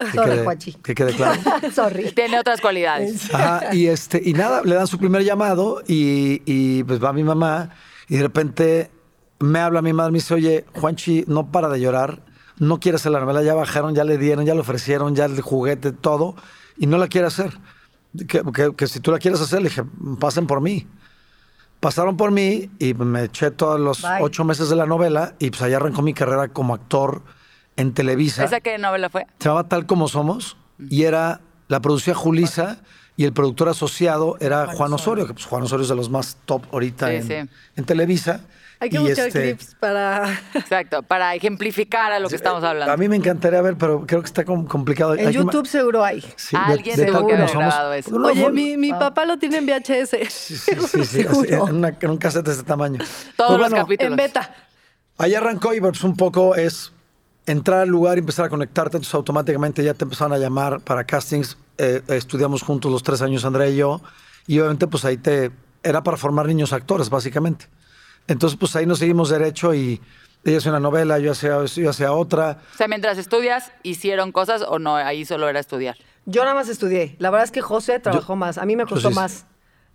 Que 0.01 0.11
Sorry, 0.11 0.31
quede, 0.33 0.43
Juanchi. 0.43 0.73
que 0.73 0.95
quede 0.97 1.13
claro. 1.15 1.41
Sorry. 1.73 2.11
Tiene 2.11 2.41
otras 2.41 2.61
cualidades. 2.61 3.33
Ajá, 3.33 3.73
y 3.73 3.87
este, 3.87 4.21
y 4.25 4.33
nada, 4.33 4.63
le 4.65 4.75
dan 4.75 4.89
su 4.89 4.99
primer 4.99 5.23
llamado 5.23 5.81
y, 5.87 6.43
y, 6.45 6.83
pues 6.83 7.01
va 7.01 7.13
mi 7.13 7.23
mamá 7.23 7.71
y 8.09 8.17
de 8.17 8.23
repente 8.25 8.91
me 9.43 9.59
habla 9.59 9.83
mi 9.83 9.93
madre, 9.93 10.13
me 10.13 10.19
dice, 10.19 10.35
oye, 10.35 10.65
Juanchi 10.75 11.25
no 11.27 11.51
para 11.51 11.69
de 11.69 11.81
llorar, 11.81 12.23
no 12.59 12.79
quiere 12.81 12.97
hacer 12.97 13.13
la 13.13 13.21
novela, 13.21 13.43
ya 13.43 13.55
bajaron, 13.55 13.95
ya 13.95 14.05
le 14.05 14.19
dieron, 14.19 14.45
ya 14.47 14.55
le 14.55 14.61
ofrecieron, 14.61 15.15
ya 15.15 15.25
el 15.27 15.41
juguete, 15.41 15.93
todo, 15.93 16.35
y 16.77 16.87
no 16.87 16.97
la 16.99 17.09
quiere 17.09 17.27
hacer. 17.27 17.51
Que, 18.29 18.43
que- 18.55 18.75
que 18.77 18.87
si 18.87 19.01
tú 19.01 19.11
la 19.11 19.19
quieres 19.19 19.41
hacer, 19.41 19.61
le 19.63 19.69
dije, 19.69 19.83
pasen 20.21 20.47
por 20.47 20.61
mí. 20.61 20.87
pasaron 21.81 22.17
por 22.17 22.31
mí 22.31 22.71
y 22.79 22.95
me 22.95 23.25
eché 23.25 23.51
todos 23.51 23.81
los 23.81 24.03
Bye. 24.03 24.19
ocho 24.23 24.45
meses 24.45 24.69
de 24.69 24.77
la 24.77 24.87
novela 24.87 25.35
y 25.41 25.51
pues 25.51 25.63
allá 25.63 25.79
arrancó 25.79 26.01
mi 26.03 26.15
carrera 26.15 26.47
como 26.49 26.75
actor 26.75 27.23
en 27.77 27.93
Televisa. 27.93 28.45
¿Esa 28.45 28.61
qué 28.61 28.79
novela 28.79 29.09
fue? 29.11 29.27
Se 29.41 29.49
llamaba 29.49 29.67
Tal 29.69 29.87
Como 29.87 30.07
Somos 30.07 30.57
y 30.79 31.03
era, 31.05 31.41
la 31.69 31.81
producía 31.81 32.15
Julisa 32.15 32.79
y 33.17 33.25
el 33.25 33.33
productor 33.33 33.69
asociado 33.71 34.37
era 34.41 34.67
Juan 34.69 34.93
Osorio, 34.93 35.27
que 35.27 35.33
pues 35.35 35.47
Juan 35.47 35.63
Osorio 35.65 35.83
es 35.83 35.89
de 35.89 35.97
los 35.97 36.09
más 36.09 36.37
top 36.45 36.63
ahorita 36.73 37.09
Sí, 37.09 37.15
en, 37.17 37.23
sí. 37.27 37.35
en 37.77 37.85
Televisa. 37.85 38.43
Hay 38.83 38.91
que 38.91 38.97
Y, 38.97 39.01
buscar 39.01 39.29
este, 39.29 39.43
clips 39.43 39.77
para... 39.79 40.41
Exacto, 40.55 41.05
para 41.05 41.37
ejemplificar 41.37 42.11
a 42.11 42.19
lo 42.19 42.29
que 42.29 42.35
estamos 42.35 42.65
hablando. 42.65 42.93
A 42.93 42.97
mí 42.97 43.09
me 43.09 43.15
encantaría 43.15 43.63
ver, 43.63 43.77
pero 43.77 44.05
creo 44.05 44.21
que 44.23 44.27
está 44.27 44.45
com- 44.45 44.67
complicado. 44.67 45.15
En 45.15 45.21
Hay 45.21 45.27
que 45.27 45.33
YouTube 45.35 45.67
seguro 45.69 46.05
hay. 46.05 46.21
Sí, 46.35 46.57
Alguien 46.59 46.97
Tal 46.97 47.07
tuvo 47.07 47.15
que 47.19 47.23
Como 47.23 47.35
haber 47.37 47.49
Somos. 47.49 47.65
grabado 47.67 47.93
eso. 47.95 48.19
No, 48.19 48.27
Oye, 48.27 48.51
mi, 48.51 48.77
mi 48.77 48.91
papá 48.91 49.25
lo 49.25 49.39
tiene 49.39 49.59
en 49.59 49.67
VHS. 49.67 50.17
Sí, 50.33 50.57
sí, 50.57 50.75
sí, 50.89 51.05
Seguro. 51.23 51.69
en, 51.69 51.77
una- 51.77 51.97
en 52.01 52.11
un 52.11 52.17
cassette 52.19 52.45
de 52.47 52.53
ese 52.55 52.65
tamaño. 52.65 52.99
Todos 53.37 53.51
Pues 53.53 53.61
los 53.61 53.71
bueno, 53.71 53.85
capítulos. 53.85 54.11
en 54.11 54.17
beta. 54.17 54.55
Ahí 55.19 55.35
arrancó 55.37 55.73
y 55.75 55.81
pues 55.81 56.03
un 56.03 56.17
poco 56.17 56.57
es 56.57 56.91
entrar 57.47 57.83
al 57.83 57.89
lugar 57.89 58.17
y 58.19 58.21
empezar 58.21 58.47
a 58.47 58.49
conectarte, 58.49 58.97
entonces 58.97 59.15
automáticamente 59.15 59.85
ya 59.85 59.95
te 59.95 60.03
empezaron 60.03 60.33
a 60.33 60.39
llamar 60.39 60.81
para 60.81 61.05
castings. 61.05 61.57
Eh, 61.79 62.03
estudiamos 62.09 62.63
juntos 62.63 62.91
los 62.91 63.05
tres 63.05 63.23
años, 63.23 63.45
Andrea 63.45 63.69
y 63.69 63.77
yo, 63.77 64.01
y 64.49 64.59
obviamente 64.59 64.89
pues 64.89 65.05
ahí 65.05 65.19
te... 65.19 65.53
Era 65.85 66.03
para 66.03 66.17
formar 66.17 66.47
niños 66.47 66.73
actores, 66.73 67.11
básicamente. 67.11 67.67
Entonces 68.29 68.59
pues 68.59 68.75
ahí 68.77 68.87
nos 68.87 68.99
seguimos 68.99 69.31
derecho 69.31 69.75
y 69.75 70.01
ella 70.45 70.59
hacía 70.59 70.73
una 70.73 70.81
novela, 70.81 71.19
yo 71.19 71.33
hacía, 71.33 71.65
yo 71.65 71.91
hacía 71.91 72.13
otra. 72.13 72.59
O 72.75 72.77
sea, 72.77 72.89
mientras 72.89 73.19
estudias, 73.19 73.73
¿hicieron 73.83 74.33
cosas 74.33 74.63
o 74.67 74.79
no? 74.79 74.97
Ahí 74.97 75.25
solo 75.25 75.49
era 75.49 75.61
estudiar. 75.61 75.97
Yo 76.27 76.43
nada 76.43 76.55
más 76.55 76.69
estudié. 76.69 77.17
La 77.19 77.31
verdad 77.31 77.45
es 77.45 77.51
que 77.53 77.61
José 77.61 77.99
trabajó 78.01 78.37
más. 78.37 78.59
A 78.59 78.65
mí 78.65 78.77
me 78.77 78.87
costó 78.87 79.11
más, 79.11 79.47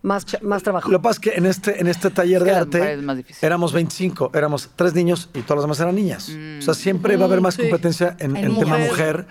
más, 0.02 0.26
más 0.42 0.64
trabajo. 0.64 0.90
Lo 0.90 1.00
que 1.00 1.04
pasa 1.04 1.14
es 1.14 1.20
que 1.20 1.38
en 1.38 1.46
este, 1.46 1.80
en 1.80 1.88
este 1.88 2.10
taller 2.10 2.44
que 2.44 2.50
de 2.50 2.56
arte 2.56 2.80
parece 2.80 3.02
más 3.02 3.18
difícil. 3.18 3.46
éramos 3.46 3.74
25, 3.74 4.32
éramos 4.34 4.70
tres 4.76 4.94
niños 4.94 5.30
y 5.34 5.42
todas 5.42 5.58
las 5.58 5.64
demás 5.64 5.80
eran 5.80 5.96
niñas. 5.96 6.30
O 6.60 6.62
sea, 6.62 6.74
siempre 6.74 7.16
va 7.18 7.24
a 7.24 7.28
haber 7.28 7.42
más 7.42 7.56
sí. 7.56 7.64
competencia 7.64 8.16
en, 8.20 8.36
En 8.36 8.46
en 8.46 8.58
tema 8.60 8.78
mujer. 8.78 8.90
mujer 8.90 9.28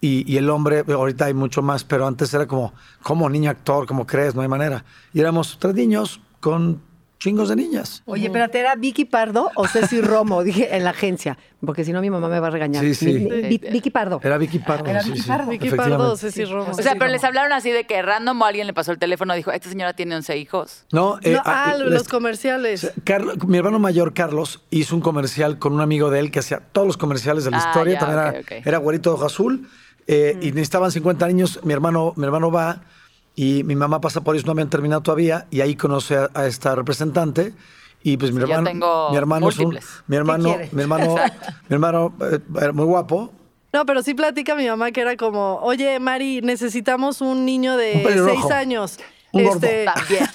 y, 0.00 0.30
y 0.30 0.36
el 0.36 0.50
hombre, 0.50 0.84
ahorita 0.86 1.26
hay 1.26 1.34
mucho 1.34 1.62
más, 1.62 1.84
pero 1.84 2.06
antes 2.06 2.32
era 2.34 2.46
como, 2.46 2.74
como 3.02 3.28
niño 3.30 3.50
actor, 3.50 3.86
como 3.86 4.06
crees, 4.06 4.34
no 4.34 4.42
hay 4.42 4.48
manera. 4.48 4.84
Y 5.14 5.20
éramos 5.20 5.56
tres 5.58 5.74
niños 5.74 6.20
con 6.40 6.82
chingos 7.24 7.48
de 7.48 7.56
niñas. 7.56 8.02
Oye, 8.04 8.26
espérate, 8.26 8.58
¿era 8.60 8.74
Vicky 8.74 9.06
Pardo 9.06 9.50
o 9.56 9.66
Ceci 9.66 10.02
Romo? 10.02 10.42
Dije 10.44 10.76
en 10.76 10.84
la 10.84 10.90
agencia, 10.90 11.38
porque 11.64 11.82
si 11.84 11.92
no 11.92 12.02
mi 12.02 12.10
mamá 12.10 12.28
me 12.28 12.38
va 12.38 12.48
a 12.48 12.50
regañar. 12.50 12.84
Sí, 12.84 12.94
sí. 12.94 13.06
Mi- 13.14 13.20
mi- 13.30 13.42
Vi- 13.58 13.70
Vicky 13.72 13.88
Pardo. 13.90 14.20
Era 14.22 14.36
Vicky 14.36 14.58
Pardo. 14.58 14.84
Era 14.90 15.00
sí, 15.02 15.08
Vicky 15.10 15.22
sí, 15.22 15.28
Pardo. 15.28 15.50
Vicky 15.50 15.66
efectivamente. 15.68 16.02
Pardo, 16.02 16.16
Ceci 16.18 16.44
Romo. 16.44 16.70
O 16.70 16.74
sea, 16.74 16.94
pero 16.96 17.08
les 17.10 17.24
hablaron 17.24 17.52
así 17.54 17.70
de 17.70 17.84
que 17.84 18.02
random 18.02 18.42
o 18.42 18.44
alguien 18.44 18.66
le 18.66 18.74
pasó 18.74 18.92
el 18.92 18.98
teléfono 18.98 19.32
y 19.32 19.38
dijo, 19.38 19.50
esta 19.52 19.70
señora 19.70 19.94
tiene 19.94 20.14
11 20.16 20.36
hijos. 20.36 20.84
No, 20.92 21.18
eh, 21.22 21.32
No, 21.32 21.42
ah, 21.46 21.74
les- 21.78 21.90
los 21.90 22.08
comerciales. 22.08 22.92
Carlos- 23.04 23.38
mi 23.48 23.56
hermano 23.56 23.78
mayor, 23.78 24.12
Carlos, 24.12 24.62
hizo 24.70 24.94
un 24.94 25.00
comercial 25.00 25.58
con 25.58 25.72
un 25.72 25.80
amigo 25.80 26.10
de 26.10 26.20
él 26.20 26.30
que 26.30 26.40
hacía 26.40 26.60
todos 26.60 26.86
los 26.86 26.98
comerciales 26.98 27.44
de 27.44 27.52
la 27.52 27.56
Ah, 27.58 27.64
historia. 27.68 27.94
ya, 27.94 28.00
También 28.00 28.20
ok, 28.20 28.28
era, 28.50 28.58
ok. 28.60 28.66
era 28.66 28.78
güerito 28.78 29.10
de 29.10 29.14
ojo 29.14 29.24
azul. 29.24 29.66
eh, 30.06 30.36
Y 30.42 30.52
necesitaban 30.52 30.92
50 30.92 31.26
niños. 31.26 31.60
Mi 31.62 31.72
hermano, 31.72 32.12
mi 32.16 32.24
hermano 32.24 32.50
va 32.50 32.82
y 33.36 33.64
mi 33.64 33.76
mamá 33.76 34.00
pasa 34.00 34.22
por 34.22 34.34
ellos, 34.34 34.46
no 34.46 34.52
habían 34.52 34.70
terminado 34.70 35.02
todavía. 35.02 35.46
Y 35.50 35.60
ahí 35.60 35.74
conoce 35.76 36.16
a, 36.16 36.30
a 36.34 36.46
esta 36.46 36.74
representante. 36.74 37.52
Y 38.02 38.16
pues 38.16 38.32
mi 38.32 38.40
Sí, 38.40 38.46
yo 38.46 38.54
hermano, 38.54 38.68
tengo 38.70 39.10
mi 39.10 39.16
hermano 39.16 39.48
es 39.48 39.58
un, 39.58 39.78
mi 40.06 40.16
hermano, 40.16 40.56
mi 40.72 40.82
hermano, 40.82 41.14
mi 41.68 41.74
hermano 41.74 42.14
eh, 42.20 42.38
era 42.60 42.72
muy 42.72 42.84
guapo. 42.84 43.32
No, 43.72 43.86
pero 43.86 44.02
sí 44.02 44.14
platica 44.14 44.54
mi 44.54 44.68
mamá 44.68 44.92
que 44.92 45.00
era 45.00 45.16
como, 45.16 45.56
oye, 45.56 45.98
Mari, 45.98 46.42
necesitamos 46.42 47.20
un 47.20 47.44
niño 47.44 47.76
de 47.76 48.04
Un 48.06 48.30
seis 48.30 48.50
años. 48.52 49.00
Un 49.34 49.44
gordo. 49.44 49.60
También. 49.60 50.26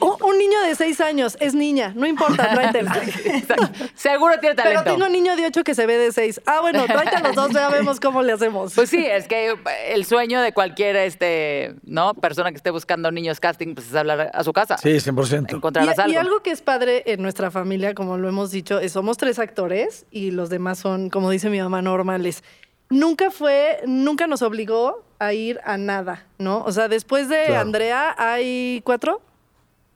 un, 0.00 0.38
niño 0.38 0.60
de 0.66 0.74
seis 0.74 1.00
años, 1.00 1.36
es 1.40 1.54
niña, 1.54 1.92
no 1.96 2.06
importa, 2.06 2.50
tráetela. 2.52 2.96
Exacto. 3.24 3.68
Seguro 3.94 4.38
tiene 4.40 4.54
Pero 4.54 4.70
talento. 4.70 4.84
tengo 4.92 5.06
un 5.06 5.12
niño 5.12 5.36
de 5.36 5.46
ocho 5.46 5.64
que 5.64 5.74
se 5.74 5.86
ve 5.86 5.96
de 5.96 6.12
seis. 6.12 6.40
Ah, 6.46 6.60
bueno, 6.60 6.84
tráete 6.86 7.16
a 7.16 7.20
los 7.20 7.34
dos, 7.34 7.50
ya 7.52 7.68
vemos 7.70 7.98
cómo 8.00 8.22
le 8.22 8.32
hacemos. 8.32 8.74
Pues 8.74 8.90
sí, 8.90 9.04
es 9.04 9.26
que 9.26 9.56
el 9.88 10.04
sueño 10.04 10.40
de 10.42 10.52
cualquier 10.52 10.96
este, 10.96 11.74
¿no? 11.84 12.14
persona 12.14 12.50
que 12.50 12.56
esté 12.56 12.70
buscando 12.70 13.10
niños 13.10 13.40
casting, 13.40 13.74
pues 13.74 13.88
es 13.88 13.94
hablar 13.94 14.30
a 14.32 14.44
su 14.44 14.52
casa. 14.52 14.76
Sí, 14.78 14.90
100%. 14.90 15.54
Encontrarás 15.54 15.96
Y, 15.96 16.00
algo. 16.00 16.12
y 16.12 16.16
algo 16.16 16.42
que 16.42 16.50
es 16.50 16.60
padre 16.60 17.02
en 17.06 17.22
nuestra 17.22 17.50
familia, 17.50 17.94
como 17.94 18.18
lo 18.18 18.28
hemos 18.28 18.50
dicho, 18.50 18.78
es 18.78 18.92
somos 18.92 19.16
tres 19.16 19.38
actores 19.38 20.06
y 20.10 20.30
los 20.30 20.50
demás 20.50 20.78
son, 20.78 21.10
como 21.10 21.30
dice 21.30 21.48
mi 21.50 21.60
mamá, 21.60 21.80
normales. 21.82 22.42
Nunca 22.88 23.30
fue, 23.30 23.80
nunca 23.86 24.26
nos 24.26 24.42
obligó 24.42 25.05
a 25.18 25.32
ir 25.32 25.60
a 25.64 25.76
nada, 25.76 26.24
¿no? 26.38 26.62
O 26.64 26.72
sea, 26.72 26.88
después 26.88 27.28
de 27.28 27.44
Claro. 27.46 27.60
Andrea 27.62 28.14
hay 28.18 28.80
cuatro, 28.84 29.20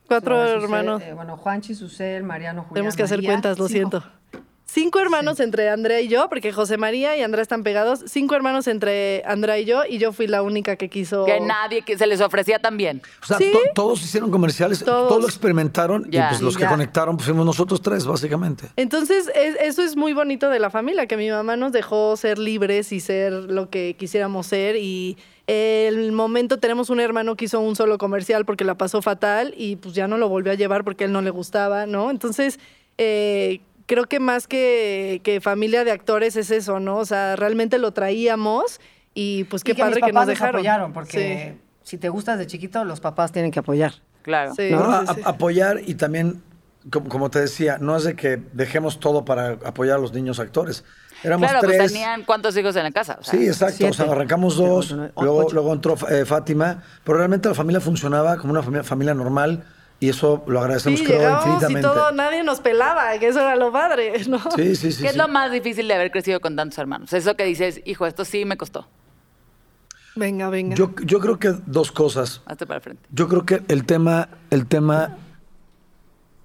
cuatro 0.09 0.37
Susel, 0.44 0.62
hermanos. 0.62 1.02
eh, 1.02 1.12
bueno, 1.14 1.37
Juanchi, 1.37 1.74
Susel, 1.74 2.22
Mariano, 2.22 2.62
Julián. 2.62 2.74
Tenemos 2.74 2.96
que 2.96 3.02
hacer 3.02 3.18
María, 3.18 3.30
cuentas, 3.30 3.59
lo 3.59 3.68
siento. 3.68 4.02
Cinco 4.72 5.00
hermanos 5.00 5.40
entre 5.40 5.68
Andrea 5.68 6.00
y 6.00 6.06
yo, 6.06 6.28
porque 6.28 6.52
José 6.52 6.76
María 6.76 7.16
y 7.16 7.22
Andrea 7.22 7.42
están 7.42 7.64
pegados. 7.64 8.04
Cinco 8.06 8.37
hermanos 8.37 8.68
entre 8.68 9.24
Andrea 9.26 9.59
y 9.59 9.64
yo, 9.64 9.83
y 9.88 9.98
yo 9.98 10.12
fui 10.12 10.28
la 10.28 10.42
única 10.42 10.76
que 10.76 10.88
quiso. 10.88 11.24
Que 11.24 11.40
nadie 11.40 11.83
que 11.83 11.98
se 11.98 12.06
les 12.06 12.20
ofrecía 12.20 12.61
también. 12.61 13.02
O 13.20 13.26
sea, 13.26 13.38
Sí. 13.38 13.50
to- 13.50 13.59
todos 13.74 14.00
hicieron 14.00 14.30
comerciales, 14.30 14.85
Todos. 14.85 15.09
todos, 15.09 15.22
lo 15.22 15.26
experimentaron 15.26 16.09
Ya. 16.09 16.26
y 16.26 16.28
pues 16.28 16.40
los 16.40 16.56
que 16.56 16.66
conectaron 16.66 17.16
pues 17.16 17.26
fuimos 17.26 17.44
nosotros 17.44 17.83
tres, 17.83 18.06
básicamente. 18.06 18.68
Entonces, 18.76 19.28
es- 19.35 19.56
eso 19.61 19.83
es 19.83 19.96
muy 19.96 20.12
bonito 20.12 20.48
de 20.48 20.61
la 20.61 20.70
familia, 20.70 21.06
que 21.06 21.16
mi 21.16 21.28
mamá 21.30 21.56
nos 21.56 21.72
dejó 21.72 22.16
ser 22.16 22.38
libres 22.38 22.92
y 22.92 23.00
ser 23.00 23.33
lo 23.33 23.70
que 23.70 23.96
quisiéramos 23.98 24.46
ser. 24.46 24.76
Y 24.76 25.16
el 25.48 26.12
momento 26.12 26.59
tenemos 26.61 26.90
un 26.90 27.00
hermano 27.00 27.35
que 27.35 27.46
hizo 27.46 27.59
un 27.59 27.74
solo 27.74 27.98
comercial 27.98 28.44
porque 28.44 28.64
la 28.64 28.76
pasó 28.76 29.02
fatal 29.02 29.52
y 29.56 29.74
pues 29.76 29.96
ya 29.96 30.06
no 30.06 30.16
lo 30.16 30.28
volvió 30.28 30.52
a 30.52 30.54
llevar 30.54 30.85
porque 30.85 31.02
a 31.02 31.06
él 31.09 31.12
no 31.12 31.22
le 31.22 31.30
gustaba, 31.30 31.87
¿no? 31.87 32.12
Entonces, 32.12 32.61
eh, 32.98 33.61
creo 33.90 34.07
que 34.07 34.20
más 34.20 34.46
que, 34.46 35.20
que 35.24 35.40
familia 35.40 35.83
de 35.83 35.90
actores 35.90 36.37
es 36.37 36.53
eso, 36.53 36.79
¿no? 36.79 36.98
O 36.98 37.05
sea, 37.05 37.35
realmente 37.35 37.76
lo 37.79 37.90
traíamos 37.92 38.81
y 39.14 39.42
pues 39.44 39.64
qué 39.64 39.72
Y 39.72 39.74
que 39.74 39.83
mis 39.83 39.90
padre 39.90 40.00
que 40.03 40.12
papás 40.12 40.26
nos 40.29 40.35
dejaron. 40.35 40.55
apoyaron, 40.55 40.92
porque 40.92 41.57
si 41.83 41.98
te 41.98 42.09
gustas 42.09 42.38
de 42.38 42.46
chiquito, 42.46 42.85
los 42.85 43.00
papás 43.00 43.33
tienen 43.33 43.50
que 43.50 43.59
apoyar. 43.59 43.94
Claro. 44.22 44.55
Sí, 44.55 44.70
No, 44.70 45.00
sí, 45.03 45.07
a- 45.09 45.14
sí. 45.14 45.20
apoyar 45.24 45.81
y 45.85 45.94
también, 45.96 46.40
como, 46.92 47.09
como 47.09 47.31
te 47.31 47.40
decía, 47.40 47.79
no 47.81 47.96
es 47.96 48.05
de 48.05 48.14
que 48.14 48.37
dejemos 48.53 49.00
todo 49.00 49.24
para 49.24 49.59
apoyar 49.64 49.96
a 49.96 50.00
los 50.00 50.12
niños 50.12 50.38
actores. 50.38 50.85
Éramos 51.24 51.50
Claro, 51.50 51.66
tres. 51.66 51.79
pues 51.79 51.92
tenían 51.92 52.24
cuántos 52.24 52.57
hijos 52.57 52.76
en 52.76 52.85
la 52.85 52.92
casa. 52.92 53.18
O 53.20 53.24
sea, 53.24 53.38
Sí, 53.38 53.44
exacto. 53.46 53.74
siete. 53.79 53.90
O 53.90 53.94
sea, 53.94 54.12
arrancamos 54.12 54.57
dos, 54.57 54.92
Ocho, 54.92 55.11
luego, 55.20 55.38
ocho. 55.38 55.55
luego 55.55 55.72
entró 55.74 55.96
eh, 56.09 56.24
Fátima, 56.24 56.83
pero 57.05 57.18
realmente 57.18 57.48
la 57.48 57.55
familia 57.55 57.81
funcionaba 57.81 58.37
como 58.37 58.53
una 58.53 58.62
familia, 58.62 58.85
familia 58.85 59.14
normal 59.14 59.64
y 60.01 60.09
eso 60.09 60.43
lo 60.47 60.61
agradecemos 60.61 60.99
Sí, 61.01 61.07
creo 61.07 61.31
y 61.31 61.35
infinitamente. 61.35 61.83
todo, 61.89 62.11
nadie 62.13 62.43
nos 62.43 62.61
pelaba, 62.61 63.19
que 63.19 63.29
eso 63.29 63.41
era 63.41 63.55
lo 63.57 63.71
padre, 63.71 64.13
¿no? 64.29 64.39
Sí, 64.57 64.75
sí, 64.75 64.91
sí. 64.93 65.03
¿Qué 65.03 65.11
es 65.11 65.17
lo 65.17 65.29
más 65.29 65.53
difícil 65.53 65.87
de 65.87 65.95
haber 65.95 66.11
crecido 66.11 66.41
con 66.41 66.57
tantos 66.57 66.79
hermanos? 66.79 67.13
Eso 67.13 67.37
que 67.37 67.45
dices, 67.45 67.81
hijo, 67.85 68.07
esto 68.07 68.25
sí 68.25 68.45
me 68.47 68.57
costó. 68.57 68.89
Venga, 70.17 70.49
venga. 70.51 70.75
Yo, 70.75 70.93
yo 71.05 71.21
creo 71.21 71.39
que 71.39 71.55
dos 71.67 71.93
cosas. 71.93 72.43
Hazte 72.47 72.67
para 72.67 72.79
el 72.79 72.83
frente. 72.83 73.03
Yo 73.13 73.29
creo 73.29 73.47
que 73.47 73.63
el 73.69 73.85
tema, 73.85 74.29
el 74.51 74.67
tema 74.67 75.17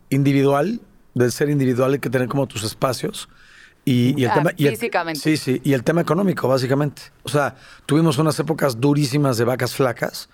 individual, 0.09 0.81
del 1.13 1.31
ser 1.31 1.49
individual, 1.49 1.93
hay 1.93 1.99
que 1.99 2.09
tener 2.09 2.27
como 2.27 2.47
tus 2.47 2.63
espacios. 2.63 3.29
Y, 3.83 4.19
y 4.19 4.25
el 4.25 4.31
Ah, 4.31 4.33
tema. 4.35 4.51
y 4.57 4.65
el- 4.67 4.71
físicamente. 4.71 5.19
sí, 5.19 5.37
sí. 5.37 5.61
Y 5.63 5.73
el 5.73 5.83
tema 5.83 6.01
económico, 6.01 6.47
básicamente. 6.47 7.03
O 7.23 7.29
sea, 7.29 7.55
tuvimos 7.85 8.17
unas 8.17 8.37
épocas 8.39 8.79
durísimas 8.79 9.37
de 9.37 9.45
vacas 9.45 9.75
flacas 9.75 10.29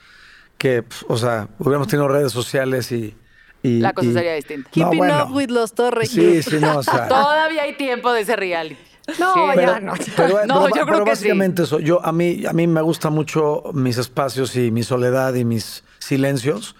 que, 0.62 0.84
pf, 0.84 1.06
o 1.10 1.18
sea, 1.18 1.48
hubiéramos 1.58 1.88
tenido 1.88 2.08
redes 2.08 2.32
sociales 2.32 2.92
y. 2.92 3.16
y- 3.64 3.80
La 3.80 3.94
cosa 3.94 4.10
y- 4.10 4.14
sería 4.14 4.34
distinta. 4.36 4.70
Keeping 4.70 5.00
bueno. 5.00 5.26
up 5.26 5.36
with 5.36 5.50
los 5.50 5.74
Torres. 5.74 6.12
Sí, 6.12 6.44
sí, 6.44 6.58
no, 6.60 6.78
o 6.78 6.84
sea. 6.84 7.08
Todavía 7.10 7.64
hay 7.64 7.76
tiempo 7.78 8.14
de 8.14 8.22
ese 8.22 8.36
reality. 8.36 8.78
No, 9.20 9.34
Sí. 9.34 9.40
ya 9.48 9.54
Pero, 9.56 9.80
no. 9.80 9.94
pero- 10.16 10.46
No, 10.46 10.64
pero- 10.66 10.68
yo 10.68 10.72
creo 10.74 10.86
pero 10.86 11.06
que 11.06 11.16
sí. 11.16 11.24
básicamente 11.24 11.64
eso. 11.64 11.80
Yo, 11.80 12.06
a, 12.06 12.12
mí, 12.12 12.46
a 12.46 12.54
mí 12.54 12.68
me 12.68 12.82
gusta 12.84 13.10
mucho 13.10 13.64
mis 13.74 13.98
espacios 13.98 14.56
y 14.56 14.70
mi 14.70 14.84
soledad 14.84 15.34
y 15.34 15.46
mis 15.46 15.84
silencios. 15.98 16.76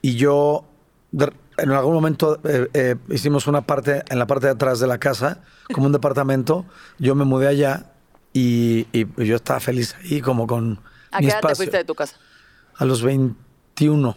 Y 0.00 0.14
yo, 0.16 0.64
en 1.58 1.70
algún 1.72 1.92
momento, 1.92 2.40
eh, 2.44 2.68
eh, 2.72 2.96
hicimos 3.10 3.46
una 3.46 3.60
parte 3.66 4.02
en 4.08 4.18
la 4.18 4.26
parte 4.26 4.46
de 4.46 4.52
atrás 4.52 4.80
de 4.80 4.86
la 4.86 4.96
casa, 4.96 5.42
como 5.74 5.86
un 5.86 5.92
departamento. 6.00 6.64
Yo 6.98 7.14
me 7.14 7.26
mudé 7.26 7.48
allá 7.48 7.92
y, 8.32 8.86
y 8.92 9.06
yo 9.24 9.36
estaba 9.36 9.60
feliz 9.60 9.94
ahí, 10.02 10.22
como 10.22 10.46
con 10.46 10.80
¿A 11.10 11.20
mi 11.20 11.26
qué 11.26 11.32
edad 11.32 11.40
te 11.40 11.46
espacio. 11.48 11.56
fuiste 11.56 11.76
de 11.76 11.84
tu 11.84 11.94
casa? 11.94 12.16
A 12.78 12.84
los 12.84 13.02
21. 13.02 14.16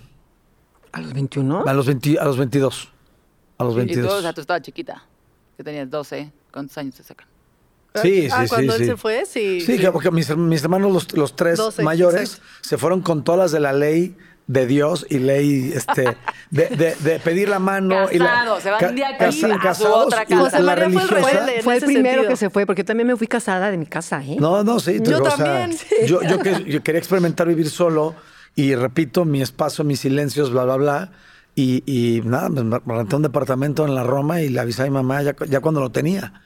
¿A 0.92 1.02
los 1.02 1.14
21? 1.14 1.64
A 1.68 1.74
los, 1.74 1.86
20 1.86 2.20
a 2.20 2.26
los 2.26 2.38
22. 2.38 2.90
A 3.58 3.64
los 3.64 3.74
Y 3.74 3.78
22. 3.78 4.08
tú, 4.12 4.18
o 4.18 4.22
sea, 4.22 4.34
tú 4.34 4.42
estabas 4.42 4.62
chiquita. 4.64 5.04
Que 5.58 5.64
tenías 5.64 5.90
12. 5.90 6.32
¿Cuántos 6.52 6.78
años 6.78 6.96
te 6.96 7.04
sacan? 7.04 7.28
Sí, 7.96 8.24
sí, 8.24 8.28
ah, 8.32 8.44
sí, 8.44 8.50
cuando 8.50 8.74
él 8.76 8.80
sí. 8.80 8.86
se 8.86 8.98
fue, 8.98 9.26
sí. 9.26 9.62
Sí, 9.62 9.78
que- 9.80 9.92
porque 9.92 10.12
mis, 10.12 10.36
mis 10.38 10.64
hermanos, 10.64 10.92
los, 10.94 11.14
los 11.18 11.36
tres 11.36 11.58
12, 11.58 11.84
mayores, 11.84 12.34
exacto. 12.36 12.46
se 12.62 12.78
fueron 12.78 13.02
con 13.02 13.24
todas 13.24 13.40
las 13.40 13.52
de 13.52 13.60
la 13.60 13.74
ley 13.74 14.16
de 14.48 14.66
Dios 14.68 15.06
y 15.10 15.20
ley 15.20 15.72
este, 15.76 16.18
de, 16.52 16.68
de- 16.70 16.96
de 16.96 17.20
pedir 17.20 17.50
la 17.50 17.60
mano. 17.60 18.08
y 18.12 18.20
la, 18.20 18.60
se 18.62 18.70
van 18.72 18.96
de 18.96 19.06
aquí 19.06 19.24
a 19.24 19.32
su 19.32 19.60
casados 19.60 20.06
otra 20.06 20.24
y 20.24 20.28
casa. 20.28 20.42
José 20.44 20.60
la 20.62 20.76
María 20.76 20.90
fue 20.90 21.02
el 21.02 21.10
rebelde. 21.10 21.62
Fue 21.64 21.74
el 21.74 21.78
ese 21.78 21.86
primero 21.88 22.10
sentido. 22.14 22.30
que 22.30 22.36
se 22.38 22.50
fue, 22.52 22.66
porque 22.66 22.84
también 22.84 23.08
me 23.08 23.16
fui 23.16 23.28
casada 23.28 23.70
de 23.72 23.78
mi 23.78 23.86
casa, 23.88 24.24
¿eh? 24.24 24.38
No, 24.40 24.64
no, 24.64 24.80
sí. 24.80 25.00
Yo 25.02 25.22
o 25.22 25.26
sea, 25.32 25.36
también. 25.38 25.78
Yo, 26.08 26.22
yo, 26.22 26.40
que- 26.40 26.64
yo 26.66 26.84
quería 26.84 27.00
experimentar 27.00 27.48
vivir 27.48 27.70
solo 27.70 28.16
y 28.62 28.76
repito, 28.76 29.26
mi 29.26 29.42
espacio, 29.42 29.84
mis 29.84 30.00
silencios, 30.02 30.52
bla, 30.52 30.64
bla, 30.66 30.76
bla. 30.78 31.12
Y, 31.56 31.84
y 31.86 32.22
nada, 32.22 32.50
me 32.50 32.64
me 32.64 32.80
renté 32.86 33.16
un 33.16 33.22
departamento 33.22 33.86
en 33.86 33.94
la 33.96 34.04
Roma 34.04 34.42
y 34.42 34.50
le 34.50 34.60
avisé 34.60 34.84
a 34.84 34.86
mi 34.86 34.92
mamá 34.92 35.22
ya, 35.24 35.36
ya 35.48 35.60
cuando 35.60 35.82
lo 35.82 35.90
tenía. 35.92 36.42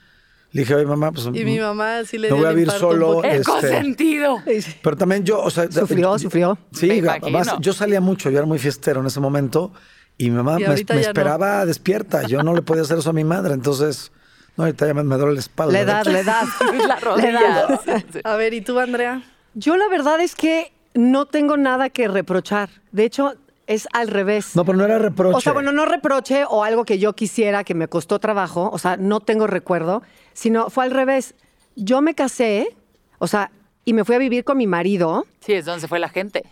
Le 0.51 0.61
dije, 0.61 0.75
oye, 0.75 0.85
mamá, 0.85 1.11
pues. 1.11 1.27
Y 1.33 1.45
mi 1.45 1.59
mamá 1.59 2.03
sí 2.05 2.17
le 2.17 2.29
Me 2.29 2.35
dio 2.35 2.43
voy 2.43 2.45
a 2.45 2.55
vivir 2.55 2.71
solo. 2.71 3.23
El 3.23 3.37
Este- 3.39 3.43
consentido. 3.51 4.37
Pero 4.83 4.95
también 4.97 5.23
yo, 5.23 5.39
o 5.41 5.49
sea. 5.49 5.69
Sufrió, 5.71 6.13
yo- 6.13 6.19
sufrió. 6.19 6.57
Sí, 6.71 7.01
además, 7.07 7.55
yo 7.59 7.73
salía 7.73 8.01
mucho, 8.01 8.29
yo 8.29 8.37
era 8.37 8.45
muy 8.47 8.59
fiestero 8.59 9.01
en 9.01 9.07
ese 9.07 9.19
momento 9.19 9.73
y 10.17 10.29
mi 10.29 10.35
mamá 10.37 10.57
Y 10.59 10.63
me, 10.63 10.67
no. 10.67 10.73
esperaba 10.99 11.65
despierta. 11.65 12.23
Yo 12.27 12.43
no 12.43 12.53
le 12.53 12.61
podía 12.61 12.83
hacer 12.83 12.99
eso 12.99 13.09
a 13.09 13.13
mi 13.13 13.23
madre, 13.23 13.53
entonces. 13.55 14.11
No, 14.55 14.65
ahorita 14.65 14.85
ya 14.85 14.93
me, 14.93 15.03
me 15.03 15.17
duele 15.17 15.33
la 15.33 15.39
espalda. 15.39 15.73
La 15.73 15.79
edad, 15.81 16.05
la 16.05 16.19
edad. 16.19 16.43
La 16.87 16.99
rodilla. 16.99 17.79
Sí. 18.13 18.19
A 18.23 18.35
ver, 18.35 18.53
¿y 18.53 18.61
tú, 18.61 18.77
Andrea? 18.79 19.23
Yo 19.55 19.75
la 19.77 19.87
verdad 19.89 20.19
es 20.21 20.35
que 20.35 20.71
no 20.93 21.25
tengo 21.25 21.57
nada 21.57 21.89
que 21.89 22.07
reprochar. 22.07 22.69
De 22.91 23.05
hecho, 23.05 23.33
es 23.67 23.87
al 23.93 24.07
revés. 24.07 24.55
No, 24.55 24.65
pero 24.65 24.77
no 24.77 24.85
era 24.85 24.99
reproche. 24.99 25.37
O 25.37 25.41
sea, 25.41 25.53
bueno, 25.53 25.71
no 25.71 25.85
reproche 25.85 26.45
o 26.47 26.63
algo 26.63 26.85
que 26.85 26.99
yo 26.99 27.13
quisiera 27.13 27.63
que 27.63 27.73
me 27.73 27.87
costó 27.87 28.19
trabajo, 28.19 28.69
o 28.71 28.77
sea, 28.77 28.97
no 28.97 29.19
tengo 29.19 29.47
recuerdo, 29.47 30.03
sino 30.33 30.69
fue 30.69 30.83
al 30.85 30.91
revés. 30.91 31.35
Yo 31.75 32.01
me 32.01 32.13
casé, 32.13 32.75
o 33.19 33.27
sea, 33.27 33.51
y 33.85 33.93
me 33.93 34.05
fui 34.05 34.15
a 34.15 34.19
vivir 34.19 34.43
con 34.43 34.57
mi 34.57 34.67
marido. 34.67 35.25
Sí, 35.39 35.53
es 35.53 35.65
donde 35.65 35.81
se 35.81 35.87
fue 35.87 35.99
la 35.99 36.09
gente. 36.09 36.43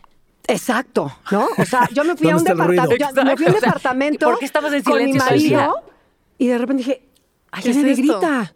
Exacto, 0.48 1.12
¿no? 1.32 1.48
O 1.58 1.66
sea, 1.66 1.88
yo 1.94 2.04
me 2.04 2.16
fui 2.16 2.30
a 2.32 2.38
un 2.38 2.44
departamento, 2.44 3.24
me 3.24 3.38
fui 3.38 3.46
a 3.46 3.50
un 3.50 3.56
departamento 3.56 4.26
¿y 4.26 4.30
por 4.32 4.40
qué 4.40 4.46
estabas 4.46 4.74
en 4.74 4.84
con 4.84 5.04
mi 5.04 5.14
marido 5.14 5.76
y 6.38 6.48
de 6.48 6.58
repente 6.58 6.84
dije, 6.84 7.08
ay, 7.52 7.62
¿Qué 7.64 7.74
ya 7.74 7.80
es 7.80 7.86
nadie 7.86 7.92
esto? 7.92 8.20
grita. 8.20 8.54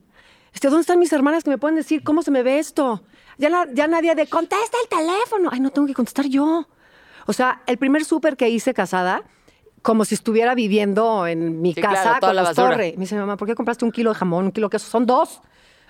Este, 0.52 0.70
¿dónde 0.70 0.82
están 0.82 1.00
mis 1.00 1.14
hermanas 1.14 1.44
que 1.44 1.50
me 1.50 1.58
pueden 1.58 1.76
decir 1.76 2.04
cómo 2.04 2.24
se 2.24 2.32
me 2.32 2.42
ve 2.42 2.60
esto? 2.60 3.04
Ya, 3.38 3.50
la- 3.50 3.68
ya 3.74 3.88
nadie 3.88 4.16
de 4.16 4.28
contesta 4.28 4.78
el 4.84 4.90
teléfono. 4.90 5.50
Ay, 5.52 5.60
no 5.60 5.70
tengo 5.72 5.88
que 5.88 5.94
contestar 5.94 6.26
yo. 6.28 6.68
O 7.28 7.34
sea, 7.34 7.62
el 7.66 7.78
primer 7.78 8.06
súper 8.06 8.38
que 8.38 8.50
hice 8.50 8.74
casada, 8.74 9.24
como 9.82 10.06
si 10.06 10.16
estuviera 10.16 10.56
viviendo 10.56 11.28
en 11.28 11.62
mi 11.62 11.74
Sí, 11.74 11.82
casa 11.82 12.02
claro, 12.02 12.20
toda 12.20 12.30
con 12.32 12.36
la 12.36 12.42
los 12.44 12.56
torre. 12.56 12.94
Me 12.98 13.02
dice, 13.02 13.16
mamá, 13.18 13.38
¿por 13.38 13.48
qué 13.48 13.56
compraste 13.56 13.86
un 13.86 13.92
kilo 13.92 14.12
de 14.12 14.16
jamón, 14.16 14.46
un 14.46 14.52
kilo 14.52 14.68
de 14.68 14.72
queso? 14.72 14.90
Son 14.90 15.06
dos. 15.06 15.42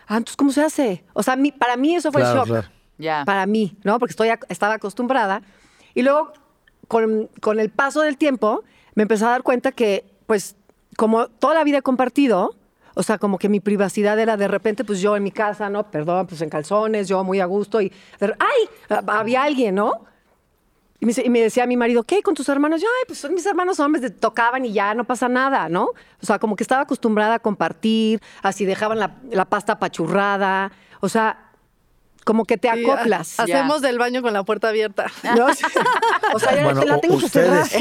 Ah, 0.08 0.17
entonces, 0.17 0.36
¿cómo 0.38 0.51
se 0.51 0.62
hace? 0.63 1.03
O 1.13 1.23
sea, 1.23 1.36
mi- 1.36 1.51
para 1.51 1.77
mí 1.77 1.95
eso 1.95 2.12
fue 2.12 2.21
el 2.21 2.27
Claro, 2.27 2.39
shock 2.41 2.47
claro. 2.47 2.67
Ya. 2.97 3.23
para 3.25 3.45
mí, 3.45 3.77
¿no? 3.84 3.99
Porque 3.99 4.12
estoy, 4.12 4.29
estaba 4.49 4.75
acostumbrada. 4.75 5.41
Y 5.93 6.01
luego, 6.03 6.31
con, 6.88 7.29
con 7.41 7.60
el 7.60 7.69
paso 7.69 8.01
del 8.01 8.17
tiempo, 8.17 8.63
me 8.95 9.03
empecé 9.03 9.25
a 9.25 9.29
dar 9.29 9.43
cuenta 9.43 9.71
que, 9.71 10.05
pues, 10.27 10.55
como 10.97 11.27
toda 11.27 11.53
la 11.55 11.63
vida 11.63 11.79
he 11.79 11.81
compartido, 11.81 12.55
o 12.95 13.03
sea, 13.03 13.17
como 13.17 13.38
que 13.38 13.49
mi 13.49 13.60
privacidad 13.60 14.17
era 14.17 14.38
de 14.38 14.47
repente, 14.47 14.84
pues 14.84 15.01
yo 15.01 15.15
en 15.15 15.23
mi 15.23 15.31
casa, 15.31 15.69
¿no? 15.69 15.91
Perdón, 15.91 16.25
pues 16.27 16.41
en 16.41 16.49
calzones, 16.49 17.08
yo 17.08 17.23
muy 17.23 17.39
a 17.39 17.45
gusto 17.45 17.81
y, 17.81 17.91
¡ay! 18.19 18.97
Había 19.08 19.43
alguien, 19.43 19.75
¿no? 19.75 20.05
Y 20.99 21.05
me, 21.05 21.13
y 21.23 21.29
me 21.29 21.41
decía 21.41 21.67
mi 21.67 21.75
marido, 21.75 22.03
¿qué? 22.03 22.23
¿Con 22.23 22.34
tus 22.34 22.47
hermanos? 22.47 22.81
Yo, 22.81 22.88
ay, 22.88 23.03
pues 23.05 23.19
son 23.19 23.34
mis 23.34 23.45
hermanos 23.45 23.79
hombres, 23.79 24.17
tocaban 24.19 24.65
y 24.65 24.71
ya 24.71 24.93
no 24.93 25.03
pasa 25.03 25.27
nada, 25.27 25.67
¿no? 25.69 25.86
O 26.21 26.25
sea, 26.25 26.39
como 26.39 26.55
que 26.55 26.63
estaba 26.63 26.84
acostumbrada 26.84 27.36
a 27.36 27.39
compartir, 27.39 28.21
así 28.41 28.65
dejaban 28.65 28.97
la, 28.97 29.17
la 29.29 29.45
pasta 29.45 29.73
apachurrada, 29.73 30.71
o 31.01 31.10
sea, 31.10 31.44
como 32.25 32.43
que 32.43 32.57
te 32.57 32.69
Sí, 32.73 32.83
acoplas. 32.85 33.39
ha- 33.39 33.43
Hacemos 33.45 33.81
del 33.81 33.97
baño 33.97 34.21
con 34.21 34.33
la 34.33 34.43
puerta 34.43 34.67
abierta. 34.67 35.05
¿no? 35.38 35.47
O 36.33 36.39
sea, 36.39 36.53
ya 36.55 36.63
Bueno, 36.65 36.83
la 36.83 36.99
tengo 36.99 37.17
que 37.19 37.25
ustedes. 37.25 37.71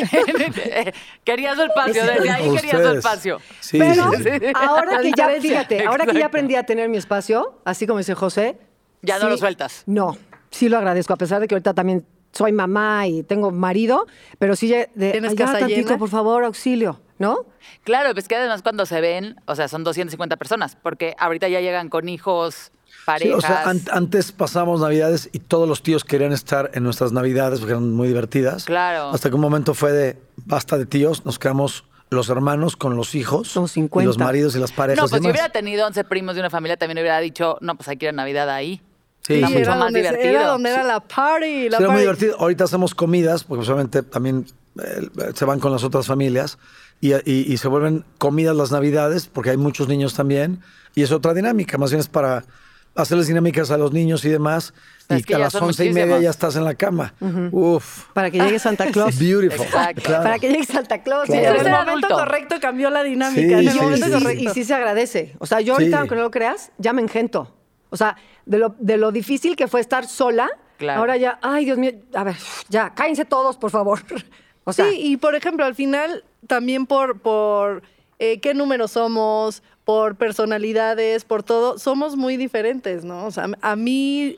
quería 1.24 1.56
su 1.56 1.62
espacio, 1.62 2.04
desde 2.06 2.30
ahí 2.30 2.44
quería 2.54 2.70
su 2.72 2.76
Ustedes. 2.76 2.96
espacio. 2.98 3.40
Sí, 3.60 3.78
Pero 3.78 4.10
sí, 4.12 4.22
sí. 4.22 4.30
ahora 4.54 4.98
que 5.00 5.12
ya, 5.16 5.28
fíjate, 5.40 5.84
ahora 5.86 6.06
que 6.06 6.18
ya 6.18 6.26
aprendí 6.26 6.54
a 6.54 6.62
tener 6.64 6.88
mi 6.88 6.96
espacio, 6.98 7.58
así 7.64 7.86
como 7.86 7.98
dice 7.98 8.14
José. 8.14 8.58
Ya 9.02 9.18
no 9.18 9.28
lo 9.28 9.36
sueltas. 9.36 9.82
No, 9.86 10.16
sí 10.50 10.68
lo 10.68 10.78
agradezco, 10.78 11.12
a 11.12 11.16
pesar 11.16 11.40
de 11.40 11.48
que 11.48 11.54
ahorita 11.54 11.74
también 11.74 12.06
soy 12.32 12.52
mamá 12.52 13.06
y 13.06 13.22
tengo 13.22 13.50
marido, 13.50 14.06
pero 14.38 14.56
sí 14.56 14.68
ya 14.68 14.86
de, 14.94 15.12
¿Tienes 15.12 15.32
"Ay, 15.32 15.36
ya, 15.36 15.46
casa 15.46 15.58
tantito, 15.60 15.80
llena? 15.88 15.98
por 15.98 16.08
favor, 16.08 16.44
auxilio, 16.44 17.00
¿no? 17.18 17.46
Claro, 17.84 18.12
pues 18.12 18.28
que 18.28 18.36
además 18.36 18.62
cuando 18.62 18.86
se 18.86 19.00
ven, 19.00 19.36
o 19.46 19.54
sea, 19.54 19.68
son 19.68 19.84
250 19.84 20.36
personas, 20.36 20.76
porque 20.76 21.14
ahorita 21.18 21.48
ya 21.48 21.60
llegan 21.60 21.88
con 21.88 22.08
hijos, 22.08 22.72
Sí, 23.20 23.30
o 23.30 23.40
sea, 23.40 23.68
an- 23.68 23.82
antes 23.92 24.32
pasamos 24.32 24.80
Navidades 24.80 25.28
y 25.32 25.38
todos 25.40 25.68
los 25.68 25.82
tíos 25.82 26.04
querían 26.04 26.32
estar 26.32 26.70
en 26.74 26.82
nuestras 26.84 27.12
Navidades 27.12 27.60
porque 27.60 27.72
eran 27.72 27.92
muy 27.92 28.08
divertidas. 28.08 28.64
Claro. 28.64 29.10
Hasta 29.10 29.28
que 29.28 29.34
un 29.34 29.40
momento 29.40 29.74
fue 29.74 29.92
de 29.92 30.18
basta 30.44 30.78
de 30.78 30.86
tíos, 30.86 31.24
nos 31.24 31.38
quedamos 31.38 31.84
los 32.10 32.28
hermanos 32.28 32.76
con 32.76 32.96
los 32.96 33.14
hijos. 33.14 33.56
Y 33.56 33.68
50. 33.68 34.06
los 34.06 34.18
maridos 34.18 34.54
y 34.56 34.58
las 34.58 34.72
parejas. 34.72 35.00
no, 35.02 35.06
y 35.06 35.10
pues 35.10 35.22
si 35.22 35.28
hubiera 35.30 35.48
tenido 35.50 35.86
11 35.86 36.04
primos 36.04 36.34
de 36.34 36.40
una 36.40 36.50
familia, 36.50 36.76
también 36.76 36.98
hubiera 36.98 37.18
dicho, 37.20 37.58
no, 37.60 37.74
pues 37.76 37.88
hay 37.88 37.96
que 37.96 38.06
ir 38.06 38.10
a 38.10 38.12
Navidad 38.12 38.48
ahí. 38.50 38.80
Sí, 39.26 39.34
Está 39.36 39.46
sí. 39.48 39.52
mucho 39.54 39.62
era 39.64 39.74
más 39.76 39.84
donde, 39.86 40.02
se- 40.02 40.08
divertido. 40.10 40.34
Era 40.40 40.46
donde 40.48 40.70
era 40.70 40.84
la 40.84 41.00
party. 41.00 41.68
La 41.70 41.78
Sí, 41.78 41.82
era 41.82 41.92
muy 41.92 41.96
party. 41.96 42.00
divertido. 42.02 42.36
Ahorita 42.40 42.64
hacemos 42.64 42.94
comidas, 42.94 43.42
porque 43.44 43.64
obviamente 43.64 44.02
también 44.02 44.46
eh, 44.82 45.08
se 45.34 45.44
van 45.44 45.60
con 45.60 45.72
las 45.72 45.82
otras 45.82 46.06
familias 46.06 46.58
y, 47.00 47.14
y- 47.14 47.52
y 47.52 47.56
se 47.56 47.68
vuelven 47.68 48.04
comidas 48.18 48.54
las 48.54 48.70
navidades, 48.70 49.26
porque 49.26 49.50
hay 49.50 49.56
muchos 49.56 49.88
niños 49.88 50.14
también, 50.14 50.60
y 50.94 51.02
es 51.02 51.10
otra 51.10 51.32
dinámica, 51.32 51.78
más 51.78 51.90
bien 51.90 52.00
es 52.00 52.08
para 52.08 52.44
hacerles 52.94 53.26
dinámicas 53.26 53.70
a 53.70 53.78
los 53.78 53.92
niños 53.92 54.24
y 54.24 54.28
demás, 54.28 54.72
y 55.10 55.22
que 55.22 55.34
a 55.34 55.38
las 55.38 55.54
once 55.56 55.84
y 55.84 55.92
media 55.92 56.18
ya 56.20 56.30
estás 56.30 56.56
en 56.56 56.64
la 56.64 56.74
cama. 56.74 57.14
Uf, 57.50 58.06
Para 58.12 58.30
que 58.30 58.38
llegue 58.38 58.58
Santa 58.58 58.86
Claus. 58.90 59.18
beautiful. 59.18 59.64
Exacto. 59.66 60.02
Claro. 60.02 60.22
Para 60.22 60.38
que 60.38 60.48
llegue 60.48 60.64
Santa 60.64 61.02
Claus. 61.02 61.26
Claro. 61.26 61.60
En 61.60 61.66
el 61.66 61.72
momento 61.72 62.06
adulto. 62.06 62.16
correcto 62.16 62.56
cambió 62.60 62.90
la 62.90 63.02
dinámica. 63.02 63.40
Sí, 63.40 63.52
en 63.52 63.58
el 63.58 63.70
sí, 63.70 63.80
momento 63.80 64.06
sí, 64.06 64.12
correcto. 64.12 64.44
y 64.44 64.48
sí 64.54 64.64
se 64.64 64.74
agradece. 64.74 65.34
O 65.38 65.46
sea, 65.46 65.60
yo 65.60 65.74
ahorita, 65.74 65.96
Sí. 65.96 66.00
aunque 66.00 66.14
no 66.14 66.22
lo 66.22 66.30
creas, 66.30 66.70
ya 66.78 66.92
me 66.92 67.02
engento. 67.02 67.54
O 67.90 67.96
sea, 67.96 68.16
de 68.46 68.58
lo, 68.58 68.74
de 68.78 68.96
lo 68.96 69.12
difícil 69.12 69.56
que 69.56 69.68
fue 69.68 69.80
estar 69.80 70.06
sola, 70.06 70.48
Claro. 70.78 71.00
ahora 71.00 71.16
ya, 71.16 71.38
ay, 71.42 71.64
Dios 71.66 71.78
mío, 71.78 71.92
a 72.14 72.24
ver, 72.24 72.34
ya, 72.68 72.92
cállense 72.94 73.24
todos, 73.24 73.56
por 73.56 73.70
favor. 73.70 74.00
O 74.66 74.72
sea, 74.72 74.88
sí, 74.88 74.98
y 74.98 75.16
por 75.18 75.34
ejemplo, 75.34 75.66
al 75.66 75.74
final, 75.74 76.24
también 76.46 76.86
por, 76.86 77.20
por 77.20 77.82
eh, 78.18 78.40
qué 78.40 78.54
número 78.54 78.88
somos, 78.88 79.62
por 79.84 80.16
personalidades, 80.16 81.24
por 81.24 81.42
todo, 81.42 81.78
somos 81.78 82.16
muy 82.16 82.36
diferentes, 82.36 83.04
¿no? 83.04 83.26
O 83.26 83.30
sea, 83.30 83.48
a 83.60 83.76
mí 83.76 84.36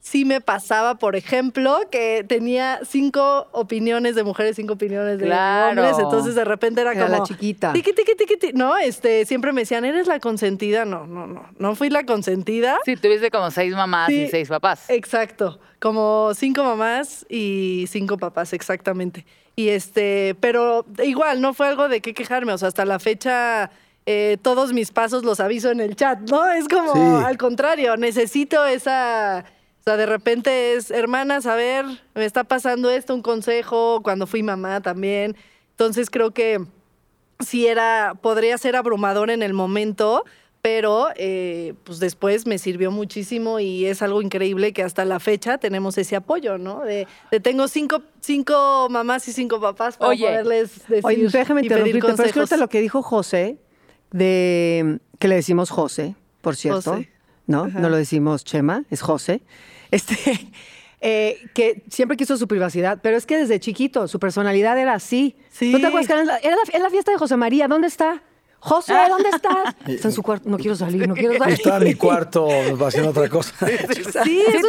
sí 0.00 0.26
me 0.26 0.40
pasaba, 0.42 0.96
por 0.96 1.16
ejemplo, 1.16 1.78
que 1.90 2.24
tenía 2.28 2.80
cinco 2.86 3.48
opiniones 3.52 4.14
de 4.14 4.22
mujeres, 4.22 4.54
cinco 4.56 4.74
opiniones 4.74 5.18
de 5.18 5.24
Claro. 5.24 5.70
hombres, 5.82 5.98
entonces 5.98 6.34
de 6.34 6.44
repente 6.44 6.82
era, 6.82 6.92
Era 6.92 7.06
como... 7.06 7.16
la 7.18 7.22
chiquita. 7.24 7.72
Tiqui, 7.72 7.92
tiqui, 7.94 8.14
tiqui, 8.14 8.36
tiqui. 8.36 8.52
No, 8.52 8.76
este, 8.76 9.24
siempre 9.24 9.52
me 9.52 9.62
decían, 9.62 9.84
¿eres 9.86 10.06
la 10.06 10.20
consentida? 10.20 10.84
No, 10.84 11.06
no, 11.06 11.26
no, 11.26 11.46
no 11.58 11.74
fui 11.74 11.88
la 11.88 12.04
consentida. 12.04 12.78
Sí, 12.84 12.96
tuviste 12.96 13.30
como 13.30 13.50
seis 13.50 13.74
mamás 13.74 14.10
y 14.10 14.28
seis 14.28 14.48
papás. 14.48 14.84
Exacto, 14.90 15.58
como 15.80 16.32
cinco 16.34 16.62
mamás 16.64 17.24
y 17.30 17.86
cinco 17.88 18.18
papás, 18.18 18.52
exactamente. 18.52 19.24
Y 19.56 19.68
este, 19.70 20.36
pero 20.38 20.84
igual, 21.02 21.40
no 21.40 21.54
fue 21.54 21.66
algo 21.68 21.88
de 21.88 22.02
qué 22.02 22.12
quejarme, 22.12 22.52
o 22.52 22.58
sea, 22.58 22.68
hasta 22.68 22.84
la 22.84 22.98
fecha 22.98 23.70
eh, 24.06 24.36
todos 24.42 24.72
mis 24.72 24.90
pasos 24.90 25.24
los 25.24 25.40
aviso 25.40 25.70
en 25.70 25.80
el 25.80 25.96
chat, 25.96 26.20
¿no? 26.30 26.50
Es 26.50 26.68
como 26.68 26.92
Sí. 26.92 27.24
al 27.24 27.38
contrario, 27.38 27.96
necesito 27.96 28.64
esa, 28.66 29.44
o 29.80 29.82
sea, 29.82 29.96
de 29.96 30.06
repente 30.06 30.74
es, 30.74 30.90
hermanas, 30.90 31.46
a 31.46 31.54
ver, 31.54 31.86
me 32.14 32.24
está 32.24 32.44
pasando 32.44 32.90
esto, 32.90 33.14
un 33.14 33.22
consejo, 33.22 34.00
cuando 34.02 34.26
fui 34.26 34.42
mamá 34.42 34.80
también. 34.82 35.36
Entonces 35.70 36.10
creo 36.10 36.32
que 36.32 36.60
sí 37.40 37.66
era, 37.66 38.14
podría 38.20 38.56
ser 38.58 38.76
abrumador 38.76 39.30
en 39.30 39.42
el 39.42 39.54
momento, 39.54 40.24
pero 40.62 41.08
eh, 41.16 41.74
pues 41.84 41.98
después 41.98 42.46
me 42.46 42.56
sirvió 42.58 42.90
muchísimo 42.90 43.60
y 43.60 43.84
es 43.84 44.00
algo 44.00 44.22
increíble 44.22 44.72
que 44.72 44.82
hasta 44.82 45.04
la 45.04 45.20
fecha 45.20 45.58
tenemos 45.58 45.98
ese 45.98 46.16
apoyo, 46.16 46.56
¿no? 46.56 46.80
De, 46.80 47.06
de 47.30 47.40
tengo 47.40 47.68
cinco, 47.68 48.00
cinco 48.20 48.86
mamás 48.88 49.28
y 49.28 49.32
cinco 49.32 49.60
papás 49.60 49.98
para 49.98 50.10
Oye. 50.10 50.26
poderles 50.26 50.88
decir 50.88 51.04
Oye, 51.04 51.28
déjame 51.30 51.60
interrumpirte, 51.62 52.00
pero 52.16 52.42
es 52.44 52.48
que 52.50 52.56
lo 52.56 52.68
que 52.68 52.80
dijo 52.80 53.02
José, 53.02 53.58
de 54.18 55.00
que 55.18 55.26
le 55.28 55.34
decimos 55.34 55.70
José, 55.70 56.14
por 56.40 56.54
cierto, 56.56 56.92
José. 56.92 57.10
¿no? 57.48 57.64
Ajá. 57.64 57.80
No 57.80 57.88
lo 57.90 57.96
decimos 57.96 58.44
Chema, 58.44 58.84
es 58.90 59.02
José. 59.02 59.42
Este, 59.90 60.14
eh, 61.00 61.38
que 61.52 61.82
siempre 61.90 62.16
quiso 62.16 62.36
su 62.36 62.46
privacidad, 62.46 63.00
pero 63.02 63.16
es 63.16 63.26
que 63.26 63.36
desde 63.36 63.58
chiquito 63.58 64.06
su 64.06 64.18
personalidad 64.20 64.78
era 64.78 64.94
así. 64.94 65.36
Sí. 65.50 65.72
¿No 65.72 65.80
te 65.80 65.86
acuerdas 65.86 66.06
que 66.06 66.12
era 66.14 66.24
la, 66.24 66.36
era 66.38 66.54
la- 66.56 66.62
es 66.76 66.80
la 66.80 66.90
fiesta 66.90 67.10
de 67.10 67.18
José 67.18 67.36
María? 67.36 67.66
¿Dónde 67.66 67.88
está? 67.88 68.22
José, 68.60 68.94
¿dónde 69.08 69.28
estás? 69.30 69.74
Está 69.86 70.08
en 70.08 70.12
su 70.14 70.22
cuarto. 70.22 70.48
No 70.48 70.58
quiero 70.58 70.76
salir, 70.76 71.08
no 71.08 71.14
quiero 71.14 71.36
salir. 71.36 71.54
Estaba 71.54 71.78
en 71.78 71.84
mi 71.84 71.94
cuarto 71.96 72.46
haciendo 72.86 73.10
otra 73.10 73.28
cosa. 73.28 73.66
Sí, 73.66 74.44
eso 74.48 74.68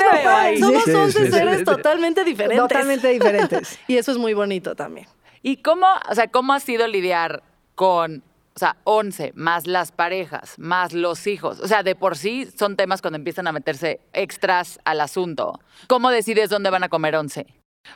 es. 0.52 0.60
Somos 0.60 0.84
Sí, 0.86 0.92
11 0.92 1.20
sí, 1.20 1.26
sí. 1.28 1.32
seres 1.32 1.64
totalmente 1.64 2.24
diferentes. 2.24 2.58
Totalmente 2.68 3.08
diferentes. 3.10 3.78
Y 3.88 3.98
eso 3.98 4.12
es 4.12 4.18
muy 4.18 4.34
bonito 4.34 4.76
también. 4.76 5.08
¿Y 5.44 5.58
cómo, 5.58 5.86
o 6.10 6.16
sea, 6.16 6.28
cómo 6.30 6.54
ha 6.54 6.60
sido 6.60 6.88
lidiar 6.88 7.44
con, 7.76 8.24
o 8.56 8.60
sea, 8.60 8.78
11 8.86 9.34
más 9.36 9.68
las 9.68 9.92
parejas, 9.92 10.58
más 10.58 10.94
los 10.94 11.28
hijos? 11.28 11.60
O 11.60 11.68
sea, 11.68 11.84
de 11.84 11.94
por 11.94 12.18
sí 12.18 12.48
son 12.58 12.78
temas 12.78 13.02
cuando 13.02 13.18
empiezan 13.18 13.48
a 13.48 13.52
meterse 13.52 14.00
extras 14.14 14.80
al 14.86 15.02
asunto. 15.02 15.60
¿Cómo 15.88 16.10
decides 16.10 16.50
dónde 16.50 16.70
van 16.70 16.84
a 16.84 16.90
comer 16.90 17.18
11? 17.18 17.48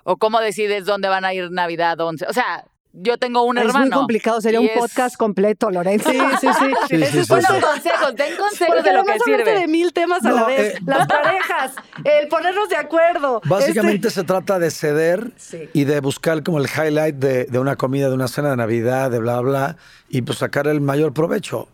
¿O 0.03 0.17
cómo 0.17 0.41
decides 0.41 0.85
dónde 0.85 1.07
van 1.07 1.23
a 1.23 1.33
ir 1.33 1.49
Navidad 1.49 1.99
11? 2.01 2.25
O 2.27 2.33
sea, 2.33 2.65
yo 2.93 3.17
tengo 3.17 3.43
un 3.43 3.57
es 3.57 3.65
hermano. 3.65 3.85
muy 3.85 3.89
complicado, 3.91 4.41
sería 4.41 4.59
un 4.59 4.65
es- 4.67 4.77
podcast 4.77 5.15
completo, 5.15 5.69
Lorenzo. 5.69 6.09
Sí, 6.11 6.17
sí, 6.41 6.47
sí. 6.47 6.47
Sí, 6.59 6.73
sí, 6.89 6.95
Ese 7.03 7.19
es 7.21 7.27
sí, 7.27 7.33
bueno, 7.33 7.47
consejos, 7.61 8.15
den 8.15 8.35
consejos 8.37 8.75
Porque 8.75 8.89
de 8.89 8.95
lo 8.95 9.03
que 9.03 9.19
sirve. 9.23 9.59
de 9.59 9.67
mil 9.67 9.93
temas 9.93 10.25
a 10.25 10.31
la 10.31 10.45
vez. 10.45 10.75
eh, 10.75 10.79
Las 10.85 11.07
parejas, 11.07 11.73
el 12.03 12.27
ponernos 12.27 12.67
de 12.69 12.75
acuerdo. 12.77 13.41
Básicamente 13.45 14.07
Este- 14.07 14.21
se 14.21 14.25
trata 14.25 14.59
de 14.59 14.71
ceder 14.71 15.31
Sí. 15.37 15.69
y 15.73 15.83
de 15.85 15.99
buscar 16.01 16.43
como 16.43 16.59
el 16.59 16.67
highlight 16.67 17.15
de, 17.15 17.45
de 17.45 17.59
una 17.59 17.75
comida, 17.75 18.07
de 18.09 18.15
una 18.15 18.27
cena 18.27 18.49
de 18.51 18.57
Navidad, 18.57 19.11
de 19.11 19.19
bla, 19.19 19.39
bla, 19.41 19.77
y 20.09 20.21
pues 20.21 20.39
sacar 20.39 20.67
el 20.67 20.81
mayor 20.81 21.13
provecho. 21.13 21.67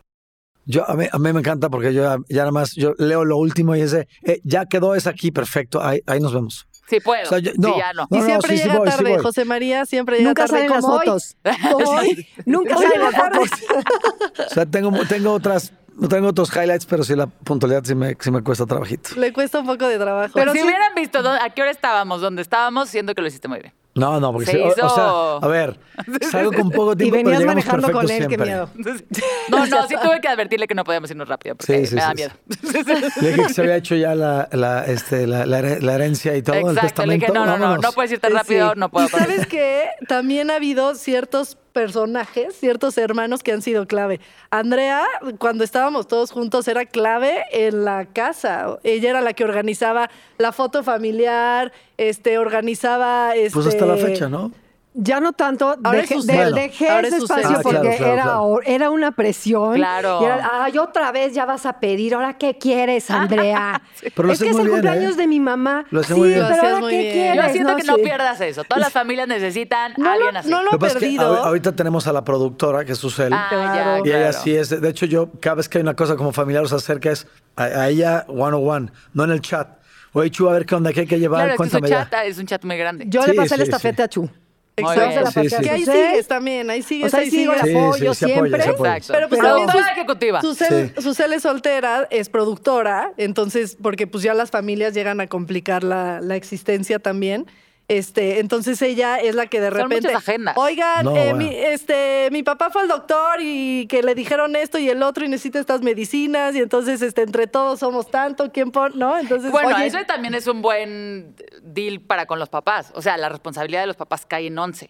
Yo, 0.67 0.89
a, 0.89 0.95
mí, 0.95 1.05
a 1.11 1.19
mí 1.19 1.31
me 1.31 1.39
encanta 1.41 1.69
porque 1.69 1.93
yo 1.93 2.01
ya, 2.01 2.17
ya 2.27 2.39
nada 2.41 2.51
más, 2.51 2.73
yo 2.73 2.93
leo 2.97 3.23
lo 3.23 3.37
último 3.37 3.75
y 3.75 3.81
es 3.81 3.91
de, 3.91 4.07
eh, 4.23 4.41
ya 4.43 4.65
quedó, 4.65 4.95
es 4.95 5.05
aquí, 5.05 5.29
perfecto, 5.31 5.79
ahí, 5.83 6.01
ahí 6.07 6.19
nos 6.19 6.33
vemos. 6.33 6.65
Sí 6.87 6.99
puedo. 6.99 7.23
O 7.23 7.25
sea, 7.25 7.39
yo- 7.39 7.51
sí, 7.51 7.57
no, 7.59 7.77
ya 7.77 7.93
no. 7.93 8.07
Y 8.11 8.17
no, 8.19 8.25
siempre 8.25 8.57
sí 8.57 8.63
llega 8.63 8.77
voy, 8.77 8.89
tarde. 8.89 9.09
voy. 9.15 9.23
José 9.23 9.45
María 9.45 9.85
siempre 9.85 10.17
llega 10.17 10.29
Nunca 10.29 10.45
tarde. 10.45 10.57
salen 10.67 10.71
las 10.71 10.83
hoy. 10.85 10.99
fotos. 11.05 11.35
Como 11.71 11.89
hoy. 11.91 12.27
Nunca 12.45 12.77
salen 12.77 13.01
las 13.01 13.15
fotos. 13.15 13.49
O 14.51 14.53
sea, 14.53 14.65
tengo, 14.65 14.91
tengo 15.07 15.31
otras, 15.33 15.71
tengo 16.09 16.27
otros 16.27 16.49
highlights, 16.55 16.85
pero 16.85 17.03
sí 17.03 17.15
la 17.15 17.27
puntualidad 17.27 17.83
sí 17.85 17.95
me, 17.95 18.15
sí 18.19 18.29
me 18.31 18.41
cuesta 18.43 18.65
trabajito. 18.65 19.09
Le 19.17 19.31
cuesta 19.33 19.59
un 19.59 19.65
poco 19.65 19.87
de 19.87 19.97
trabajo. 19.97 20.31
Pero 20.35 20.51
Sí. 20.51 20.59
si 20.59 20.63
hubieran 20.65 20.93
visto 20.95 21.21
dónde- 21.23 21.41
a 21.41 21.49
qué 21.49 21.61
hora 21.61 21.71
estábamos, 21.71 22.21
dónde 22.21 22.41
estábamos, 22.41 22.89
siento 22.89 23.15
que 23.15 23.21
lo 23.21 23.27
hiciste 23.27 23.47
muy 23.47 23.59
bien. 23.59 23.73
No, 23.95 24.19
no, 24.19 24.33
porque 24.33 24.51
Se 24.51 24.61
o, 24.61 24.67
o 24.67 24.71
hizo- 24.71 24.89
sea, 24.89 25.37
a 25.41 25.47
ver, 25.47 25.79
salgo 26.31 26.51
con 26.51 26.69
poco 26.69 26.95
tiempo, 26.97 27.15
pero 27.15 27.29
venías 27.29 27.39
llegamos 27.39 27.65
manejando 27.65 27.91
con 27.93 28.01
él, 28.03 28.07
qué 28.07 28.15
siempre. 28.27 28.37
miedo. 28.45 28.69
No, 29.49 29.65
no, 29.67 29.87
sí 29.87 29.95
tuve 30.01 30.19
que 30.21 30.27
advertirle 30.27 30.67
que 30.67 30.75
no 30.75 30.83
podíamos 30.83 31.09
irnos 31.11 31.29
rápido 31.29 31.55
porque 31.55 31.85
Sí, 31.85 31.85
sí, 31.87 31.95
me 31.95 32.01
da 32.01 32.09
sí, 32.09 32.15
miedo. 32.15 32.31
Le 33.21 33.27
dije 33.29 33.43
que 33.47 33.53
se 33.53 33.61
había 33.61 33.77
hecho 33.77 33.95
ya 33.95 34.13
la, 34.15 34.49
la, 34.51 34.83
este, 34.85 35.27
la, 35.27 35.45
la 35.45 35.59
her- 35.61 35.81
la 35.81 35.95
herencia 35.95 36.35
y 36.35 36.41
todo, 36.41 36.55
el 36.55 36.61
Exacto, 36.61 36.81
le 36.81 36.87
testamento. 37.17 37.25
dije, 37.27 37.33
no, 37.33 37.45
no, 37.45 37.53
no, 37.57 37.63
vámonos. 37.63 37.83
no 37.83 37.91
puedes 37.93 38.11
ir 38.11 38.19
tan 38.19 38.31
Sí, 38.31 38.37
rápido, 38.37 38.73
sí. 38.73 38.79
no 38.79 38.89
puedo. 38.89 39.05
Y 39.05 39.09
sabes 39.09 39.47
que 39.47 39.85
también 40.07 40.49
ha 40.51 40.55
habido 40.55 40.95
ciertos 40.95 41.57
personajes, 41.75 42.55
ciertos 42.55 42.97
hermanos 42.97 43.43
que 43.43 43.51
han 43.51 43.61
sido 43.61 43.85
clave. 43.85 44.21
Andrea, 44.49 45.03
cuando 45.39 45.65
estábamos 45.65 46.07
todos 46.07 46.31
juntos, 46.31 46.69
era 46.69 46.85
clave 46.85 47.43
en 47.51 47.83
la 47.83 48.05
casa. 48.05 48.79
Ella 48.83 49.09
era 49.09 49.19
la 49.19 49.33
que 49.33 49.43
organizaba 49.43 50.09
la 50.37 50.53
foto 50.53 50.83
familiar, 50.83 51.73
este, 51.97 52.37
organizaba. 52.37 53.35
Este, 53.35 53.55
Pues 53.55 53.67
hasta 53.67 53.85
la 53.85 53.97
fecha, 53.97 54.29
¿no? 54.29 54.53
Ya 54.97 55.19
no 55.19 55.33
tanto, 55.33 55.75
Ahora 55.83 55.99
dejé, 55.99 56.15
es 56.15 56.21
su 56.21 56.27
de- 56.27 56.33
celo. 56.33 56.55
dejé 56.55 56.89
Ahora 56.89 57.07
ese 57.07 57.17
es 57.17 57.23
espacio. 57.23 57.49
Ah, 57.49 57.59
porque 57.61 57.79
claro, 57.97 58.13
era, 58.13 58.23
claro. 58.23 58.59
era 58.65 58.89
una 58.89 59.11
presión. 59.11 59.75
Claro. 59.75 60.19
Y 60.21 60.25
era, 60.25 60.49
ay, 60.63 60.77
otra 60.77 61.11
vez 61.11 61.33
ya 61.33 61.45
vas 61.45 61.65
a 61.65 61.81
pedir, 61.81 62.13
¿ahora 62.15 62.37
qué 62.37 62.57
quieres, 62.57 63.11
Andrea? 63.11 63.81
Pero 64.15 64.27
lo 64.27 64.33
es 64.33 64.39
que 64.39 64.45
es 64.49 64.51
muy 64.53 64.61
el 64.61 64.67
bien, 64.69 64.81
cumpleaños 64.81 65.13
¿eh? 65.13 65.17
de 65.17 65.27
mi 65.27 65.39
mamá. 65.41 65.85
Lo 65.89 66.01
sí, 66.01 66.13
muy 66.13 66.29
bien. 66.29 66.39
Lo 66.43 66.47
pero 66.47 66.61
ahora 66.61 66.79
muy 66.79 66.91
qué 66.91 66.97
bien. 66.99 67.13
quieres. 67.13 67.45
Yo 67.47 67.51
siento 67.51 67.75
que 67.75 67.83
no 67.83 67.95
pierdas 67.97 68.39
eso. 68.39 68.63
Todas 68.63 68.81
las 68.81 68.93
familias 68.93 69.27
necesitan 69.27 69.91
a 69.91 69.95
No 69.97 70.11
alguien 70.11 70.33
lo, 70.33 70.39
así. 70.39 70.49
no 70.49 70.63
lo 70.63 70.63
Lo 70.63 70.69
que 70.71 70.75
he 70.77 70.79
pasa 70.79 70.93
es 70.93 70.93
que 70.95 70.99
perdido. 71.01 71.35
ahor- 71.35 71.45
ahorita 71.47 71.75
tenemos 71.75 72.07
a 72.07 72.13
la 72.13 72.23
productora, 72.23 72.85
que 72.85 72.93
es 72.93 72.97
Susel. 72.97 73.33
Ah, 73.33 73.99
Y 74.03 74.09
ella 74.09 74.31
sí 74.31 74.55
es. 74.55 74.69
De 74.69 74.89
hecho, 74.89 75.05
yo, 75.05 75.29
cada 75.41 75.55
vez 75.55 75.67
que 75.67 75.77
hay 75.77 75.81
una 75.81 75.95
cosa 75.95 76.15
como 76.15 76.31
familiar, 76.31 76.65
se 76.69 76.75
acerca, 76.75 77.11
es 77.11 77.27
a, 77.57 77.63
a 77.63 77.89
ella 77.89 78.23
one 78.29 78.55
on 78.55 78.69
one, 78.69 78.91
no 79.13 79.25
en 79.25 79.31
el 79.31 79.41
chat. 79.41 79.67
Oye, 80.13 80.31
Chu, 80.31 80.47
a 80.47 80.53
ver 80.53 80.65
qué 80.65 80.75
onda, 80.75 80.93
qué 80.93 81.01
hay 81.01 81.07
que 81.07 81.19
llevar, 81.19 81.53
Claro, 81.53 81.63
es 81.65 81.71
ya. 81.89 82.03
chat 82.05 82.13
ah, 82.13 82.23
es 82.23 82.37
un 82.37 82.45
chat 82.45 82.63
muy 82.63 82.77
grande. 82.77 83.03
Yo 83.09 83.25
le 83.25 83.33
pasé 83.33 83.57
la 83.57 83.63
estafeta 83.65 84.05
a 84.05 84.07
Chu. 84.07 84.29
Exacto. 84.77 85.31
Sí, 85.31 85.49
sí. 85.49 85.55
Que 85.63 85.69
ahí 85.69 85.85
sigues 85.85 86.27
también, 86.27 86.69
ahí 86.69 86.81
sigues, 86.81 87.07
O 87.07 87.09
sea, 87.09 87.19
ahí 87.21 87.31
sigo 87.31 87.53
el 87.53 87.59
apoyo 87.59 87.87
apoya, 87.87 88.13
siempre. 88.13 88.61
se 88.61 88.69
apoya. 88.69 88.97
Exacto. 88.97 89.13
Pero 89.13 89.29
pues 89.29 89.41
Pero 89.41 89.65
también 89.65 89.85
ejecutiva. 89.91 90.41
Susel. 90.41 90.93
Susel 91.01 91.33
es 91.33 91.43
soltera, 91.43 92.07
es 92.11 92.29
productora, 92.29 93.13
entonces, 93.17 93.77
porque 93.81 94.07
pues 94.07 94.23
ya 94.23 94.33
las 94.33 94.51
familias 94.51 94.93
llegan 94.93 95.21
a 95.21 95.27
complicar 95.27 95.83
la, 95.83 96.19
la 96.21 96.35
existencia 96.35 96.99
también. 96.99 97.45
Este, 97.87 98.39
entonces 98.39 98.81
ella 98.81 99.17
es 99.17 99.35
la 99.35 99.45
que 99.45 99.61
de 99.61 99.67
Son 99.69 99.77
repente. 99.77 100.07
muchas 100.07 100.15
agendas. 100.27 100.57
Oigan, 100.57 101.05
No, 101.05 101.11
eh, 101.15 101.33
bueno. 101.33 101.37
mi, 101.37 101.49
este, 101.55 102.29
mi 102.31 102.41
papá 102.41 102.71
fue 102.71 102.81
al 102.81 102.87
doctor 102.87 103.37
y 103.41 103.85
que 103.87 104.01
le 104.01 104.15
dijeron 104.15 104.55
esto 104.55 104.79
y 104.79 104.89
el 104.89 105.03
otro 105.03 105.23
y 105.23 105.27
necesita 105.29 105.59
estas 105.59 105.81
medicinas, 105.81 106.55
y 106.55 106.59
entonces 106.59 107.01
este, 107.03 107.21
entre 107.21 107.45
todos 107.45 107.79
somos 107.81 108.09
tanto, 108.09 108.51
¿quién 108.51 108.71
pon? 108.71 108.93
¿No? 108.95 109.17
Entonces, 109.19 109.51
Bueno, 109.51 109.75
oye, 109.75 109.85
eso 109.85 109.99
también 110.07 110.33
es 110.33 110.47
un 110.47 110.63
buen 110.63 111.35
deal 111.61 112.01
para 112.01 112.25
con 112.25 112.39
los 112.39 112.49
papás. 112.49 112.91
O 112.95 113.01
sea, 113.03 113.17
la 113.17 113.29
responsabilidad 113.29 113.81
de 113.81 113.87
los 113.87 113.95
papás 113.97 114.25
cae 114.25 114.47
en 114.47 114.57
11. 114.57 114.89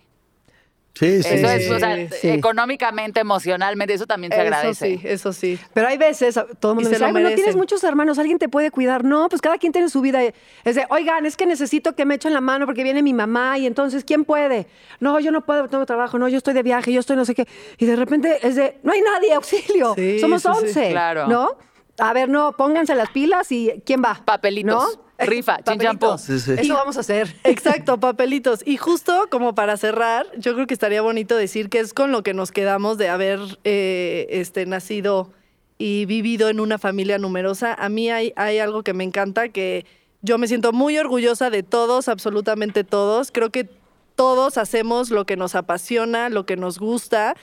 Sí, 0.98 1.22
sí, 1.24 1.30
eso 1.30 1.48
sí, 1.50 1.54
es, 1.56 1.66
sí. 1.66 1.72
o 1.72 1.80
sea, 1.80 2.10
sí. 2.10 2.30
económicamente, 2.30 3.20
emocionalmente, 3.20 3.94
eso 3.94 4.08
también 4.08 4.32
se 4.32 4.38
eso 4.38 4.44
agradece. 4.46 4.98
sí, 4.98 5.02
eso 5.04 5.34
sí. 5.34 5.60
Pero 5.74 5.88
hay 5.90 5.98
veces, 5.98 6.36
todo 6.60 6.72
el 6.72 6.76
mundo 6.76 6.90
Y 6.90 6.94
dice, 6.94 7.00
lo 7.00 7.08
"Ay, 7.08 7.12
bueno, 7.12 7.28
tienes 7.28 7.42
merecen". 7.44 7.60
muchos 7.60 7.84
hermanos, 7.84 8.18
alguien 8.18 8.40
te 8.40 8.48
puede 8.48 8.72
cuidar. 8.72 9.04
No, 9.04 9.28
pues 9.28 9.42
cada 9.42 9.58
quien 9.58 9.74
tiene 9.74 9.90
su 9.90 10.00
vida. 10.00 10.22
Es 10.64 10.76
de, 10.76 10.86
oigan, 10.90 11.26
es 11.26 11.36
que 11.36 11.46
necesito 11.46 11.96
que 11.96 12.06
me 12.06 12.16
echen 12.16 12.34
la 12.34 12.40
mano 12.42 12.66
porque 12.66 12.84
viene 12.84 13.04
mi 13.04 13.14
mamá 13.14 13.58
y 13.58 13.66
entonces, 13.66 14.06
¿quién 14.06 14.24
puede? 14.24 14.68
No, 15.02 15.20
yo 15.20 15.32
no 15.32 15.46
puedo, 15.46 15.68
tengo 15.68 15.86
trabajo, 15.86 16.18
no, 16.18 16.30
yo 16.30 16.38
estoy 16.38 16.54
de 16.54 16.64
viaje, 16.64 16.94
yo 16.94 17.02
estoy 17.02 17.18
no 17.18 17.26
sé 17.26 17.36
qué. 17.36 17.46
Y 17.78 17.86
de 17.86 17.96
repente 17.98 18.40
es 18.42 18.56
de, 18.56 18.78
no 18.84 18.94
hay 18.94 19.02
nadie, 19.02 19.34
auxilio. 19.34 19.94
Sí, 19.96 20.20
Somos 20.20 20.42
sí, 20.44 20.48
sí. 20.54 20.66
11. 20.66 20.90
Claro. 20.92 21.28
¿No? 21.28 21.58
A 21.98 22.14
ver, 22.14 22.30
no, 22.30 22.54
pónganse 22.54 22.96
las 22.96 23.10
pilas 23.10 23.52
y 23.52 23.82
¿quién 23.86 24.04
va? 24.04 24.22
Papelitos. 24.26 24.98
¿No? 24.98 25.06
Rifa. 25.26 25.58
Papelitos. 25.66 26.22
Sí, 26.22 26.40
sí. 26.40 26.54
Eso 26.58 26.74
vamos 26.74 26.98
a 26.98 27.00
hacer. 27.02 27.34
Exacto, 27.44 28.00
papelitos. 28.00 28.62
Y 28.66 28.78
justo 28.78 29.28
como 29.32 29.56
para 29.56 29.78
cerrar, 29.78 30.26
yo 30.38 30.54
creo 30.56 30.68
que 30.68 30.74
estaría 30.74 31.02
bonito 31.02 31.36
decir 31.38 31.70
que 31.70 31.80
es 31.80 31.94
con 31.94 32.12
lo 32.12 32.24
que 32.24 32.34
nos 32.34 32.52
quedamos 32.52 32.98
de 32.98 33.10
haber 33.10 33.40
eh, 33.64 34.28
este, 34.30 34.66
nacido 34.66 35.32
y 35.78 36.06
vivido 36.06 36.50
en 36.50 36.60
una 36.60 36.78
familia 36.78 37.18
numerosa. 37.18 37.74
A 37.74 37.90
mí 37.90 38.10
hay, 38.10 38.34
hay 38.36 38.60
algo 38.60 38.84
que 38.84 38.94
me 38.94 39.04
encanta, 39.04 39.50
que 39.50 39.86
yo 40.22 40.38
me 40.38 40.48
siento 40.48 40.74
muy 40.74 40.98
orgullosa 40.98 41.50
de 41.50 41.64
todos, 41.64 42.10
absolutamente 42.10 42.84
todos. 42.84 43.32
Creo 43.32 43.52
que 43.52 43.70
todos 44.16 44.58
hacemos 44.58 45.12
lo 45.12 45.26
que 45.26 45.38
nos 45.38 45.56
apasiona, 45.56 46.30
lo 46.30 46.46
que 46.46 46.58
nos 46.58 46.80
gusta 46.80 47.36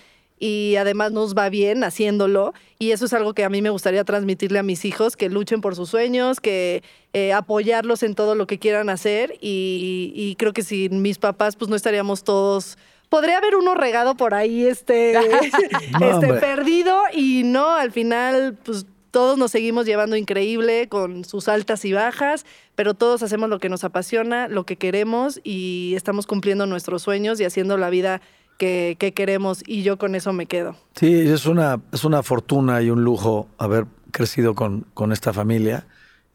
y 0.43 0.75
además 0.75 1.13
nos 1.13 1.37
va 1.37 1.49
bien 1.51 1.85
haciéndolo. 1.85 2.53
Y 2.81 2.91
eso 2.91 3.05
es 3.05 3.13
algo 3.13 3.33
que 3.33 3.45
a 3.45 3.49
mí 3.49 3.63
me 3.63 3.71
gustaría 3.71 4.03
transmitirle 4.03 4.59
a 4.59 4.65
mis 4.65 4.85
hijos, 4.85 5.17
que 5.17 5.29
luchen 5.29 5.61
por 5.61 5.77
sus 5.77 5.91
sueños, 5.91 6.41
que 6.41 6.83
eh, 7.13 7.33
apoyarlos 7.33 8.03
en 8.03 8.17
todo 8.17 8.35
lo 8.35 8.49
que 8.49 8.59
quieran 8.59 8.91
hacer. 8.91 9.39
Y, 9.41 10.13
y 10.17 10.35
creo 10.35 10.53
que 10.53 10.63
sin 10.63 11.01
mis 11.01 11.19
papás, 11.19 11.55
pues 11.55 11.71
no 11.71 11.77
estaríamos 11.77 12.25
todos... 12.25 12.77
Podría 13.09 13.39
haber 13.39 13.55
uno 13.55 13.77
regado 13.77 14.17
por 14.17 14.35
ahí, 14.35 14.67
este, 14.67 15.13
este 16.01 16.35
perdido, 16.41 17.01
y 17.13 17.43
no, 17.45 17.69
al 17.69 17.93
final, 17.93 18.59
pues 18.65 18.87
todos 19.13 19.39
nos 19.39 19.53
seguimos 19.53 19.87
llevando 19.87 20.17
increíble 20.17 20.89
con 20.89 21.25
sus 21.25 21.47
altas 21.47 21.85
y 21.85 21.93
bajas, 21.93 22.47
pero 22.75 22.95
todos 22.95 23.23
hacemos 23.23 23.49
lo 23.49 23.61
que 23.61 23.69
nos 23.69 23.85
apasiona, 23.85 24.49
lo 24.49 24.65
que 24.65 24.77
queremos 24.77 25.39
y 25.45 25.93
estamos 25.95 26.27
cumpliendo 26.27 26.67
nuestros 26.67 27.03
sueños 27.03 27.39
y 27.39 27.45
haciendo 27.45 27.77
la 27.77 27.91
vida 27.91 28.23
que, 28.63 28.95
que 28.97 29.13
queremos 29.13 29.65
y 29.67 29.83
yo 29.83 29.99
con 29.99 30.15
eso 30.15 30.33
me 30.33 30.47
quedo. 30.47 30.77
Sí, 30.95 31.13
es 31.13 31.47
una, 31.47 31.81
es 31.91 32.05
una 32.05 32.23
fortuna 32.23 32.81
y 32.81 32.91
un 32.91 33.03
lujo 33.03 33.49
haber 33.59 33.87
crecido 34.13 34.55
con, 34.55 34.87
con 34.95 35.11
esta 35.11 35.33
familia 35.33 35.85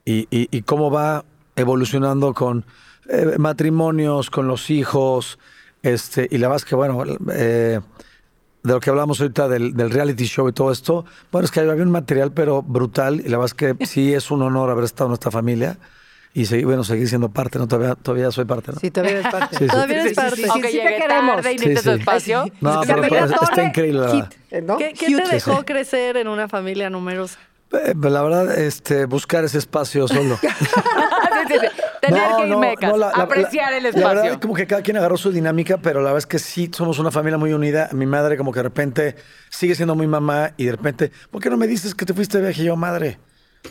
y, 0.03 0.27
y- 0.29 0.49
y 0.51 0.61
cómo 0.63 0.91
va 0.91 1.23
evolucionando 1.55 2.33
con 2.33 2.65
eh, 3.07 3.35
matrimonios, 3.37 4.29
con 4.29 4.45
los 4.45 4.69
hijos, 4.69 5.39
este, 5.83 6.27
y 6.29 6.37
la 6.39 6.49
verdad 6.49 6.63
es 6.63 6.65
que, 6.65 6.75
bueno, 6.75 7.01
eh, 7.31 7.79
de 8.63 8.73
lo 8.73 8.81
que 8.81 8.89
hablamos 8.89 9.21
ahorita 9.21 9.47
del, 9.47 9.73
del 9.73 9.89
reality 9.89 10.25
show 10.25 10.49
y 10.49 10.51
todo 10.51 10.73
esto, 10.73 11.05
bueno, 11.31 11.45
es 11.45 11.51
que 11.51 11.61
había 11.61 11.81
un 11.81 11.91
material 11.91 12.33
pero 12.33 12.61
brutal 12.61 13.21
y 13.21 13.29
la 13.29 13.37
verdad 13.37 13.45
es 13.45 13.53
que 13.53 13.85
sí 13.85 14.13
es 14.13 14.31
un 14.31 14.41
honor 14.41 14.69
haber 14.69 14.83
estado 14.83 15.09
en 15.11 15.13
esta 15.13 15.31
familia 15.31 15.77
y 16.41 16.45
seguir, 16.45 16.65
bueno, 16.65 16.83
seguir 16.83 17.07
siendo 17.09 17.29
parte, 17.29 17.57
¿no? 17.57 17.67
Todavía, 17.67 17.95
todavía 17.95 18.29
soy 18.31 18.45
parte, 18.45 18.71
¿no? 18.71 18.79
Sí, 18.79 18.91
todavía 18.91 19.19
eres 19.19 19.31
parte. 19.31 19.57
Sí, 19.57 19.63
sí. 19.65 19.69
Todavía 19.71 20.01
eres 20.01 20.13
parte. 20.13 20.35
sí, 20.35 20.43
sí, 20.43 20.49
Aunque 20.51 20.67
sí 20.69 20.77
te 20.77 20.83
llegue 20.83 20.97
queremos. 21.01 21.35
tarde 21.37 21.53
y 21.53 21.57
Sí, 21.57 21.65
necesites 21.67 21.83
tu 21.83 21.91
sí. 21.93 21.99
espacio. 21.99 22.45
No, 22.61 22.81
pero, 22.85 23.01
pero 23.01 23.25
está 23.25 23.37
Torre, 23.37 23.63
increíble. 23.65 23.99
la 24.01 24.05
verdad. 24.07 24.29
¿no? 24.63 24.77
¿Qué, 24.77 24.93
te 24.93 25.27
dejó 25.33 25.57
sí. 25.57 25.63
crecer 25.65 26.17
en 26.17 26.27
una 26.27 26.47
familia 26.47 26.89
numerosa? 26.89 27.39
Eh, 27.73 27.93
pues, 27.99 28.13
La 28.13 28.21
verdad, 28.21 28.57
este, 28.59 29.05
buscar 29.05 29.43
ese 29.45 29.57
espacio 29.57 30.07
solo. 30.07 30.37
Sí, 31.47 31.53
sí, 31.53 31.59
sí. 31.61 31.67
Tener 32.01 32.21
que 32.37 32.47
ir 32.47 32.57
mecas, 32.57 32.97
la- 32.97 33.07
la- 33.15 33.23
apreciar 33.23 33.73
el 33.73 33.83
la 33.83 33.89
espacio. 33.89 34.07
verdad, 34.21 34.41
como 34.41 34.53
que 34.53 34.65
cada 34.67 34.81
quien 34.81 34.97
agarró 34.97 35.17
su 35.17 35.31
dinámica, 35.31 35.77
pero 35.77 35.99
la 35.99 36.05
verdad 36.05 36.17
es 36.19 36.25
que 36.25 36.39
sí 36.39 36.69
somos 36.73 36.99
una 36.99 37.09
familia 37.11 37.37
muy 37.37 37.53
unida. 37.53 37.89
Mi 37.93 38.05
madre, 38.05 38.37
como 38.37 38.51
que 38.51 38.59
de 38.59 38.63
repente 38.63 39.15
sigue 39.49 39.73
siendo 39.75 39.95
muy 39.95 40.07
mamá 40.07 40.51
y 40.57 40.65
de 40.65 40.71
repente, 40.71 41.11
¿por 41.31 41.41
qué 41.41 41.49
no 41.49 41.57
me 41.57 41.67
dices 41.67 41.93
que 41.95 42.05
te 42.05 42.13
fuiste 42.13 42.37
de 42.39 42.43
viaje? 42.45 42.63
Y 42.63 42.65
yo, 42.65 42.75
madre, 42.75 43.19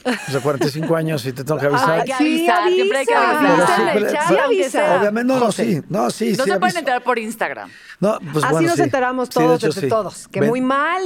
o 0.04 0.30
sea, 0.30 0.40
45 0.40 0.94
años 0.96 1.24
y 1.26 1.32
te 1.32 1.42
tengo 1.44 1.58
que 1.58 1.66
avisar. 1.66 2.00
Hay 2.00 2.04
que 2.06 2.14
Sí, 2.14 2.38
siempre 2.74 2.98
hay 2.98 3.06
que 3.06 3.14
avisa. 3.14 3.90
avisar. 3.90 3.90
Pero 3.94 4.48
sí, 4.48 4.64
sea. 4.70 4.98
Obviamente, 5.00 5.32
no, 5.32 5.40
no, 5.40 5.52
sí. 5.52 5.80
No, 5.88 6.10
sí, 6.10 6.34
No 6.36 6.44
sí, 6.44 6.50
se 6.50 6.58
pueden 6.60 6.76
enterar 6.76 7.02
por 7.02 7.18
Instagram. 7.18 7.70
No, 8.00 8.18
pues 8.32 8.44
Así 8.44 8.52
bueno, 8.52 8.68
nos 8.68 8.76
sí. 8.76 8.82
enteramos 8.82 9.28
Sí, 9.32 9.40
de 9.40 9.44
todos, 9.46 9.56
hecho, 9.58 9.66
entre 9.68 9.80
sí. 9.82 9.88
todos. 9.88 10.28
Que 10.28 10.40
Ven- 10.40 10.50
muy 10.50 10.60
mal. 10.60 11.02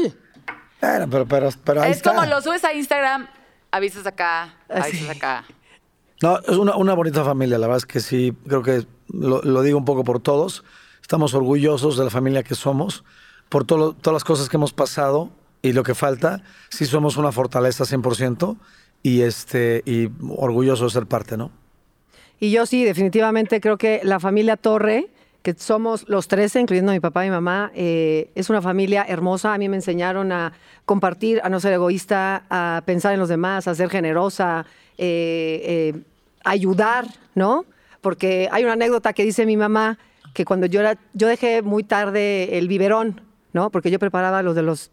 Bueno, 0.81 1.09
pero, 1.11 1.27
pero, 1.27 1.51
pero 1.65 1.83
ahí 1.83 1.91
es 1.93 1.99
está. 1.99 2.15
como 2.15 2.27
lo 2.27 2.41
subes 2.43 2.65
a 2.65 2.73
Instagram, 2.73 3.29
avisas 3.71 4.07
acá, 4.07 4.55
avisas 4.69 5.11
acá. 5.11 5.45
No, 6.23 6.39
es 6.39 6.57
una, 6.57 6.77
una 6.77 6.95
bonita 6.95 7.25
familia, 7.25 7.59
la 7.59 7.67
verdad 7.67 7.79
es 7.79 7.87
que 7.87 8.01
sí, 8.01 8.37
creo 8.47 8.63
que 8.63 8.87
lo, 9.09 9.41
lo 9.43 9.63
digo 9.63 9.79
un 9.79 9.85
poco 9.85 10.05
por 10.05 10.21
todos. 10.21 10.65
Estamos 11.01 11.35
orgullosos 11.35 11.97
de 11.99 12.05
la 12.05 12.11
familia 12.11 12.43
que 12.43 12.55
somos, 12.55 13.05
por 13.49 13.65
todo 13.65 13.95
todas 13.95 14.15
las 14.15 14.25
cosas 14.25 14.49
que 14.49 14.57
hemos 14.57 14.73
pasado 14.73 15.31
y 15.63 15.73
lo 15.73 15.83
que 15.83 15.95
falta. 15.95 16.43
Sí 16.71 16.87
somos 16.87 17.17
una 17.17 17.33
fortaleza 17.33 17.85
100% 17.85 18.57
y, 19.03 19.23
este, 19.23 19.83
y 19.85 20.09
orgullosos 20.29 20.93
de 20.93 21.01
ser 21.01 21.07
parte, 21.07 21.37
¿no? 21.37 21.51
Y 22.39 22.51
yo 22.51 22.65
sí, 22.65 22.85
definitivamente 22.85 23.61
creo 23.61 23.77
que 23.77 24.01
la 24.03 24.19
familia 24.19 24.57
Torre 24.57 25.11
que 25.43 25.55
somos 25.55 26.07
los 26.09 26.29
13, 26.29 26.61
incluyendo 26.61 26.93
a 26.93 26.95
mi 26.95 27.01
papá 27.01 27.25
y 27.25 27.29
mi 27.29 27.35
mamá. 27.35 27.71
eh, 27.75 28.31
es 28.35 28.51
una 28.51 28.61
familia 28.61 29.05
hermosa. 29.09 29.55
A 29.55 29.59
mí 29.59 29.69
me 29.69 29.77
enseñaron 29.77 30.33
a 30.33 30.53
compartir, 30.85 31.41
a 31.43 31.49
no 31.49 31.61
ser 31.61 31.73
egoísta, 31.73 32.45
a 32.51 32.83
pensar 32.85 33.15
en 33.15 33.21
los 33.21 33.29
demás, 33.29 33.67
a 33.67 33.75
ser 33.75 33.89
generosa, 33.89 34.67
eh, 34.99 35.95
eh, 35.95 36.03
ayudar, 36.45 37.07
¿no? 37.35 37.65
Porque 38.01 38.49
hay 38.53 38.65
una 38.65 38.75
anécdota 38.75 39.13
que 39.13 39.25
dice 39.25 39.47
mi 39.47 39.57
mamá 39.57 39.99
que 40.35 40.45
cuando 40.45 40.67
yo 40.67 40.81
era, 40.81 40.99
yo 41.15 41.27
dejé 41.27 41.63
muy 41.63 41.85
tarde 41.85 42.59
el 42.59 42.69
biberón, 42.69 43.23
¿no? 43.53 43.71
Porque 43.71 43.91
yo 43.91 43.99
preparaba 43.99 44.43
los 44.43 44.55
de 44.55 44.63
los, 44.63 44.91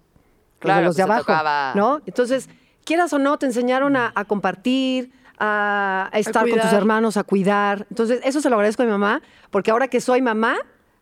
Claro, 0.59 0.85
los 0.87 0.95
de 0.95 1.03
pues 1.03 1.11
abajo, 1.11 1.25
tocaba- 1.31 1.73
¿no? 1.75 2.01
Entonces, 2.05 2.49
quieras 2.85 3.11
o 3.13 3.19
no, 3.19 3.37
te 3.37 3.45
enseñaron 3.45 3.95
a, 3.95 4.11
a 4.15 4.25
compartir, 4.25 5.11
a, 5.39 6.09
a 6.11 6.19
estar 6.19 6.49
con 6.49 6.59
tus 6.59 6.73
hermanos, 6.73 7.17
a 7.17 7.23
cuidar. 7.23 7.85
Entonces, 7.89 8.19
eso 8.23 8.41
se 8.41 8.49
lo 8.49 8.55
agradezco 8.55 8.81
a 8.83 8.85
mi 8.85 8.91
mamá, 8.91 9.21
porque 9.51 9.71
ahora 9.71 9.87
que 9.87 10.01
soy 10.01 10.21
mamá, 10.21 10.55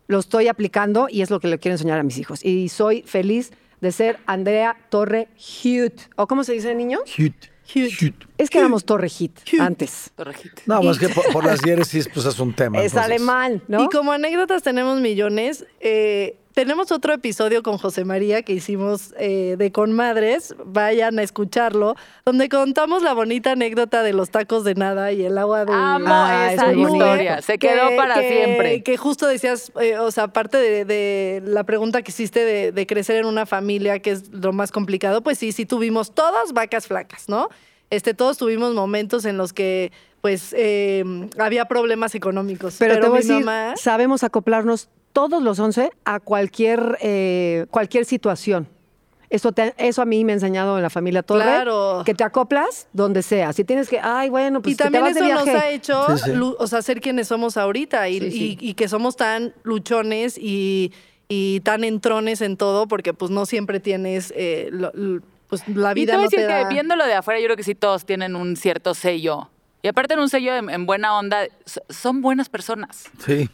lo 0.07 0.19
estoy 0.19 0.47
aplicando 0.49 1.07
y 1.09 1.21
es 1.21 1.29
lo 1.29 1.39
que 1.39 1.47
le 1.47 1.57
quiero 1.57 1.73
enseñar 1.75 1.99
a 1.99 2.03
mis 2.03 2.17
hijos. 2.17 2.43
Y 2.43 2.69
soy 2.69 3.01
feliz 3.03 3.51
de 3.81 3.91
ser 3.91 4.19
Andrea 4.25 4.75
Torre 4.89 5.29
Hute. 5.37 6.03
¿O 6.15 6.27
cómo 6.27 6.43
se 6.43 6.53
dice, 6.53 6.75
niño? 6.75 6.99
Hute. 7.17 7.51
Hute. 7.73 8.27
Es 8.37 8.51
que 8.51 8.59
éramos 8.59 8.85
Torre 8.85 9.09
Hit 9.09 9.39
antes. 9.59 10.11
Torrejita. 10.15 10.61
No, 10.67 10.83
más 10.83 10.99
que 10.99 11.09
por, 11.09 11.25
por 11.33 11.43
las 11.45 11.59
diéresis, 11.61 12.07
pues 12.13 12.23
es 12.27 12.37
un 12.39 12.53
tema. 12.53 12.77
Es 12.77 12.91
entonces. 12.93 13.05
alemán, 13.11 13.63
¿no? 13.67 13.83
Y 13.83 13.89
como 13.89 14.11
anécdotas 14.11 14.61
tenemos 14.61 14.99
millones. 14.99 15.65
eh, 15.79 16.37
tenemos 16.55 16.91
otro 16.93 17.13
episodio 17.13 17.61
con 17.63 17.77
José 17.77 18.05
María 18.05 18.41
que 18.41 18.53
hicimos 18.53 19.13
eh, 19.19 19.55
de 19.59 19.71
Conmadres, 19.73 20.55
vayan 20.65 21.19
a 21.19 21.23
escucharlo, 21.23 21.95
donde 22.25 22.47
contamos 22.47 23.03
la 23.03 23.13
bonita 23.13 23.51
anécdota 23.51 24.03
de 24.03 24.13
los 24.13 24.29
tacos 24.29 24.63
de 24.63 24.73
nada 24.73 25.11
y 25.11 25.23
el 25.25 25.37
agua 25.37 25.65
de 25.65 25.73
Amo 25.73 26.05
Ah, 26.07 26.49
esa 26.53 26.71
es 26.71 26.77
historia. 26.77 27.41
Se 27.41 27.59
quedó 27.59 27.89
que- 27.89 27.95
para 27.97 28.15
que- 28.21 28.29
siempre. 28.29 28.83
Que 28.83 28.95
justo 28.97 29.27
decías, 29.27 29.71
eh, 29.81 29.97
o 29.99 30.09
sea, 30.11 30.23
aparte 30.23 30.57
de, 30.57 30.85
de 30.85 31.43
la 31.45 31.65
pregunta 31.65 32.01
que 32.01 32.11
hiciste 32.11 32.39
de, 32.45 32.71
de 32.71 32.87
crecer 32.87 33.17
en 33.17 33.25
una 33.25 33.45
familia, 33.45 33.99
que 33.99 34.11
es 34.11 34.31
lo 34.31 34.53
más 34.53 34.71
complicado, 34.71 35.21
pues 35.21 35.37
sí, 35.37 35.51
sí 35.51 35.65
tuvimos 35.65 36.15
todas 36.15 36.53
vacas 36.53 36.87
flacas, 36.87 37.27
¿no? 37.27 37.49
Este, 37.89 38.13
todos 38.13 38.37
tuvimos 38.37 38.73
momentos 38.73 39.25
en 39.25 39.37
los 39.37 39.51
que, 39.51 39.91
pues, 40.21 40.55
eh, 40.57 41.03
había 41.37 41.65
problemas 41.65 42.15
económicos. 42.15 42.77
Pero, 42.79 42.95
te 42.95 43.01
voy 43.09 43.19
a 43.19 43.21
mi 43.21 43.27
decir, 43.27 43.45
mamá- 43.45 43.75
sabemos 43.75 44.23
acoplarnos 44.23 44.87
todos 45.15 45.41
los 45.41 45.57
11 45.59 45.91
a 46.03 46.19
cualquier, 46.19 46.97
eh, 47.01 47.67
cualquier 47.71 48.03
situación. 48.03 48.67
Eso, 49.29 49.53
te- 49.53 49.73
eso 49.77 50.01
a 50.01 50.05
mí 50.05 50.25
me 50.25 50.33
ha 50.33 50.35
enseñado 50.35 50.75
en 50.75 50.83
la 50.83 50.89
familia 50.89 51.23
Torre. 51.23 51.43
Claro. 51.43 52.03
Que 52.05 52.13
te 52.13 52.25
acoplas 52.25 52.87
donde 52.91 53.23
sea. 53.23 53.53
Si 53.53 53.63
tienes 53.63 53.87
que, 53.87 53.97
ay, 54.01 54.27
bueno, 54.29 54.61
pues 54.61 54.73
y 54.73 54.77
que 54.77 54.83
te 54.83 54.91
también 54.91 55.13
de 55.15 55.19
eso 55.21 55.29
nos 55.45 55.47
ha 55.47 55.69
hecho, 55.69 56.17
Sí, 56.17 56.31
sí. 56.31 56.39
o 56.59 56.67
sea, 56.67 56.81
ser 56.81 56.99
quienes 56.99 57.29
somos 57.29 57.55
ahorita 57.55 58.09
y, 58.09 58.19
Sí, 58.19 58.31
sí. 58.31 58.57
y- 58.59 58.69
y 58.69 58.73
que 58.73 58.89
somos 58.89 59.15
tan 59.15 59.53
luchones 59.63 60.37
y, 60.37 60.91
y 61.29 61.61
tan 61.61 61.85
entrones 61.85 62.41
en 62.41 62.57
todo, 62.57 62.87
porque 62.87 63.13
pues 63.13 63.31
no 63.31 63.45
siempre 63.45 63.79
tienes, 63.79 64.33
eh, 64.35 64.67
lo- 64.71 64.91
pues 65.47 65.65
la 65.69 65.91
Y 65.91 65.95
te 65.95 66.01
vida 66.01 66.13
voy 66.15 66.21
a 66.21 66.25
no 66.25 66.29
te 66.29 66.35
decir 66.37 66.47
que 66.49 66.53
da... 66.63 66.69
viéndolo 66.69 67.05
de 67.05 67.13
afuera, 67.13 67.39
yo 67.39 67.45
creo 67.45 67.55
que 67.57 67.63
sí 67.63 67.73
todos 67.73 68.05
tienen 68.05 68.35
un 68.35 68.57
cierto 68.57 68.93
sello. 68.93 69.49
Y 69.85 69.87
aparte 69.87 70.15
en 70.15 70.19
un 70.19 70.29
sello 70.29 70.55
en, 70.55 70.71
en 70.71 70.87
buena 70.87 71.15
onda, 71.15 71.43
son 71.89 72.23
buenas 72.23 72.49
personas. 72.49 73.03
Sí. 73.23 73.47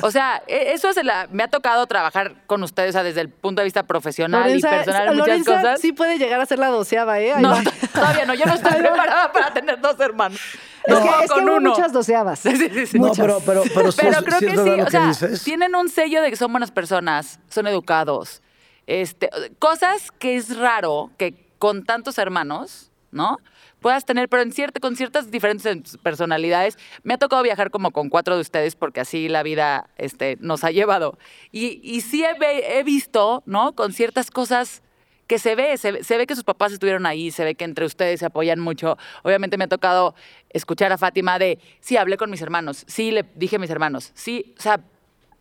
O 0.00 0.10
sea, 0.10 0.42
e- 0.46 0.72
eso 0.72 0.88
es 0.88 1.04
la, 1.04 1.28
me 1.30 1.42
ha 1.42 1.48
tocado 1.48 1.86
trabajar 1.86 2.36
con 2.46 2.62
ustedes, 2.62 2.88
o 2.88 2.92
sea, 2.94 3.02
desde 3.02 3.20
el 3.20 3.28
punto 3.28 3.60
de 3.60 3.64
vista 3.64 3.82
profesional 3.82 4.44
Lorenza, 4.44 4.68
y 4.68 4.72
personal, 4.76 5.08
muchas 5.08 5.18
Lorenza 5.28 5.54
cosas. 5.56 5.80
sí 5.82 5.92
puede 5.92 6.16
llegar 6.16 6.40
a 6.40 6.46
ser 6.46 6.58
la 6.58 6.68
doceava, 6.68 7.20
¿eh? 7.20 7.34
Ahí 7.34 7.42
no, 7.42 7.50
va. 7.50 7.62
todavía 7.92 8.24
no, 8.24 8.32
yo 8.32 8.46
no 8.46 8.54
estoy 8.54 8.72
preparada 8.80 9.30
para 9.30 9.52
tener 9.52 9.78
dos 9.78 10.00
hermanos. 10.00 10.40
Es 10.84 10.98
que, 11.00 11.06
es 11.06 11.20
que 11.20 11.26
con 11.28 11.44
hubo 11.50 11.56
uno. 11.58 11.70
muchas 11.72 11.92
doceavas. 11.92 12.38
Sí, 12.38 12.56
sí, 12.56 12.86
sí. 12.86 12.98
No, 12.98 13.08
Muchas. 13.08 13.26
pero, 13.26 13.40
pero, 13.44 13.62
pero, 13.74 13.92
sí 13.92 13.98
Pero 14.00 14.22
creo 14.22 14.38
sí 14.38 14.46
que 14.46 14.56
sí, 14.56 14.80
o 14.80 14.88
sea, 14.88 15.06
dices. 15.08 15.44
tienen 15.44 15.74
un 15.76 15.90
sello 15.90 16.22
de 16.22 16.30
que 16.30 16.36
son 16.36 16.50
buenas 16.50 16.70
personas, 16.70 17.40
son 17.50 17.66
educados. 17.66 18.40
Este, 18.86 19.28
cosas 19.58 20.12
que 20.18 20.36
es 20.36 20.56
raro 20.56 21.10
que 21.18 21.34
con 21.58 21.84
tantos 21.84 22.16
hermanos, 22.16 22.90
¿no? 23.10 23.36
Puedas 23.80 24.04
tener, 24.04 24.28
pero 24.28 24.42
en 24.42 24.52
cierta, 24.52 24.80
con 24.80 24.96
ciertas 24.96 25.30
diferentes 25.30 25.96
personalidades. 25.98 26.76
Me 27.04 27.14
ha 27.14 27.18
tocado 27.18 27.42
viajar 27.42 27.70
como 27.70 27.90
con 27.92 28.08
cuatro 28.08 28.34
de 28.34 28.40
ustedes 28.40 28.74
porque 28.76 29.00
así 29.00 29.28
la 29.28 29.42
vida 29.42 29.88
este, 29.98 30.36
nos 30.40 30.64
ha 30.64 30.70
llevado. 30.70 31.18
Y, 31.52 31.80
y 31.82 32.00
sí 32.00 32.24
he, 32.24 32.78
he 32.78 32.82
visto, 32.82 33.42
¿no? 33.46 33.74
Con 33.74 33.92
ciertas 33.92 34.30
cosas 34.30 34.82
que 35.28 35.38
se 35.38 35.54
ve, 35.54 35.76
se, 35.76 35.92
ve- 35.92 36.04
se 36.04 36.16
ve 36.16 36.26
que 36.26 36.34
sus 36.34 36.44
papás 36.44 36.72
estuvieron 36.72 37.04
ahí, 37.04 37.30
se 37.30 37.44
ve 37.44 37.54
que 37.54 37.64
entre 37.64 37.84
ustedes 37.84 38.20
se 38.20 38.26
apoyan 38.26 38.58
mucho. 38.60 38.96
Obviamente 39.22 39.58
me 39.58 39.64
ha 39.64 39.68
tocado 39.68 40.14
escuchar 40.50 40.90
a 40.90 40.96
Fátima 40.98 41.38
de, 41.38 41.58
sí, 41.80 41.98
hablé 41.98 42.16
con 42.16 42.30
mis 42.30 42.40
hermanos, 42.40 42.84
sí, 42.88 43.10
le 43.10 43.26
dije 43.34 43.56
a 43.56 43.58
mis 43.58 43.68
hermanos, 43.68 44.10
sí, 44.14 44.54
o 44.58 44.62
sea, 44.62 44.80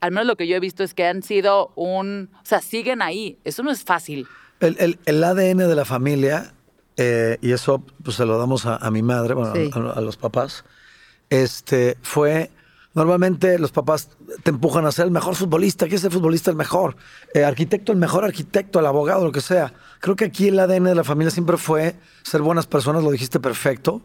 al 0.02 0.12
menos 0.12 0.28
lo 0.28 0.36
que 0.36 0.46
yo 0.46 0.58
he 0.58 0.60
visto 0.60 0.84
es 0.84 0.94
que 0.94 1.06
han 1.08 1.24
sido 1.24 1.72
un, 1.76 2.30
o 2.36 2.46
sea, 2.46 2.60
siguen 2.62 3.02
ahí, 3.02 3.40
eso 3.46 3.64
no 3.64 3.72
es 3.72 3.84
fácil. 3.86 4.28
El, 4.60 4.76
el- 4.80 5.00
el 5.06 5.24
ADN 5.24 5.60
de 5.70 5.76
la 5.76 5.86
familia, 5.86 6.54
eh, 6.98 7.38
y 7.42 7.52
eso 7.52 7.84
pues 8.04 8.18
se 8.18 8.26
lo 8.26 8.38
damos 8.38 8.66
a, 8.66 8.76
a 8.78 8.92
mi 8.92 9.02
madre, 9.04 9.34
bueno, 9.34 9.54
Sí. 9.56 9.70
a, 9.74 9.92
a 9.92 10.02
los 10.02 10.18
papás, 10.18 10.64
este, 11.30 11.98
fue, 12.02 12.52
normalmente 12.94 13.60
los 13.60 13.72
papás 13.72 14.10
te 14.44 14.50
empujan 14.52 14.86
a 14.86 14.92
ser 14.92 15.06
el 15.06 15.12
mejor 15.12 15.36
futbolista, 15.36 15.88
¿qué 15.88 15.96
es 15.96 16.04
el 16.04 16.12
futbolista 16.12 16.50
el 16.52 16.58
mejor? 16.58 16.96
Eh, 17.34 17.44
arquitecto, 17.44 17.92
el 17.92 17.98
mejor 17.98 18.24
arquitecto, 18.24 18.80
el 18.80 18.86
abogado, 18.86 19.26
lo 19.26 19.32
que 19.32 19.42
sea. 19.42 19.74
Creo 20.00 20.16
que 20.16 20.26
aquí 20.26 20.48
el 20.48 20.60
ADN 20.60 20.86
de 20.86 20.96
la 20.96 21.04
familia 21.04 21.32
siempre 21.32 21.58
fue 21.58 21.96
ser 22.24 22.42
buenas 22.42 22.68
personas, 22.68 23.04
lo 23.04 23.12
dijiste 23.12 23.40
perfecto. 23.40 24.02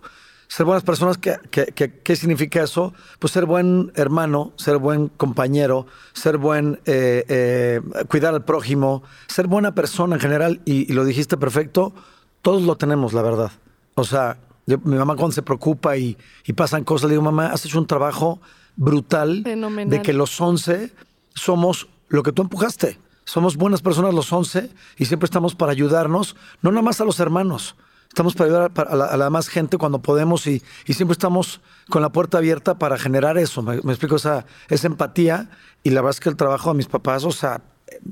Ser 0.48 0.66
buenas 0.66 0.82
personas, 0.82 1.16
¿qué, 1.16 1.36
qué, 1.50 1.66
qué- 1.74 2.00
qué 2.02 2.14
significa 2.14 2.62
eso? 2.62 2.92
Pues 3.18 3.32
ser 3.32 3.46
buen 3.46 3.90
hermano, 3.94 4.52
ser 4.56 4.76
buen 4.76 5.08
compañero, 5.08 5.86
ser 6.12 6.36
buen, 6.36 6.78
eh, 6.84 7.24
eh, 7.28 7.80
cuidar 8.10 8.34
al 8.34 8.44
prójimo, 8.44 9.02
ser 9.28 9.46
buena 9.46 9.74
persona 9.74 10.16
en 10.16 10.20
general, 10.20 10.60
y, 10.66 10.90
y 10.90 10.94
lo 10.94 11.06
dijiste 11.06 11.38
perfecto, 11.38 11.94
todos 12.42 12.62
lo 12.62 12.76
tenemos, 12.76 13.12
la 13.12 13.22
verdad. 13.22 13.50
O 13.94 14.04
sea, 14.04 14.38
yo- 14.66 14.78
mi 14.84 14.96
mamá 14.96 15.16
cuando 15.16 15.32
se 15.32 15.42
preocupa 15.42 15.96
y, 15.96 16.16
y 16.44 16.52
pasan 16.52 16.84
cosas, 16.84 17.08
le 17.08 17.14
digo, 17.14 17.22
mamá, 17.22 17.46
has 17.48 17.64
hecho 17.64 17.78
un 17.78 17.86
trabajo 17.86 18.40
brutal 18.76 19.42
Fenomenal. 19.44 19.90
de 19.90 20.02
que 20.02 20.12
los 20.12 20.40
11 20.40 20.92
somos 21.34 21.88
lo 22.08 22.22
que 22.22 22.32
tú 22.32 22.42
empujaste. 22.42 22.98
Somos 23.24 23.56
buenas 23.56 23.82
personas 23.82 24.12
los 24.14 24.32
11 24.32 24.70
y 24.98 25.04
siempre 25.04 25.26
estamos 25.26 25.54
para 25.54 25.72
ayudarnos, 25.72 26.36
no 26.60 26.70
nada 26.72 26.82
más 26.82 27.00
a 27.00 27.04
los 27.04 27.20
hermanos, 27.20 27.76
estamos 28.08 28.34
para 28.34 28.46
ayudar 28.50 28.72
a, 28.88 28.96
la, 28.96 29.04
a 29.06 29.16
la 29.16 29.30
más 29.30 29.48
gente 29.48 29.78
cuando 29.78 30.02
podemos 30.02 30.46
y, 30.48 30.60
y 30.86 30.94
siempre 30.94 31.12
estamos 31.12 31.60
con 31.88 32.02
la 32.02 32.10
puerta 32.10 32.38
abierta 32.38 32.78
para 32.78 32.98
generar 32.98 33.38
eso. 33.38 33.62
Me, 33.62 33.80
me 33.82 33.92
explico 33.92 34.16
esa, 34.16 34.44
esa 34.68 34.86
empatía 34.88 35.50
y 35.84 35.90
la 35.90 36.00
verdad 36.00 36.16
es 36.16 36.20
que 36.20 36.28
el 36.30 36.36
trabajo 36.36 36.70
de 36.70 36.76
mis 36.76 36.88
papás, 36.88 37.24
o 37.24 37.30
sea, 37.30 37.62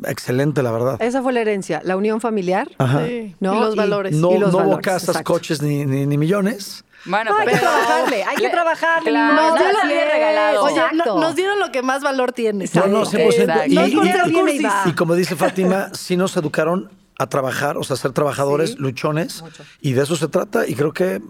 excelente, 0.06 0.62
la 0.62 0.70
verdad. 0.72 0.96
Esa 1.00 1.22
fue 1.22 1.32
la 1.32 1.40
herencia, 1.40 1.80
la 1.84 1.96
unión 1.96 2.20
familiar. 2.20 2.68
Ajá. 2.78 3.06
Sí, 3.06 3.34
¿no? 3.40 3.56
Y 3.56 3.60
los 3.60 3.74
Y- 3.74 3.78
valores. 3.78 4.14
No, 4.16 4.32
y 4.32 4.38
los 4.38 4.52
no 4.52 4.58
hubo 4.58 4.64
valores, 4.66 4.84
casas, 4.84 5.08
exacto. 5.10 5.32
coches 5.32 5.62
ni, 5.62 5.84
ni, 5.86 6.06
ni 6.06 6.18
millones. 6.18 6.84
Bueno, 7.06 7.30
No, 7.32 7.38
hay 7.38 7.46
que 7.48 7.56
trabajarle, 7.56 8.22
hay 8.24 8.36
que 8.36 8.42
Le- 8.42 8.50
trabajarle, 8.50 9.10
Claro, 9.10 9.34
no, 9.34 9.48
no, 9.48 9.54
de 9.54 9.60
nadie 9.60 9.78
una 9.80 9.86
vez. 10.04 10.12
regalado. 10.12 10.64
Oye, 10.64 10.74
no- 10.76 10.86
Exacto. 10.86 11.20
nos 11.20 11.34
dieron 11.34 11.58
lo 11.58 11.72
que 11.72 11.82
más 11.82 12.02
valor 12.02 12.32
tiene. 12.32 12.66
No, 12.74 12.86
no, 12.88 13.04
¿sabes? 13.06 13.36
100%. 13.36 13.42
Exacto. 13.64 13.64
Y, 14.86 14.90
y- 14.90 14.92
como 14.94 15.14
dice 15.14 15.34
Fátima, 15.36 15.88
sí 15.94 16.16
nos 16.18 16.36
educaron 16.36 16.90
a 17.18 17.26
trabajar, 17.28 17.78
o 17.78 17.82
sea, 17.84 17.96
ser 17.96 18.12
trabajadores, 18.12 18.70
Sí. 18.72 18.76
luchones, 18.78 19.44
y 19.80 19.92
de 19.92 20.02
eso 20.02 20.14
se 20.16 20.28
trata, 20.28 20.66
y 20.66 20.74
creo 20.74 20.92
que 20.92 21.20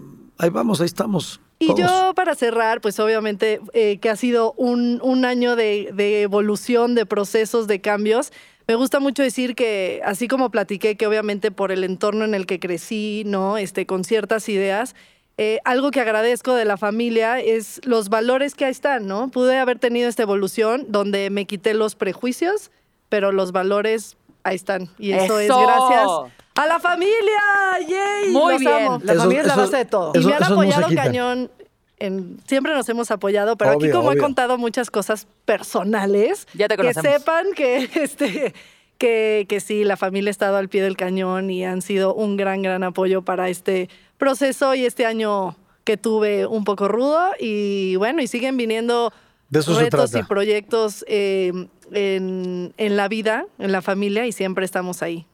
ahí 0.41 0.49
vamos, 0.49 0.81
ahí 0.81 0.87
estamos. 0.87 1.39
Y 1.59 1.67
todos. 1.67 1.79
yo, 1.79 2.13
para 2.15 2.33
cerrar, 2.35 2.81
pues 2.81 2.99
obviamente 2.99 3.61
eh, 3.73 3.99
que 3.99 4.09
ha 4.09 4.15
sido 4.15 4.53
un, 4.57 4.99
un 5.03 5.25
año 5.25 5.55
de, 5.55 5.91
de 5.93 6.23
evolución, 6.23 6.95
de 6.95 7.05
procesos, 7.05 7.67
de 7.67 7.79
cambios. 7.79 8.33
Me 8.67 8.75
gusta 8.75 8.99
mucho 8.99 9.21
decir 9.21 9.53
que, 9.53 10.01
así 10.03 10.27
como 10.27 10.49
platiqué, 10.49 10.97
que 10.97 11.05
obviamente 11.05 11.51
por 11.51 11.71
el 11.71 11.83
entorno 11.83 12.25
en 12.25 12.33
el 12.33 12.47
que 12.47 12.59
crecí, 12.59 13.23
¿no? 13.25 13.57
Este, 13.57 13.85
con 13.85 14.03
ciertas 14.03 14.49
ideas, 14.49 14.95
eh, 15.37 15.59
algo 15.63 15.91
que 15.91 16.01
agradezco 16.01 16.55
de 16.55 16.65
la 16.65 16.77
familia 16.77 17.39
es 17.39 17.79
los 17.85 18.09
valores 18.09 18.55
que 18.55 18.65
ahí 18.65 18.71
están, 18.71 19.07
¿no? 19.07 19.29
Pude 19.29 19.59
haber 19.59 19.77
tenido 19.77 20.09
esta 20.09 20.23
evolución 20.23 20.85
donde 20.89 21.29
me 21.29 21.45
quité 21.45 21.73
los 21.73 21.95
prejuicios, 21.95 22.71
pero 23.09 23.31
los 23.31 23.51
valores 23.51 24.17
ahí 24.43 24.55
están. 24.55 24.89
Y 24.97 25.11
eso, 25.11 25.39
es 25.39 25.45
¡Eso! 25.45 25.61
gracias 25.61 26.40
a 26.55 26.65
la 26.67 26.79
familia. 26.79 27.79
¡Yay! 27.87 28.29
Muy 28.31 28.53
Los 28.53 28.59
bien. 28.59 28.73
amo. 28.85 28.99
La 29.03 29.13
Eso- 29.13 29.21
familia 29.21 29.41
es 29.41 29.47
la 29.47 29.53
eso- 29.53 29.61
base 29.63 29.77
de 29.77 29.85
todo. 29.85 30.11
Y 30.15 30.25
me 30.25 30.33
han 30.33 30.39
no 30.41 30.45
apoyado 30.47 30.87
cañón. 30.95 31.51
en- 31.99 32.39
siempre 32.47 32.73
nos 32.73 32.89
hemos 32.89 33.11
apoyado, 33.11 33.55
pero 33.57 33.71
aquí 33.71 33.83
Obvio, 33.85 33.93
como 33.95 34.11
he 34.11 34.17
contado 34.17 34.57
muchas 34.57 34.89
cosas 34.89 35.27
personales, 35.45 36.47
Ya 36.55 36.67
te 36.67 36.75
que 36.75 36.93
sepan 36.95 37.45
que, 37.55 37.87
este, 37.95 38.53
que, 38.97 39.45
que 39.47 39.59
sí, 39.59 39.83
la 39.83 39.97
familia 39.97 40.29
ha 40.29 40.31
estado 40.31 40.57
al 40.57 40.67
pie 40.67 40.81
del 40.81 40.97
cañón 40.97 41.49
y 41.51 41.63
han 41.63 41.81
sido 41.83 42.13
un 42.15 42.37
gran, 42.37 42.61
gran 42.63 42.83
apoyo 42.83 43.21
para 43.21 43.49
este 43.49 43.87
proceso 44.17 44.73
y 44.75 44.85
este 44.85 45.05
año 45.05 45.55
que 45.83 45.95
tuve 45.97 46.45
un 46.47 46.63
poco 46.63 46.87
rudo. 46.87 47.19
Y 47.39 47.95
bueno, 47.97 48.21
y 48.21 48.27
siguen 48.27 48.57
viniendo 48.57 49.13
De 49.49 49.59
eso 49.59 49.75
se 49.75 49.81
retos 49.83 50.13
y 50.15 50.23
proyectos 50.23 51.05
eh, 51.07 51.51
en, 51.91 52.73
en 52.77 52.97
la 52.97 53.07
vida, 53.07 53.45
en 53.59 53.71
la 53.71 53.81
familia, 53.83 54.25
y 54.25 54.31
siempre 54.31 54.65
estamos 54.65 55.01
ahí. 55.03 55.27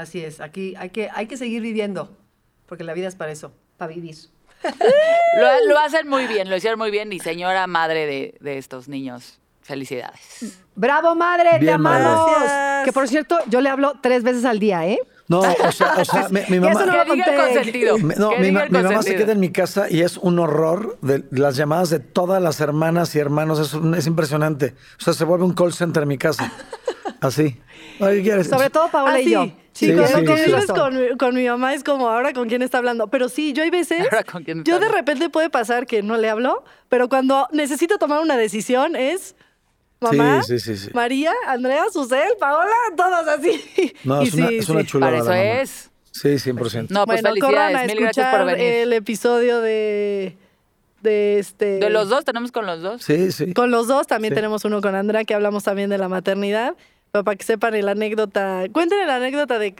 Así 0.00 0.22
es, 0.24 0.40
aquí 0.40 0.74
hay 0.76 0.90
que, 0.90 1.08
hay 1.14 1.26
que 1.26 1.36
seguir 1.36 1.62
viviendo, 1.62 2.16
porque 2.66 2.84
la 2.84 2.92
vida 2.94 3.08
es 3.08 3.14
para 3.14 3.32
eso, 3.32 3.52
para 3.76 3.92
vivir. 3.94 4.16
Lo, 5.40 5.68
lo 5.68 5.78
hacen 5.78 6.08
muy 6.08 6.26
bien, 6.26 6.48
lo 6.50 6.56
hicieron 6.56 6.78
muy 6.78 6.90
bien 6.90 7.12
y 7.12 7.20
señora 7.20 7.66
madre 7.66 8.06
de, 8.06 8.34
de 8.40 8.58
estos 8.58 8.88
niños. 8.88 9.38
Felicidades. 9.62 10.60
Bravo, 10.76 11.16
madre, 11.16 11.50
te 11.54 11.58
Bien, 11.58 11.74
amamos. 11.74 12.30
Gracias. 12.30 12.84
Que 12.84 12.92
por 12.92 13.08
cierto, 13.08 13.36
yo 13.48 13.60
le 13.60 13.68
hablo 13.68 13.94
tres 14.00 14.22
veces 14.22 14.44
al 14.44 14.60
día, 14.60 14.86
¿eh? 14.86 14.98
No, 15.28 15.40
o 15.40 15.72
sea, 15.72 15.94
o 15.98 16.04
sea, 16.04 16.28
mi, 16.28 16.40
mamá... 16.60 16.70
eso 16.72 16.86
no 16.86 17.04
diga 17.14 17.26
el 17.26 17.54
consentido. 17.54 17.98
No, 18.16 18.30
mi, 18.30 18.46
diga 18.46 18.52
ma- 18.60 18.64
el 18.66 18.70
mi 18.72 18.82
mamá 18.82 19.02
se 19.02 19.16
queda 19.16 19.32
en 19.32 19.40
mi 19.40 19.50
casa 19.50 19.90
y 19.90 20.02
es 20.02 20.18
un 20.18 20.38
horror 20.38 20.96
de 21.02 21.24
las 21.32 21.56
llamadas 21.56 21.90
de 21.90 21.98
todas 21.98 22.40
las 22.40 22.60
hermanas 22.60 23.12
y 23.16 23.18
hermanos. 23.18 23.58
Es, 23.58 23.74
un- 23.74 23.94
es 23.96 24.06
impresionante. 24.06 24.74
O 25.00 25.02
sea, 25.02 25.14
se 25.14 25.24
vuelve 25.24 25.44
un 25.44 25.52
call 25.54 25.72
center 25.72 26.04
en 26.04 26.08
mi 26.10 26.18
casa. 26.18 26.52
Así. 27.20 27.60
Ay, 28.00 28.18
¿qué 28.18 28.22
quieres? 28.22 28.48
Sobre 28.48 28.70
todo 28.70 28.88
Paola 28.88 29.14
Ah, 29.14 29.20
y 29.20 29.24
sí. 29.24 29.30
yo. 29.32 29.50
Sí, 29.76 29.86
Sí, 29.88 29.92
cuando 29.92 30.18
sí, 30.20 30.24
convives 30.24 30.64
sí. 30.66 30.72
con, 30.72 30.96
mi- 31.00 31.16
con 31.18 31.34
mi 31.34 31.46
mamá 31.46 31.74
es 31.74 31.84
como 31.84 32.08
ahora 32.08 32.32
con 32.32 32.48
quién 32.48 32.62
está 32.62 32.78
hablando. 32.78 33.08
Pero 33.08 33.28
sí, 33.28 33.52
yo 33.52 33.62
hay 33.62 33.70
veces, 33.70 34.00
Ahora 34.10 34.24
con 34.24 34.42
quién 34.42 34.58
está 34.58 34.70
yo 34.70 34.80
de 34.80 34.88
repente 34.88 35.28
puede 35.28 35.50
pasar 35.50 35.86
que 35.86 36.02
no 36.02 36.16
le 36.16 36.30
hablo, 36.30 36.64
pero 36.88 37.08
cuando 37.08 37.46
necesito 37.52 37.98
tomar 37.98 38.20
una 38.22 38.36
decisión 38.38 38.96
es 38.96 39.34
mamá, 40.00 40.42
Sí, 40.42 40.58
sí, 40.58 40.76
sí, 40.76 40.84
sí. 40.86 40.90
María, 40.94 41.32
Andrea, 41.46 41.84
Susel, 41.92 42.30
Paola, 42.40 42.72
todos 42.96 43.28
así. 43.28 43.92
No, 44.04 44.22
Y 44.22 44.28
es 44.28 44.34
una, 44.34 44.48
es 44.48 44.68
una 44.70 44.84
chulada. 44.86 45.22
Para 45.22 45.60
eso 45.62 45.62
es. 45.62 45.90
Sí, 46.10 46.28
100%. 46.50 46.86
No, 46.88 47.04
pues 47.04 47.20
bueno, 47.20 47.36
corran 47.40 47.76
a 47.76 47.80
felicidades. 47.80 47.86
Mil 47.94 48.00
gracias 48.02 48.26
por 48.30 48.40
escuchar 48.40 48.56
venir. 48.58 48.72
el 48.74 48.92
episodio 48.94 49.60
de, 49.60 50.36
de 51.02 51.38
este... 51.38 51.78
De 51.78 51.90
los 51.90 52.08
dos, 52.08 52.24
tenemos 52.24 52.50
con 52.52 52.64
los 52.64 52.80
dos. 52.80 53.02
Sí, 53.02 53.30
sí. 53.32 53.52
Con 53.52 53.70
los 53.70 53.86
dos, 53.86 54.06
también 54.06 54.32
Sí. 54.32 54.36
tenemos 54.36 54.64
uno 54.64 54.80
con 54.80 54.94
Andrea, 54.94 55.24
que 55.24 55.34
hablamos 55.34 55.64
también 55.64 55.90
de 55.90 55.98
la 55.98 56.08
maternidad. 56.08 56.74
Para 57.24 57.36
que 57.36 57.44
sepan 57.44 57.80
la 57.84 57.92
anécdota, 57.92 58.62
cuéntenle 58.72 59.06
la 59.06 59.16
anécdota 59.16 59.58
de, 59.58 59.72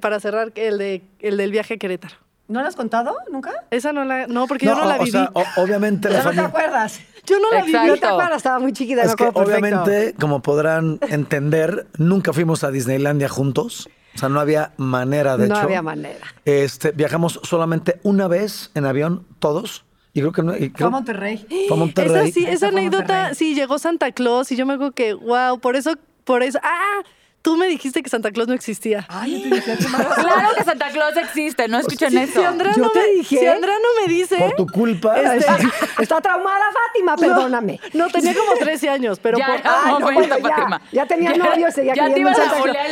para 0.00 0.20
cerrar 0.20 0.52
el, 0.54 0.78
de, 0.78 1.02
el 1.20 1.36
del 1.36 1.50
viaje 1.50 1.74
a 1.74 1.76
Querétaro. 1.76 2.14
¿No 2.48 2.62
lo 2.62 2.66
has 2.66 2.74
contado 2.74 3.14
nunca? 3.30 3.52
Esa 3.70 3.92
no 3.92 4.04
la, 4.04 4.26
no, 4.26 4.46
porque 4.48 4.66
yo 4.66 4.74
no 4.74 4.84
la 4.84 4.96
o 4.96 4.98
viví. 4.98 5.12
sea, 5.12 5.30
o- 5.34 5.44
obviamente 5.62 6.08
la 6.10 6.18
Ya 6.18 6.24
no 6.24 6.30
te 6.30 6.36
familia... 6.36 6.46
acuerdas. 6.48 7.00
yo 7.24 7.38
no 7.38 7.50
la 7.52 7.58
viví. 7.62 7.70
Exacto. 7.70 7.94
No 7.94 8.00
te 8.00 8.06
acuerdas, 8.06 8.36
estaba 8.38 8.58
muy 8.58 8.72
chiquita. 8.72 9.02
Es 9.04 9.14
que 9.14 9.30
obviamente, 9.32 10.14
como 10.18 10.42
podrán 10.42 10.98
entender, 11.08 11.86
nunca 11.98 12.32
fuimos 12.32 12.64
a 12.64 12.70
Disneylandia 12.72 13.28
juntos. 13.28 13.88
O 14.16 14.18
sea, 14.18 14.28
no 14.28 14.40
había 14.40 14.72
manera, 14.76 15.36
de 15.36 15.46
no 15.46 15.54
hecho. 15.54 15.62
había 15.62 15.82
manera. 15.82 16.26
Este, 16.44 16.90
viajamos 16.90 17.38
solamente 17.44 18.00
una 18.02 18.26
vez 18.26 18.72
en 18.74 18.84
avión, 18.84 19.24
todos. 19.38 19.84
Y 20.12 20.18
creo 20.18 20.32
que 20.32 20.42
no. 20.42 20.56
y 20.56 20.70
Fue 20.70 20.88
a 20.88 20.90
Monterrey. 20.90 21.46
Fue 21.68 21.76
a 21.76 21.78
Monterrey. 21.78 22.28
Esa 22.30 22.34
sí, 22.34 22.44
Esa 22.44 22.66
anécdota, 22.68 22.98
Monterrey. 23.14 23.34
sí, 23.36 23.54
llegó 23.54 23.78
Santa 23.78 24.10
Claus 24.10 24.50
y 24.50 24.56
yo 24.56 24.66
me 24.66 24.72
acuerdo 24.74 24.92
que, 24.92 25.14
wow, 25.14 25.60
por 25.60 25.76
eso, 25.76 25.92
por 26.30 26.44
eso, 26.44 26.60
ah, 26.62 27.02
tú 27.42 27.56
me 27.56 27.66
dijiste 27.68 28.02
que 28.02 28.10
Santa 28.10 28.30
Claus 28.30 28.48
no 28.48 28.54
existía. 28.54 29.06
Ay, 29.08 29.42
yo 29.42 29.48
te 29.48 29.54
dije. 29.76 29.76
Claro 30.20 30.48
que 30.56 30.64
Santa 30.64 30.88
Claus 30.90 31.16
existe, 31.16 31.68
no 31.68 31.78
escuchen 31.78 32.10
Si, 32.10 32.16
eso. 32.18 32.40
si 32.40 32.44
Andrea 32.46 32.72
Yo 32.76 32.82
no 32.84 32.90
te 32.90 33.00
me, 33.00 33.06
dije. 33.14 33.38
si 33.38 33.46
Andrea 33.46 33.74
no 33.76 34.02
me 34.02 34.12
dice, 34.12 34.36
Por 34.36 34.52
tu 34.54 34.66
culpa. 34.66 35.18
Este- 35.20 35.46
Está 36.02 36.20
traumada 36.20 36.64
Fátima, 36.72 37.16
perdóname. 37.16 37.80
no, 37.94 38.08
tenía 38.08 38.34
como 38.34 38.52
13 38.58 38.88
años, 38.88 39.18
pero 39.20 39.38
ya 39.38 39.46
por- 39.46 39.54
era 39.60 39.74
Ay, 39.84 39.92
no, 39.98 40.00
bueno, 40.00 40.38
ya. 40.38 40.48
Fátima. 40.56 40.82
Ya 40.92 41.06
tenía 41.06 41.32
novio 41.36 41.70
seguía 41.72 41.94
Ya 41.94 42.06
te 42.12 42.20
en 42.20 42.26
a 42.26 42.30
la 42.30 42.36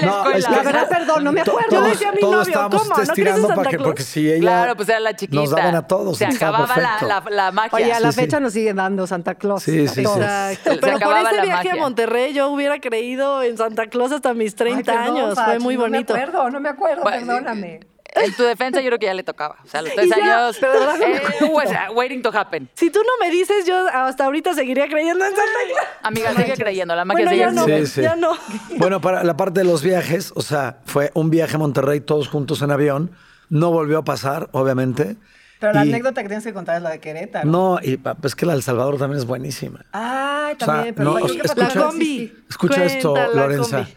No, 0.02 0.30
es 0.30 0.38
escuela. 0.38 0.50
La 0.50 0.62
verdad, 0.62 0.88
perdón, 0.88 1.24
no 1.24 1.32
me 1.32 1.40
acuerdo. 1.42 1.68
Yo 1.70 1.78
todos, 1.78 1.90
decía 1.90 2.08
a 2.08 2.12
mi 2.12 2.20
todos 2.20 2.32
novio, 2.34 2.48
estábamos 2.48 2.82
¿cómo? 2.82 2.88
¿No 2.88 2.94
crees 2.94 3.08
en 3.08 3.12
estirando 3.12 3.40
Santa 3.48 3.54
para 3.56 3.70
que, 3.70 3.76
Claus? 3.76 3.88
porque 3.88 4.02
si 4.02 4.30
ella 4.30 4.40
Claro, 4.40 4.76
pues 4.76 4.88
era 4.88 5.00
la 5.00 5.16
chiquita. 5.16 5.40
nos 5.40 5.50
daban 5.50 5.74
a 5.74 5.86
todos. 5.86 6.18
Se 6.18 6.26
acababa 6.26 6.76
la, 6.76 6.98
la, 7.02 7.24
la 7.30 7.52
magia. 7.52 7.70
Oye, 7.76 7.92
a 7.92 8.00
la 8.00 8.12
Sí, 8.12 8.16
sí. 8.18 8.24
fecha 8.24 8.40
nos 8.40 8.52
siguen 8.52 8.76
dando 8.76 9.06
Santa 9.06 9.34
Claus. 9.34 9.62
Sí, 9.62 9.84
a 9.84 9.88
sí, 9.88 9.94
sí. 9.96 10.02
todos. 10.02 10.18
Exacto. 10.18 10.70
Pero 10.80 10.98
por 10.98 11.16
ese 11.18 11.40
viaje 11.42 11.70
a 11.70 11.76
Monterrey 11.76 12.32
yo 12.32 12.48
hubiera 12.50 12.80
creído 12.80 13.42
en 13.42 13.56
Santa 13.56 13.86
Claus 13.88 14.12
hasta 14.12 14.34
mis 14.38 14.54
30 14.54 14.78
Ay, 14.92 14.98
perdón, 14.98 15.16
años. 15.18 15.34
Fach, 15.34 15.44
Fue 15.46 15.58
muy 15.58 15.76
bonito. 15.76 16.14
No 16.14 16.18
me 16.18 16.24
acuerdo, 16.24 16.50
no 16.50 16.60
me 16.60 16.68
acuerdo, 16.68 17.02
Bueno, 17.02 17.26
perdóname. 17.26 17.80
En 18.14 18.32
tu 18.34 18.42
defensa, 18.42 18.80
yo 18.80 18.86
creo 18.86 18.98
que 18.98 19.04
ya 19.06 19.12
le 19.14 19.22
tocaba. 19.22 19.56
O 19.62 19.68
sea, 19.68 19.82
los 19.82 19.94
tres 19.94 20.08
ya, 20.08 20.46
años. 20.46 20.56
pero 20.58 20.72
no 20.80 20.96
eh, 20.96 21.20
was 21.52 21.68
waiting 21.94 22.22
to 22.22 22.30
happen. 22.36 22.68
Si 22.74 22.90
tú 22.90 23.00
no 23.00 23.12
me 23.24 23.30
dices, 23.30 23.66
yo 23.66 23.86
hasta 23.92 24.24
ahorita 24.24 24.54
seguiría 24.54 24.88
creyendo 24.88 25.22
en 25.26 25.30
Santa 25.36 25.42
Claus. 25.66 25.86
Amiga, 26.02 26.32
sigue 26.34 26.54
creyendo. 26.56 26.96
La 26.96 27.04
magia 27.04 27.26
Bueno, 27.26 27.38
ya 27.38 27.50
no, 27.52 27.64
Sí, 27.66 27.86
sí. 27.86 28.00
ya 28.02 28.16
no. 28.16 28.32
Bueno, 28.78 29.00
para 29.02 29.22
la 29.24 29.36
parte 29.36 29.60
de 29.60 29.66
los 29.66 29.82
viajes, 29.82 30.32
o 30.34 30.40
sea, 30.40 30.78
fue 30.86 31.10
un 31.14 31.28
viaje 31.28 31.56
a 31.56 31.58
Monterrey 31.58 32.00
todos 32.00 32.28
juntos 32.28 32.62
en 32.62 32.70
avión. 32.70 33.10
No 33.50 33.70
volvió 33.72 33.98
a 33.98 34.04
pasar, 34.04 34.48
obviamente. 34.52 35.16
Pero 35.60 35.74
la 35.74 35.84
Y- 35.84 35.88
anécdota 35.90 36.22
que 36.22 36.28
tienes 36.28 36.44
que 36.44 36.54
contar 36.54 36.76
es 36.76 36.82
la 36.82 36.90
de 36.90 37.00
Querétaro. 37.00 37.48
No, 37.48 37.78
y 37.82 37.98
pues 37.98 38.34
que 38.34 38.46
la 38.46 38.54
del 38.54 38.62
Salvador 38.62 38.96
también 38.96 39.18
es 39.18 39.26
buenísima. 39.26 39.84
Ay, 39.92 40.54
O 40.54 40.58
sea, 40.58 40.66
también, 40.66 40.94
pero 40.94 41.10
no, 41.10 41.16
o- 41.16 41.26
escucha- 41.26 41.54
La 41.56 41.68
combi. 41.84 42.32
Escucha 42.48 42.84
esto, 42.84 43.12
Cuenta 43.12 43.34
Lorenza. 43.34 43.76
combi. 43.78 43.94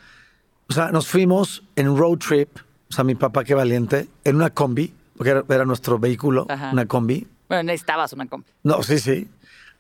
O 0.72 0.74
sea, 0.74 0.90
nos 0.90 1.06
fuimos 1.06 1.64
en 1.76 1.98
road 1.98 2.18
trip, 2.20 2.48
o 2.90 2.94
sea, 2.94 3.04
mi 3.04 3.14
papá, 3.16 3.44
qué 3.44 3.54
valiente, 3.54 4.08
en 4.24 4.38
una 4.38 4.52
combi, 4.52 4.94
porque 5.18 5.32
era, 5.32 5.44
era 5.50 5.66
nuestro 5.66 6.00
vehículo, 6.00 6.46
Ajá. 6.48 6.70
una 6.72 6.86
combi. 6.86 7.28
Bueno, 7.50 7.64
necesitabas 7.64 8.14
una 8.14 8.26
compa. 8.28 8.50
No, 8.64 8.82
sí, 8.82 8.98
sí. 9.00 9.28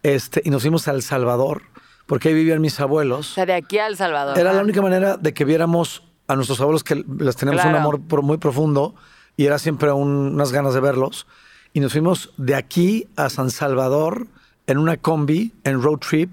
Este, 0.04 0.42
y 0.44 0.50
nos 0.50 0.64
fuimos 0.64 0.89
a 0.89 0.92
El 0.92 1.02
Salvador, 1.02 1.62
porque 2.08 2.28
ahí 2.28 2.34
vivían 2.34 2.60
mis 2.60 2.78
O 2.82 2.84
abuelos. 2.84 3.28
sea, 3.28 3.46
de 3.46 3.54
aquí 3.54 3.78
a 3.80 3.88
El 3.88 3.96
Salvador. 3.96 4.38
Era 4.38 4.52
la 4.52 4.62
única 4.62 4.82
manera 4.82 5.16
de 5.16 5.34
que 5.34 5.46
viéramos 5.46 6.04
a 6.28 6.36
nuestros 6.36 6.60
abuelos 6.60 6.84
que 6.84 7.06
les 7.20 7.38
teníamos 7.38 7.64
un 7.64 7.74
amor 7.76 8.02
muy 8.22 8.36
profundo 8.38 8.94
y 9.38 9.46
era 9.46 9.60
siempre 9.60 9.94
un- 9.94 10.34
unas 10.34 10.52
ganas 10.52 10.74
de 10.74 10.82
verlos. 10.82 11.26
Y 11.72 11.80
nos 11.80 11.94
fuimos 11.94 12.34
de 12.36 12.56
aquí 12.56 13.08
a 13.16 13.30
San 13.30 13.50
Salvador 13.50 14.28
en 14.68 14.78
una 14.78 14.98
combi, 14.98 15.54
en 15.64 15.82
road 15.82 16.00
trip, 16.00 16.32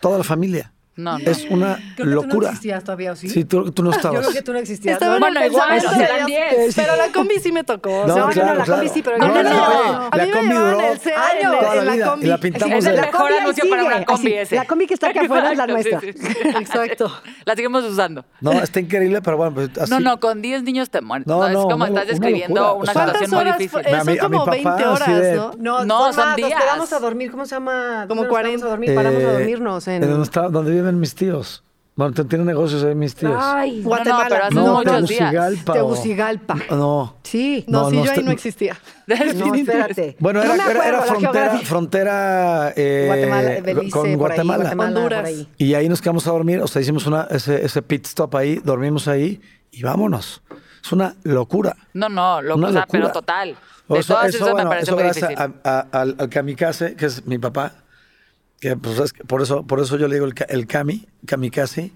toda 0.00 0.18
la 0.18 0.24
familia. 0.24 0.72
No, 0.96 1.18
no. 1.18 1.30
Es 1.30 1.44
una 1.50 1.74
Creo 1.74 1.86
que 1.96 1.96
tú 1.96 2.04
no 2.04 2.14
locura. 2.14 2.48
existías 2.50 2.84
todavía, 2.84 3.12
¿o 3.12 3.16
sí? 3.16 3.28
Sí, 3.28 3.44
tú, 3.44 3.70
tú 3.72 3.82
no 3.82 3.90
Yo 3.90 3.96
estabas. 3.96 4.20
creo 4.20 4.32
que 4.32 4.42
tú 4.42 4.52
no 4.52 4.58
existías. 4.60 4.92
Estaba 4.94 5.16
en 5.16 5.20
¿no? 5.20 5.26
Bueno, 5.26 5.44
igual, 5.46 5.68
pensamiento 5.70 5.90
o 5.90 6.06
sea, 6.06 6.16
eran 6.16 6.26
de- 6.28 6.56
10. 6.62 6.74
Pero 6.76 6.96
la 6.96 7.08
combi 7.12 7.34
sí 7.40 7.50
me 7.52 7.64
tocó. 7.64 7.90
No, 7.90 8.02
o 8.04 8.06
sea, 8.14 8.22
no, 8.26 8.28
claro, 8.30 8.58
la 8.58 8.64
claro. 8.64 8.80
combi 8.80 8.88
sí, 8.94 9.02
pero 9.02 9.18
yo 9.18 9.26
no, 9.26 9.42
no, 9.42 9.42
no. 9.42 10.08
a 10.12 10.16
La 10.16 10.24
mí 10.24 10.30
me 10.30 10.36
combi 10.36 10.48
llevaban 10.54 10.70
duró 10.74 10.80
años. 10.86 11.00
en 11.06 11.12
la- 11.52 11.58
Toda 11.60 11.74
la 11.84 11.92
vida. 11.92 12.10
combi. 12.10 12.26
Y 12.26 12.28
la 12.28 12.38
pintamos 12.38 12.78
Es 12.78 12.84
el 12.86 12.96
La 12.96 13.02
mejor 13.02 13.32
anuncio 13.32 13.64
para 13.70 13.84
una 13.84 14.04
combi 14.04 14.26
así, 14.34 14.34
ese. 14.38 14.54
la 14.56 14.64
combi 14.66 14.86
que 14.86 14.94
está 14.94 15.08
aquí 15.08 15.18
afuera 15.18 15.50
es 15.52 15.58
la 15.58 15.66
nuestra. 15.66 16.00
sí, 16.00 16.12
sí. 16.12 16.28
Exacto. 16.44 17.12
La 17.44 17.54
seguimos 17.56 17.84
usando. 17.84 18.24
No, 18.40 18.52
está 18.52 18.80
increíble, 18.80 19.20
pero 19.20 19.36
bueno, 19.36 19.52
pues 19.54 19.70
así. 19.78 19.90
No, 19.90 20.00
no, 20.00 20.18
con 20.20 20.40
10 20.42 20.62
niños 20.62 20.88
te 20.90 21.00
mueres. 21.02 21.26
No, 21.26 21.38
No, 21.40 21.46
es 21.48 21.52
no, 21.54 21.62
como 21.68 21.84
estás 21.86 22.06
describiendo 22.06 22.54
locura. 22.60 22.72
una 22.84 22.92
¿Cuántas 22.92 23.04
situación 23.18 23.30
muy 23.30 23.40
horas 23.40 23.58
difícil. 23.58 24.16
Son 24.20 24.30
como 24.30 24.38
papá, 24.44 24.50
20 24.52 24.70
así 24.70 24.84
horas, 24.84 25.36
¿no? 25.36 25.52
No, 25.58 25.84
No, 25.84 26.12
son 26.12 26.36
días. 26.36 26.50
Nos 26.50 26.62
quedamos 26.62 26.92
a 26.92 26.98
dormir, 27.00 27.30
¿cómo 27.30 27.44
se 27.46 27.54
llama? 27.56 28.04
Como 28.08 28.22
¿Dónde 28.22 28.22
nos 28.22 28.28
40. 28.30 28.48
quedamos 28.48 28.64
a 28.64 28.68
dormir, 28.70 28.94
paramos 28.94 29.18
a 29.18 29.22
Eh, 29.22 29.32
dormirnos 29.32 29.88
en... 29.88 30.00
donde 30.52 30.83
viven 30.84 31.00
mis 31.00 31.14
tíos. 31.14 31.62
Bueno, 31.96 32.12
tienen 32.12 32.44
negocios 32.48 32.82
ahí 32.82 32.92
mis 32.96 33.14
tíos. 33.14 33.36
Ay, 33.40 33.76
No, 33.76 33.82
no, 33.82 33.88
Guatemala. 33.88 34.26
pero 34.28 34.44
hace 34.46 34.54
no, 34.56 34.74
muchos 34.74 35.08
días. 35.08 35.64
Tegucigalpa. 35.64 36.56
o-. 36.70 36.74
No. 36.76 37.16
Sí. 37.22 37.64
No, 37.68 37.82
No, 37.84 37.90
sí, 37.90 37.96
no, 37.96 38.04
yo 38.04 38.10
ahí 38.10 38.16
este- 38.18 38.22
no 38.26 38.30
existía. 38.32 38.76
No, 39.06 39.54
espérate. 39.54 40.16
Bueno, 40.18 40.40
No 40.42 40.54
era, 40.54 40.54
me 40.54 40.70
era- 40.72 40.80
acuerdo 40.80 40.82
era 40.88 40.96
la 40.98 41.04
frontera, 41.06 41.58
frontera 41.60 42.72
eh, 42.74 43.04
Guatemala, 43.06 43.60
Belice, 43.62 43.90
con 43.90 44.00
por 44.02 44.08
ahí, 44.10 44.16
Guatemala. 44.16 44.62
Guatemala, 44.64 44.96
Honduras. 44.96 45.24
ahí. 45.26 45.48
Y 45.56 45.74
ahí 45.74 45.88
nos 45.88 46.00
quedamos 46.00 46.26
a 46.26 46.30
dormir, 46.32 46.60
o 46.60 46.66
sea, 46.66 46.82
hicimos 46.82 47.06
una, 47.06 47.28
ese, 47.30 47.64
ese 47.64 47.80
pit 47.82 48.06
stop 48.06 48.34
ahí, 48.36 48.60
dormimos 48.64 49.06
ahí 49.06 49.40
y 49.70 49.82
vámonos. 49.84 50.42
Es 50.84 50.90
una 50.92 51.14
locura. 51.22 51.76
No, 51.92 52.08
no, 52.08 52.42
lo, 52.42 52.56
Una 52.56 52.68
o 52.68 52.72
sea, 52.72 52.80
locura. 52.80 53.00
pero 53.02 53.12
total. 53.12 53.56
De 53.88 53.98
eso, 54.00 54.14
todas 54.14 54.28
eso, 54.30 54.36
esas 54.38 54.48
me 54.48 54.52
bueno, 54.54 54.68
parece 54.70 54.84
eso 54.90 54.94
muy 54.96 55.04
gracias 55.04 55.28
difícil. 55.28 55.52
a- 55.62 55.78
a- 55.92 56.00
al, 56.00 56.16
al 56.18 56.28
kamikaze, 56.28 56.96
que 56.96 57.06
es 57.06 57.24
mi 57.26 57.38
papá, 57.38 57.72
que 58.60 58.76
pues 58.76 58.98
es 58.98 59.12
que 59.12 59.24
por 59.24 59.42
eso, 59.42 59.66
por 59.66 59.80
eso 59.80 59.96
yo 59.96 60.08
le 60.08 60.14
digo 60.16 60.26
el, 60.26 60.34
el 60.48 60.66
kami, 60.66 61.06
kamikaze, 61.26 61.92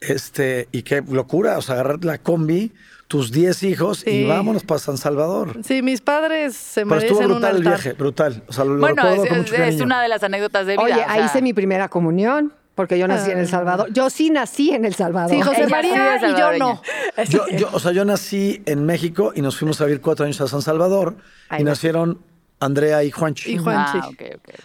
este, 0.00 0.68
y 0.72 0.82
qué 0.82 1.02
locura, 1.02 1.58
o 1.58 1.62
sea, 1.62 1.74
agarrar 1.74 2.04
la 2.04 2.18
combi, 2.18 2.72
tus 3.08 3.32
10 3.32 3.62
hijos 3.62 4.06
y 4.06 4.26
vámonos 4.26 4.64
para 4.64 4.78
San 4.78 4.98
Salvador. 4.98 5.58
Sí, 5.64 5.80
mis 5.82 6.00
padres 6.02 6.54
se 6.54 6.84
Pero 6.84 7.00
estuvo 7.00 7.20
un 7.20 7.28
brutal 7.28 7.56
el 7.56 7.62
viaje, 7.62 7.92
brutal. 7.94 8.42
O 8.48 8.52
sea, 8.52 8.64
lo, 8.64 8.74
lo 8.74 8.80
Bueno, 8.80 9.02
recuerdo 9.02 9.24
es, 9.24 9.28
con 9.30 9.38
mucho 9.38 9.54
es 9.54 9.80
una 9.80 10.02
de 10.02 10.08
las 10.08 10.22
anécdotas 10.22 10.66
de 10.66 10.74
vida. 10.74 10.82
Oye, 10.82 10.94
o 10.94 11.04
ahí 11.08 11.18
sea, 11.20 11.26
hice 11.26 11.42
mi 11.42 11.54
primera 11.54 11.88
comunión, 11.88 12.52
porque 12.74 12.98
yo 12.98 13.08
nací 13.08 13.30
en 13.30 13.38
El 13.38 13.48
Salvador. 13.48 13.90
Yo 13.92 14.10
sí 14.10 14.30
nací 14.30 14.70
en 14.70 14.84
El 14.84 14.94
Salvador. 14.94 15.30
Sí, 15.30 15.40
José 15.40 15.62
Ella 15.62 15.68
María 15.68 16.16
y 16.28 16.38
yo 16.38 16.58
no. 16.58 16.82
Yo, 17.28 17.48
yo, 17.48 17.70
o 17.72 17.80
sea, 17.80 17.92
yo 17.92 18.04
nací 18.04 18.62
en 18.66 18.84
México 18.84 19.32
y 19.34 19.40
nos 19.40 19.56
fuimos 19.58 19.80
a 19.80 19.86
vivir 19.86 20.00
cuatro 20.02 20.26
años 20.26 20.40
a 20.42 20.46
San 20.46 20.62
Salvador 20.62 21.16
Ahí 21.48 21.62
y 21.62 21.64
va. 21.64 21.70
nacieron 21.70 22.20
Andrea 22.60 23.04
y 23.04 23.10
Juanchi. 23.10 23.52
Y 23.52 23.58
Juanchi. 23.58 23.98
Ah. 24.02 24.10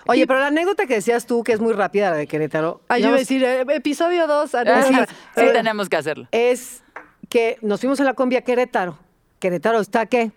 Oye, 0.07 0.25
pero 0.25 0.39
la 0.39 0.47
anécdota 0.47 0.85
que 0.87 0.95
decías 0.95 1.25
tú, 1.25 1.43
que 1.43 1.53
es 1.53 1.59
muy 1.59 1.73
rápida, 1.73 2.09
la 2.11 2.17
de 2.17 2.27
Querétaro. 2.27 2.81
Ah, 2.89 2.97
yo 2.97 3.07
iba 3.07 3.15
a 3.15 3.19
decir, 3.19 3.43
eh, 3.43 3.65
episodio 3.69 4.25
2. 4.27 4.55
Ah, 4.55 4.83
sí, 4.87 4.93
sí 5.35 5.45
tenemos 5.53 5.89
que 5.89 5.97
hacerlo. 5.97 6.27
Es 6.31 6.83
que 7.29 7.57
nos 7.61 7.79
fuimos 7.79 7.99
a 7.99 8.03
la 8.03 8.13
combi 8.13 8.35
a 8.35 8.41
Querétaro. 8.41 8.97
Querétaro 9.39 9.79
está, 9.79 10.05
¿qué? 10.07 10.31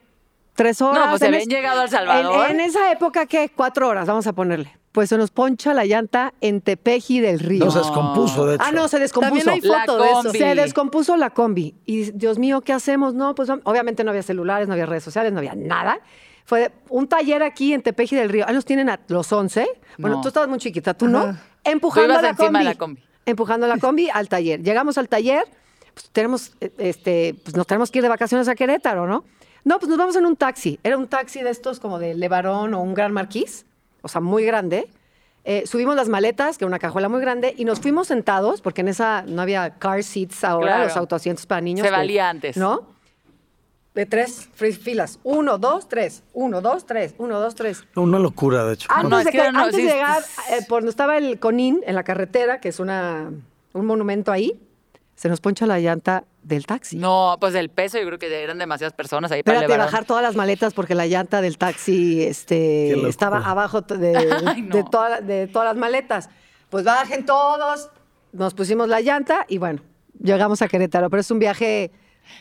¿Tres 0.55 0.81
horas? 0.81 1.05
No, 1.05 1.11
pues 1.11 1.21
se 1.21 1.27
En 1.27 1.35
habían 1.35 1.49
llegado 1.49 1.81
a 1.81 1.85
El 1.85 1.91
Salvador. 1.91 2.51
En, 2.51 2.61
en 2.61 2.67
esa 2.67 2.91
época, 2.91 3.27
¿qué? 3.27 3.51
Cuatro 3.55 3.89
horas, 3.89 4.07
vamos 4.07 4.27
a 4.27 4.33
ponerle. 4.33 4.77
Pues 4.93 5.11
se 5.11 5.19
nos 5.19 5.31
poncha 5.31 5.75
la 5.75 5.85
llanta 5.85 6.33
en 6.41 6.63
Tepeji 6.63 7.21
del 7.21 7.39
Río. 7.41 7.67
No 7.67 7.71
se 7.71 7.81
descompuso, 7.81 8.47
de 8.47 8.55
hecho. 8.55 8.65
Ah, 8.67 8.73
no, 8.73 8.89
se 8.89 8.99
descompuso. 8.99 9.45
También 9.45 9.49
hay 9.51 9.61
La 9.61 9.81
foto 9.81 9.99
de 10.03 10.09
eso. 10.09 10.23
combi. 10.23 10.39
Se 10.39 10.55
descompuso 10.55 11.17
la 11.19 11.31
combi. 11.31 11.75
Y 11.85 12.13
Dios 12.13 12.39
mío, 12.39 12.63
¿qué 12.63 12.73
hacemos? 12.73 13.13
No, 13.13 13.35
pues 13.35 13.51
obviamente 13.65 14.05
no 14.05 14.11
había 14.11 14.23
celulares, 14.23 14.67
no 14.69 14.73
había 14.73 14.87
redes 14.87 15.05
sociales, 15.05 15.33
no 15.35 15.39
había 15.41 15.55
nada. 15.55 15.99
Fue 16.47 16.71
un 16.89 17.07
taller 17.09 17.43
aquí 17.43 17.73
en 17.75 17.83
Tepeji 17.83 18.17
del 18.17 18.29
Río. 18.31 18.45
Ahí 18.49 18.55
nos 18.55 18.65
tienen 18.65 18.89
a 18.89 18.99
los 19.09 19.31
11. 19.33 19.67
Bueno, 19.99 20.17
No. 20.17 20.23
tú 20.23 20.29
estabas 20.29 20.49
muy 20.49 20.59
chiquita, 20.59 20.95
tú 20.95 21.09
no. 21.09 21.19
Ajá. 21.19 21.43
Empujando 21.65 22.07
Tú 22.07 22.13
ibas 22.13 22.23
la 22.23 22.29
encima 22.31 22.47
combi. 22.49 22.59
de 22.61 22.65
la 22.65 22.75
combi. 22.77 23.03
Empujando 23.27 23.67
la 23.67 23.79
combi 23.79 24.09
al 24.09 24.29
taller. 24.29 24.63
Llegamos 24.63 24.97
al 24.99 25.09
taller, 25.09 25.45
pues 25.93 26.09
tenemos, 26.13 26.53
eh, 26.61 26.71
este, 26.79 27.35
pues 27.43 27.57
nos 27.57 27.67
tenemos 27.67 27.91
que 27.91 27.99
ir 27.99 28.03
de 28.03 28.09
vacaciones 28.09 28.47
a 28.49 28.55
Querétaro, 28.55 29.07
¿no? 29.07 29.25
No, 29.65 29.79
pues 29.81 29.89
nos 29.89 29.99
vamos 29.99 30.15
en 30.15 30.25
un 30.27 30.37
taxi. 30.37 30.79
Era 30.85 30.97
un 30.97 31.09
taxi 31.09 31.43
de 31.43 31.51
estos 31.51 31.81
como 31.81 31.99
de 31.99 32.15
Levarón 32.15 32.73
o 32.75 32.81
un 32.81 32.95
Gran 32.95 33.13
Marquís, 33.13 33.67
o 34.03 34.09
sea, 34.09 34.21
muy 34.21 34.45
grande. 34.45 34.89
eh, 35.49 35.63
subimos 35.65 35.95
las 35.95 36.09
maletas, 36.09 36.59
que 36.59 36.65
era 36.65 36.69
una 36.69 36.81
cajuela 36.81 37.09
muy 37.09 37.21
grande, 37.21 37.55
y 37.57 37.65
nos 37.65 37.79
fuimos 37.79 38.09
sentados, 38.09 38.61
porque 38.61 38.81
en 38.81 38.89
esa 38.89 39.23
no 39.29 39.43
había 39.43 39.79
car 39.79 40.03
seats 40.03 40.43
ahora, 40.43 40.67
Claro. 40.67 40.85
los 40.87 40.97
autoasientos 40.97 41.47
para 41.47 41.61
niños. 41.61 41.87
Se 41.87 41.91
valía 41.93 42.29
antes. 42.29 42.57
¿No? 42.57 42.96
De 43.97 44.05
tres 44.07 44.49
filas. 44.81 45.19
Uno, 45.25 45.57
dos, 45.59 45.89
tres. 45.89 46.23
Uno, 46.35 46.61
dos, 46.61 46.85
tres. 46.87 47.15
Uno, 47.19 47.41
dos, 47.41 47.55
tres. 47.55 47.83
Una 47.97 48.19
locura, 48.19 48.65
de 48.67 48.75
hecho. 48.75 48.89
Antes, 48.91 49.11
no, 49.11 49.19
es 49.19 49.25
de, 49.25 49.31
que 49.33 49.39
no, 49.51 49.59
antes 49.65 49.75
sí, 49.77 49.83
de 49.83 49.89
llegar, 49.93 50.23
eh, 50.51 50.59
por 50.69 50.81
donde 50.83 50.91
estaba 50.91 51.17
el 51.17 51.41
Conín, 51.41 51.81
en 51.87 51.95
la 51.95 52.05
carretera, 52.05 52.61
que 52.61 52.69
es 52.69 52.79
una, 52.79 53.33
un 53.73 53.87
monumento 53.87 54.31
ahí, 54.31 54.61
se 55.15 55.31
nos 55.31 55.41
poncha 55.41 55.65
la 55.65 55.81
llanta 55.81 56.25
del 56.43 56.67
taxi. 56.67 56.99
No, 56.99 57.39
pues 57.41 57.55
el 57.55 57.71
peso, 57.71 57.99
yo 57.99 58.05
creo 58.07 58.19
que 58.19 58.43
eran 58.43 58.59
demasiadas 58.59 58.93
personas 58.93 59.33
ahí 59.33 59.43
para 59.43 59.57
Espérate, 59.61 59.73
elevar. 59.73 59.91
bajar 59.91 60.05
todas 60.05 60.23
las 60.23 60.37
maletas 60.37 60.75
porque 60.75 60.95
la 60.95 61.07
llanta 61.07 61.41
del 61.41 61.57
taxi 61.57 62.23
este, 62.23 63.09
estaba 63.09 63.39
abajo 63.49 63.81
de, 63.81 64.15
Ay, 64.47 64.61
no. 64.61 64.77
de, 64.77 64.85
toda- 64.85 65.21
de 65.23 65.47
todas 65.47 65.69
las 65.69 65.77
maletas. 65.77 66.29
Pues 66.69 66.85
bajen 66.85 67.25
todos, 67.25 67.89
nos 68.33 68.53
pusimos 68.53 68.89
la 68.89 69.01
llanta 69.01 69.47
y 69.49 69.57
bueno, 69.57 69.81
llegamos 70.23 70.61
a 70.61 70.69
Querétaro. 70.69 71.09
Pero 71.09 71.21
es 71.23 71.31
un 71.31 71.39
viaje 71.39 71.91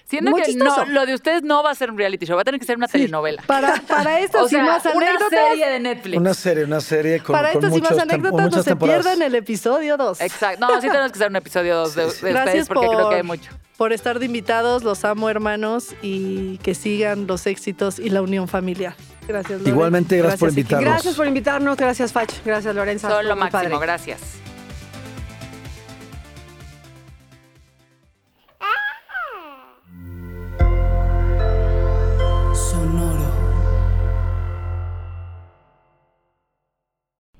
Siento 0.05 0.31
muy 0.31 0.41
que 0.41 0.47
chistoso. 0.51 0.85
no, 0.85 0.91
lo 0.91 1.05
de 1.05 1.13
ustedes 1.13 1.43
no 1.43 1.63
va 1.63 1.71
a 1.71 1.75
ser 1.75 1.91
un 1.91 1.97
reality 1.97 2.25
show, 2.25 2.35
va 2.35 2.41
a 2.41 2.45
tener 2.45 2.59
que 2.59 2.65
ser 2.65 2.77
una 2.77 2.87
telenovela. 2.87 3.41
Para, 3.47 3.81
para 3.87 4.19
estas 4.21 4.43
o 4.43 4.45
y 4.45 4.49
sea, 4.49 4.63
más 4.63 4.85
una 4.85 5.09
anécdotas. 5.09 5.39
serie 5.49 5.69
de 5.69 5.79
Netflix. 5.79 6.17
Una 6.17 6.33
serie, 6.33 6.63
una 6.63 6.81
serie 6.81 7.19
con, 7.19 7.33
para 7.35 7.53
con 7.53 7.63
estas 7.63 7.77
y 7.77 7.81
más 7.81 7.97
anécdotas 7.99 8.51
no 8.55 8.63
se 8.63 8.75
pierdan 8.75 9.21
el 9.21 9.35
episodio 9.35 9.97
2. 9.97 10.21
Exacto. 10.21 10.65
No, 10.67 10.81
sí 10.81 10.87
tenemos 10.87 11.11
que 11.11 11.17
hacer 11.17 11.29
un 11.29 11.35
episodio 11.37 11.75
dos 11.77 11.95
de, 11.95 12.01
de 12.03 12.07
ustedes 12.09 12.33
Gracias 12.33 12.67
porque 12.67 12.85
por, 12.87 12.95
creo 12.95 13.09
que 13.09 13.15
hay 13.15 13.23
mucho. 13.23 13.51
por 13.77 13.93
estar 13.93 14.19
de 14.19 14.25
invitados. 14.25 14.83
Los 14.83 15.03
amo, 15.05 15.29
hermanos, 15.29 15.95
y 16.01 16.57
que 16.59 16.75
sigan 16.75 17.27
los 17.27 17.45
éxitos 17.47 17.99
y 17.99 18.09
la 18.09 18.21
unión 18.21 18.47
familiar. 18.47 18.95
Gracias, 19.27 19.59
Lore. 19.59 19.71
Igualmente, 19.71 20.17
gracias 20.17 20.39
por 20.39 20.49
invitarnos. 20.49 20.85
Gracias 20.91 21.15
por 21.15 21.27
invitarnos, 21.27 21.77
gracias 21.77 22.11
Fach, 22.13 22.29
gracias 22.45 22.75
Lorenza. 22.75 23.07
Son 23.09 23.17
fue 23.17 23.23
lo 23.25 23.35
máximo, 23.35 23.61
padre. 23.61 23.77
gracias. 23.79 24.44